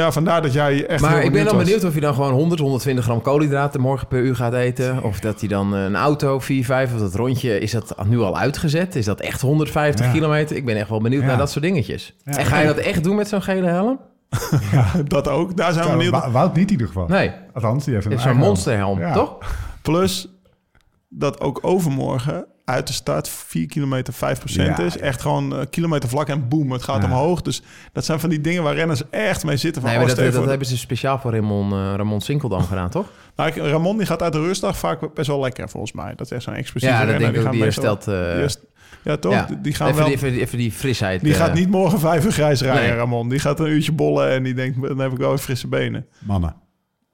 Ja, 0.02 0.12
vandaar 0.12 0.42
dat 0.42 0.52
jij 0.52 0.86
echt 0.86 1.00
maar 1.00 1.10
heel 1.16 1.24
ik 1.26 1.32
ben 1.32 1.44
dan 1.44 1.54
was. 1.54 1.64
benieuwd 1.64 1.84
of 1.84 1.92
hij 1.92 2.00
dan 2.00 2.14
gewoon 2.14 2.32
100, 2.32 2.60
120 2.60 3.04
gram 3.04 3.22
koolhydraten 3.22 3.80
morgen 3.80 4.06
per 4.08 4.20
uur 4.20 4.36
gaat 4.36 4.52
eten. 4.54 5.02
Of 5.02 5.20
dat 5.20 5.40
hij 5.40 5.48
dan 5.48 5.74
eh, 5.74 5.82
een 5.84 5.96
auto 5.96 6.38
4, 6.40 6.64
5 6.64 6.92
of 6.94 7.00
dat 7.00 7.14
rondje, 7.14 7.58
is 7.58 7.70
dat 7.70 7.94
nu 8.06 8.18
al 8.20 8.38
uitgezet? 8.38 8.94
Is 8.96 9.04
dat 9.04 9.20
echt 9.20 9.40
150 9.40 10.06
Ja. 10.06 10.12
kilometer? 10.12 10.56
Ik 10.56 10.64
ben 10.64 10.76
echt 10.76 10.88
wel 10.88 11.00
benieuwd 11.00 11.22
Ja. 11.22 11.28
naar 11.28 11.38
dat 11.38 11.50
soort 11.50 11.64
dingetjes. 11.64 12.14
Ja. 12.24 12.36
En 12.38 12.44
ga 12.46 12.58
je 12.60 12.66
dat 12.66 12.76
echt 12.76 13.04
doen 13.04 13.16
met 13.16 13.28
zo'n 13.28 13.42
gele 13.42 13.66
helm? 13.66 14.00
Dat 15.04 15.28
ook. 15.28 15.56
Daar 15.56 15.72
zijn 15.72 15.84
we 15.84 15.90
Ja, 15.90 15.96
benieuwd 16.10 16.32
Wout 16.32 16.54
niet 16.54 16.64
in 16.66 16.70
ieder 16.70 16.86
geval. 16.86 17.06
Nee, 17.08 17.30
Althans, 17.52 17.84
die 17.84 17.94
heeft 17.94 18.06
een 18.06 18.18
zo'n 18.20 18.36
monsterhelm, 18.36 18.98
Ja. 18.98 19.12
toch? 19.12 19.38
Plus 19.82 20.28
dat 21.08 21.40
ook 21.40 21.58
overmorgen 21.62 22.46
uit 22.64 22.86
de 22.86 22.92
start 22.92 23.28
4 23.28 23.66
kilometer 23.66 24.12
5 24.12 24.40
Ja, 24.44 24.78
is. 24.78 24.94
ja. 24.94 25.00
Echt 25.00 25.20
gewoon 25.20 25.56
eh, 25.56 25.60
kilometer 25.70 26.08
vlak 26.08 26.28
en 26.28 26.48
boom, 26.48 26.72
het 26.72 26.82
gaat 26.82 27.02
Ja. 27.02 27.08
omhoog. 27.08 27.42
Dus 27.42 27.62
dat 27.92 28.04
zijn 28.04 28.20
van 28.20 28.30
die 28.30 28.40
dingen 28.40 28.62
waar 28.62 28.74
renners 28.74 29.02
echt 29.10 29.44
mee 29.44 29.56
zitten. 29.56 29.82
Van, 29.82 29.90
Nee, 29.90 29.98
maar 30.00 30.10
oh, 30.10 30.16
dat, 30.16 30.32
dat 30.32 30.48
hebben 30.48 30.66
ze 30.66 30.76
speciaal 30.78 31.18
voor 31.18 31.34
Ramon, 31.34 31.72
eh, 31.72 31.92
Ramon 31.96 32.20
Sinkeldam 32.20 32.62
gedaan, 32.72 32.90
toch? 32.90 33.06
Nou, 33.36 33.48
ik- 33.48 33.56
Ramon 33.56 33.96
die 33.96 34.06
gaat 34.06 34.22
uit 34.22 34.32
de 34.32 34.40
rustdag 34.40 34.76
vaak 34.78 35.14
best 35.14 35.26
wel 35.28 35.40
lekker 35.40 35.68
volgens 35.68 35.92
mij. 35.92 36.14
Dat 36.14 36.26
is 36.26 36.32
echt 36.32 36.42
zo'n 36.42 36.54
explosieve 36.54 36.94
Ja, 36.94 37.00
dat 37.00 37.10
renner. 37.10 37.26
denk 37.32 37.42
ik 37.42 37.46
ook. 37.46 37.52
Die 37.52 37.64
eh, 38.06 38.06
die 38.06 38.14
herst- 38.40 38.60
ja, 39.02 39.16
toch? 39.16 39.32
ja. 39.32 39.44
Die- 39.46 39.60
Die, 39.60 39.74
gaan 39.74 39.86
even, 39.86 39.98
wel, 39.98 40.06
die, 40.08 40.16
even, 40.16 40.32
die- 40.32 40.40
even 40.40 40.58
die 40.58 40.72
frisheid. 40.72 41.20
die 41.20 41.32
eh, 41.32 41.38
gaat 41.38 41.54
niet 41.54 41.68
morgen 41.70 42.00
vijf 42.00 42.24
uur 42.24 42.32
grijs 42.32 42.60
rijden, 42.60 42.82
Nee. 42.88 42.94
Ramon. 42.96 43.28
Die 43.28 43.38
gaat 43.38 43.60
een 43.60 43.66
uurtje 43.68 43.92
bollen 43.92 44.30
en 44.30 44.42
die 44.42 44.54
denkt, 44.54 44.82
dan 44.82 44.98
heb 44.98 45.12
ik 45.12 45.18
wel 45.18 45.28
weer 45.28 45.38
frisse 45.38 45.68
benen. 45.68 46.06
Mannen. 46.18 46.54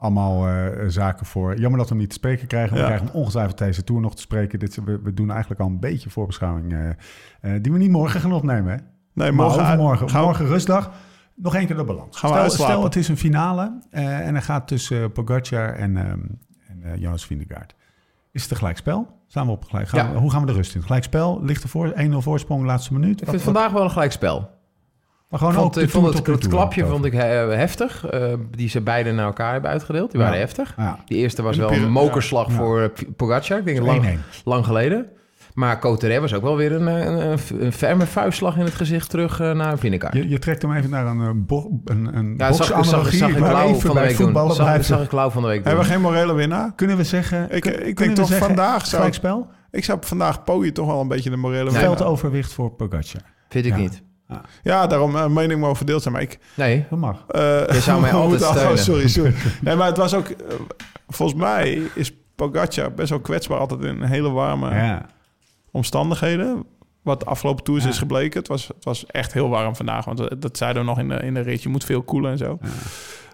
Allemaal 0.00 0.48
eh, 0.48 0.84
zaken 0.88 1.26
voor. 1.26 1.58
Jammer 1.58 1.78
dat 1.78 1.88
we 1.88 1.92
hem 1.94 1.98
niet 2.02 2.08
te 2.08 2.14
spreken 2.16 2.46
krijgen. 2.46 2.72
We 2.74 2.78
Ja. 2.80 2.84
krijgen 2.86 3.06
hem 3.06 3.16
ongetwijfeld 3.16 3.58
deze 3.58 3.84
tour 3.84 4.00
nog 4.00 4.14
te 4.14 4.20
spreken. 4.22 4.58
Dit, 4.58 4.84
we, 4.84 5.00
we 5.02 5.14
doen 5.14 5.30
eigenlijk 5.30 5.60
al 5.60 5.66
een 5.66 5.80
beetje 5.80 6.10
voorbeschouwing. 6.10 6.72
eh, 6.72 6.88
eh, 7.54 7.62
die 7.62 7.72
we 7.72 7.78
niet 7.78 7.90
morgen 7.90 8.20
gaan 8.20 8.32
opnemen. 8.32 8.72
Hè? 8.72 8.76
Nee, 8.78 9.32
Maar 9.32 9.34
morgen, 9.46 9.62
overmorgen. 9.62 10.08
gaan 10.10 10.20
we- 10.20 10.26
morgen 10.26 10.46
rustdag. 10.46 10.90
Nog 11.34 11.54
één 11.54 11.66
keer 11.66 11.76
de 11.76 11.84
balans. 11.84 12.16
Gaan 12.18 12.50
stel, 12.50 12.84
het 12.84 12.96
is 12.96 13.08
een 13.08 13.16
finale. 13.16 13.78
eh, 13.90 14.26
en 14.26 14.32
dan 14.32 14.42
gaat 14.42 14.68
tussen 14.68 15.00
uh, 15.00 15.06
Pogacar 15.12 15.72
en, 15.74 15.96
ehm, 15.96 16.18
en 16.68 16.82
eh, 16.82 16.96
Jonas 16.96 17.26
Vingegaard. 17.26 17.74
Is 18.32 18.42
het 18.42 18.50
een 18.50 18.56
gelijkspel? 18.56 19.06
Staan 19.26 19.46
we 19.46 19.52
op 19.52 19.64
gelijk? 19.64 19.88
Gaan 19.88 20.06
Ja. 20.06 20.12
we- 20.12 20.18
hoe 20.18 20.30
gaan 20.30 20.40
we 20.40 20.46
de 20.46 20.52
rust 20.52 20.74
in? 20.74 20.82
Gelijkspel? 20.82 21.44
Ligt 21.44 21.62
er 21.62 21.68
voor? 21.68 21.92
1-0 21.94 22.22
voorsprong, 22.22 22.64
laatste 22.64 22.92
minuut? 22.92 23.20
Ik 23.20 23.28
vind 23.28 23.30
Wat- 23.44 23.54
vandaag 23.54 23.72
wel 23.72 23.82
een 23.84 23.90
gelijkspel. 23.90 24.50
Maar 25.30 25.38
gewoon 25.38 25.54
vond, 25.54 25.66
ook 25.66 25.72
de 25.74 25.80
ik 25.82 25.90
vond 25.90 26.24
Tour 26.24 26.38
het, 26.38 26.48
klapje 26.48 26.86
vond 26.86 27.04
ik 27.04 27.12
eh, 27.14 27.20
heftig. 27.48 28.06
eh, 28.06 28.32
die 28.50 28.68
ze 28.68 28.80
beide 28.80 29.12
naar 29.12 29.24
elkaar 29.26 29.52
hebben 29.52 29.70
uitgedeeld. 29.70 30.10
Die 30.10 30.20
Ja. 30.20 30.26
waren 30.26 30.40
heftig. 30.40 30.74
Ja. 30.76 30.98
Die 31.06 31.18
eerste 31.18 31.42
was 31.42 31.56
wel 31.56 31.72
een 31.72 31.90
mokerslag 31.90 32.46
Ja. 32.48 32.52
voor 32.52 32.80
eh, 32.80 32.88
Pogacar. 33.16 33.58
Ik 33.58 33.64
denk 33.64 33.78
lang, 33.80 34.02
1-1. 34.04 34.20
lang 34.44 34.64
geleden. 34.66 35.06
Maar 35.54 35.78
Coterre 35.78 36.20
was 36.20 36.34
ook 36.34 36.42
wel 36.42 36.56
weer 36.56 36.72
een, 36.72 36.86
een, 36.86 37.30
een, 37.30 37.38
een 37.64 37.72
ferme 37.72 38.06
vuistslag 38.06 38.56
in 38.56 38.64
het 38.64 38.74
gezicht 38.74 39.10
terug 39.10 39.38
naar 39.38 39.78
Vinnegaard. 39.78 40.14
Je, 40.14 40.28
je 40.28 40.38
trekt 40.38 40.62
hem 40.62 40.72
even 40.74 40.90
naar 40.90 41.06
een, 41.06 41.46
bo 41.46 41.80
een, 41.84 42.16
een 42.16 42.34
Ja, 42.36 42.52
zag, 42.52 42.66
zag, 42.66 43.12
zag 43.12 43.30
ik 43.30 43.38
Lau 43.38 43.80
van 43.80 43.94
de 43.94 44.00
week 44.00 44.16
doen. 44.16 44.52
Zag, 44.54 44.84
zag 44.84 45.02
ik 45.02 45.12
Lau 45.12 45.32
van 45.32 45.42
de 45.42 45.48
week 45.48 45.56
doen. 45.56 45.66
Hebben 45.66 45.84
we 45.84 45.90
geen 45.92 46.00
morele 46.00 46.32
winnaar? 46.34 46.72
Kunnen 46.74 46.96
we 46.96 47.04
zeggen... 47.04 47.50
Ik- 47.56 47.64
ik 47.66 47.96
denk 47.96 48.14
toch 48.14 48.26
zeggen, 48.26 48.46
vandaag 48.46 48.70
zou 48.72 48.84
ik- 48.84 48.90
gelijkspel? 48.96 49.46
Ik 49.70 49.84
zou 49.84 49.98
vandaag 50.00 50.44
Pooie 50.44 50.72
toch 50.72 50.86
wel 50.86 51.00
een 51.00 51.08
beetje 51.08 51.30
de 51.30 51.36
morele 51.36 51.64
winnaar. 51.70 51.82
Veldoverwicht 51.82 52.52
voor 52.52 52.70
Pogacar. 52.70 53.20
Vind 53.48 53.64
ik 53.66 53.72
Ja. 53.72 53.78
niet. 53.78 54.02
Ja, 54.62 54.86
daarom 54.86 55.16
uh, 55.16 55.26
mening 55.26 55.60
mogen 55.60 55.76
verdeeld 55.76 56.02
zijn. 56.02 56.14
Maar 56.14 56.22
ik... 56.22 56.38
Nee, 56.54 56.86
Dat 56.90 56.98
mag. 56.98 57.24
eh, 57.28 57.40
Je 57.68 57.80
zou 57.80 58.00
mij 58.00 58.12
altijd 58.22 58.42
oh, 58.42 58.50
steunen. 58.50 58.78
sorry, 58.88 59.08
sorry. 59.08 59.34
Nee, 59.62 59.76
maar 59.76 59.86
het 59.86 59.96
was 59.96 60.14
ook... 60.14 60.28
eh, 60.28 60.54
volgens 61.08 61.40
mij 61.40 61.82
is 61.94 62.12
Pogacar 62.34 62.92
best 62.94 63.10
wel 63.10 63.20
kwetsbaar 63.20 63.58
altijd 63.58 63.80
in 63.84 64.02
hele 64.02 64.30
warme 64.30 64.74
Ja. 64.74 65.06
omstandigheden. 65.70 66.64
Wat 67.02 67.20
de 67.20 67.26
afgelopen 67.26 67.64
tours 67.64 67.82
Ja. 67.84 67.88
is 67.88 67.98
gebleken. 67.98 68.38
Het 68.38 68.48
was, 68.48 68.66
het 68.68 68.84
was 68.84 69.06
echt 69.06 69.32
heel 69.32 69.48
warm 69.48 69.76
vandaag. 69.76 70.04
Want 70.04 70.40
dat- 70.42 70.56
zeiden 70.56 70.82
we 70.82 70.88
nog 70.88 70.98
in 70.98 71.08
de, 71.08 71.14
in 71.14 71.34
de 71.34 71.40
rit. 71.40 71.62
Je 71.62 71.68
moet 71.68 71.84
veel 71.84 72.02
koelen 72.02 72.30
en 72.30 72.38
zo. 72.38 72.58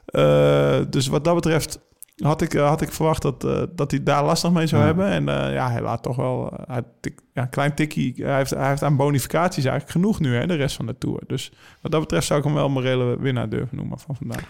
Eh, 0.06 0.78
dus 0.90 1.06
wat 1.06 1.24
dat 1.24 1.34
betreft 1.34 1.78
had 2.22 2.42
ik, 2.42 2.54
eh, 2.54 2.68
had 2.68 2.80
ik 2.80 2.92
verwacht 2.92 3.22
dat, 3.22 3.44
eh, 3.44 3.62
dat 3.74 3.90
hij 3.90 4.02
daar 4.02 4.24
lastig 4.24 4.50
mee 4.52 4.66
zou 4.66 4.80
Ja. 4.80 4.86
hebben. 4.86 5.06
En 5.08 5.28
eh, 5.28 5.52
ja, 5.54 5.70
hij 5.70 5.80
laat 5.80 6.02
toch 6.02 6.16
wel 6.16 6.52
hij 6.66 6.82
tik- 7.00 7.20
ja, 7.32 7.42
een 7.42 7.48
klein 7.48 7.74
tikkie. 7.74 8.14
Hij 8.16 8.36
heeft, 8.36 8.50
hij 8.50 8.68
heeft 8.68 8.82
aan 8.82 8.96
bonificaties 8.96 9.64
eigenlijk 9.64 9.90
genoeg 9.92 10.20
nu, 10.20 10.34
hè, 10.34 10.46
de 10.46 10.54
rest 10.54 10.76
van 10.76 10.86
de 10.86 10.98
tour. 10.98 11.20
Dus 11.26 11.52
wat 11.80 11.92
dat 11.92 12.00
betreft 12.00 12.26
zou 12.26 12.38
ik 12.38 12.44
hem 12.44 12.54
wel 12.54 12.64
een 12.66 12.72
morele 12.72 13.18
winnaar 13.18 13.48
durven 13.48 13.76
noemen 13.76 13.98
van 13.98 14.16
vandaag. 14.16 14.44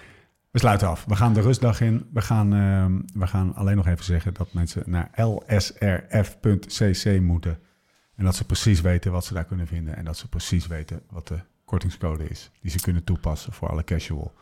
We 0.50 0.58
sluiten 0.58 0.88
af. 0.88 1.04
We 1.08 1.16
gaan 1.16 1.32
de 1.32 1.40
rustdag 1.40 1.80
in. 1.80 2.06
We 2.12 2.20
gaan, 2.20 2.54
ehm, 2.54 3.20
we 3.20 3.26
gaan 3.26 3.54
alleen 3.54 3.76
nog 3.76 3.86
even 3.86 4.04
zeggen 4.04 4.34
dat 4.34 4.52
mensen 4.52 4.82
naar 4.86 5.10
lsrf.cc 6.10 7.20
moeten. 7.20 7.58
En 8.16 8.24
dat 8.24 8.34
ze 8.34 8.44
precies 8.44 8.80
weten 8.80 9.12
wat 9.12 9.24
ze 9.24 9.34
daar 9.34 9.44
kunnen 9.44 9.66
vinden. 9.66 9.96
En 9.96 10.04
dat 10.04 10.16
ze 10.16 10.28
precies 10.28 10.66
weten 10.66 11.00
wat 11.10 11.28
de 11.28 11.38
kortingscode 11.64 12.28
is. 12.28 12.50
Die 12.60 12.70
ze 12.70 12.80
kunnen 12.80 13.04
toepassen 13.04 13.52
voor 13.52 13.68
alle 13.68 13.84
casual. 13.84 14.32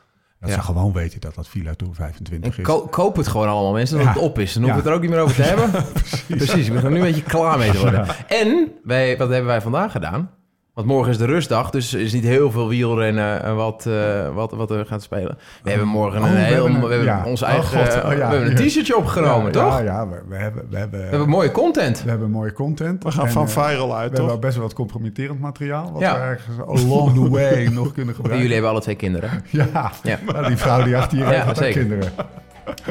Dat 0.44 0.52
Ja. 0.54 0.60
ze 0.60 0.66
gewoon 0.66 0.92
weten 0.92 1.20
dat 1.20 1.34
dat 1.34 1.48
Villa 1.48 1.74
Tour 1.74 1.94
25 1.94 2.52
en 2.52 2.58
is. 2.58 2.64
ko- 2.64 2.86
koop 2.86 3.16
het 3.16 3.28
gewoon 3.28 3.48
allemaal 3.48 3.72
mensen, 3.72 3.96
dat 3.96 4.06
Ja. 4.06 4.12
het 4.12 4.22
op 4.22 4.38
is. 4.38 4.52
Dan 4.52 4.62
hoeven 4.62 4.82
we 4.82 4.88
het 4.88 4.90
er 4.90 4.96
ook 4.96 5.02
niet 5.02 5.10
meer 5.16 5.20
over 5.24 5.36
te 5.36 5.42
hebben. 5.50 5.84
Precies, 6.28 6.66
ik 6.66 6.72
ben 6.72 6.84
er 6.84 6.90
nu 6.90 6.96
een 6.96 7.02
beetje 7.02 7.22
klaar 7.22 7.58
mee 7.58 7.70
te 7.70 7.78
worden. 7.78 8.06
En, 8.28 8.72
wij, 8.84 9.16
wat 9.16 9.28
hebben 9.28 9.46
wij 9.46 9.60
vandaag 9.60 9.92
gedaan? 9.92 10.30
Want 10.74 10.86
morgen 10.86 11.10
is 11.10 11.18
de 11.18 11.24
rustdag, 11.24 11.70
dus 11.70 11.94
er 11.94 12.00
is 12.00 12.12
niet 12.12 12.24
heel 12.24 12.50
veel 12.50 12.68
wielrennen 12.68 13.42
en 13.42 13.56
wat, 13.56 13.86
eh, 13.86 14.34
wat, 14.34 14.52
wat 14.52 14.70
er 14.70 14.86
gaat 14.86 15.02
spelen. 15.02 15.38
We 15.62 15.70
hebben 15.70 15.88
morgen 15.88 16.20
Oh, 16.22 16.28
een 16.28 16.34
we 16.34 16.40
heel... 16.40 16.64
we 16.64 16.72
hebben 16.72 17.02
ja. 17.04 17.22
ons 17.26 17.42
Oh, 17.42 17.48
eigen... 17.48 17.78
God. 17.78 18.04
Oh, 18.04 18.10
ja. 18.12 18.14
we 18.30 18.34
hebben 18.36 18.50
een 18.50 18.66
t-shirtje 18.66 18.96
opgenomen, 18.96 19.46
ja, 19.46 19.50
toch? 19.52 19.78
Ja, 19.78 19.84
ja 19.84 20.08
we, 20.08 20.22
we 20.28 20.36
hebben, 20.36 20.66
we, 20.70 20.76
hebben, 20.78 21.00
We 21.00 21.06
hebben 21.06 21.28
mooie 21.28 21.50
content. 21.50 22.02
we 22.02 22.10
hebben 22.10 22.30
mooie 22.30 22.52
content. 22.52 23.02
We 23.04 23.10
gaan 23.10 23.26
En, 23.26 23.32
van 23.32 23.44
eh, 23.46 23.48
viral 23.50 23.96
uit, 23.96 24.10
We 24.10 24.16
toch? 24.16 24.24
hebben 24.24 24.40
best 24.40 24.54
wel 24.56 24.64
wat 24.64 24.74
compromitterend 24.74 25.40
materiaal. 25.40 25.92
Wat 25.92 26.00
Ja. 26.02 26.14
we 26.14 26.20
ergens 26.20 26.58
along 26.86 27.12
the 27.14 27.28
way 27.30 27.64
nog 27.66 27.92
kunnen 27.92 28.14
En 28.14 28.20
gebruiken. 28.20 28.36
jullie 28.36 28.52
hebben 28.52 28.70
alle 28.70 28.80
twee 28.80 28.94
kinderen. 28.96 29.30
Ja, 29.50 29.92
Ja. 30.02 30.18
Nou, 30.32 30.46
die 30.46 30.56
vrouw 30.56 30.82
die 30.82 30.96
achter 30.96 31.18
je 31.18 31.24
Ja, 31.24 31.30
rijdt, 31.30 32.06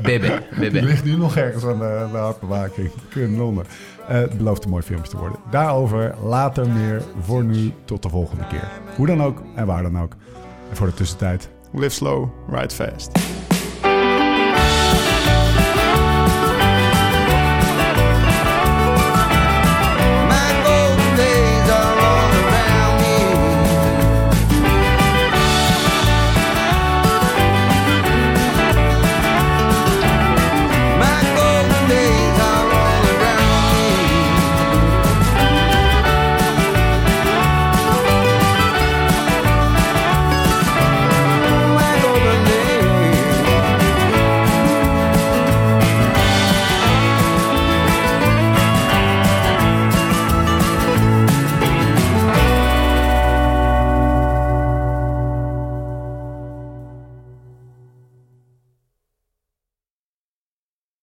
kinderen. 0.03 0.43
Bibbe, 0.59 0.79
Die 0.79 0.81
ligt 0.81 1.03
nu 1.03 1.15
nog 1.15 1.35
ergens 1.37 1.63
aan 1.65 1.79
de, 1.79 2.07
de 2.11 2.17
hartbewaking. 2.17 2.91
Kanonnen. 3.09 3.65
Eh 4.07 4.15
het 4.15 4.37
belooft 4.37 4.63
een 4.63 4.69
mooi 4.69 4.83
filmpje 4.83 5.09
te 5.11 5.17
worden. 5.17 5.39
Daarover 5.51 6.15
later 6.23 6.69
meer. 6.69 7.01
Voor 7.21 7.43
nu, 7.43 7.71
tot 7.85 8.03
de 8.03 8.09
volgende 8.09 8.47
keer. 8.47 8.67
Hoe 8.95 9.07
dan 9.07 9.23
ook 9.23 9.41
en 9.55 9.65
waar 9.65 9.83
dan 9.83 9.99
ook. 9.99 10.15
En 10.69 10.75
voor 10.75 10.87
de 10.87 10.93
tussentijd, 10.93 11.49
Live 11.75 11.89
slow, 11.89 12.29
ride 12.49 12.73
fast. 12.73 13.11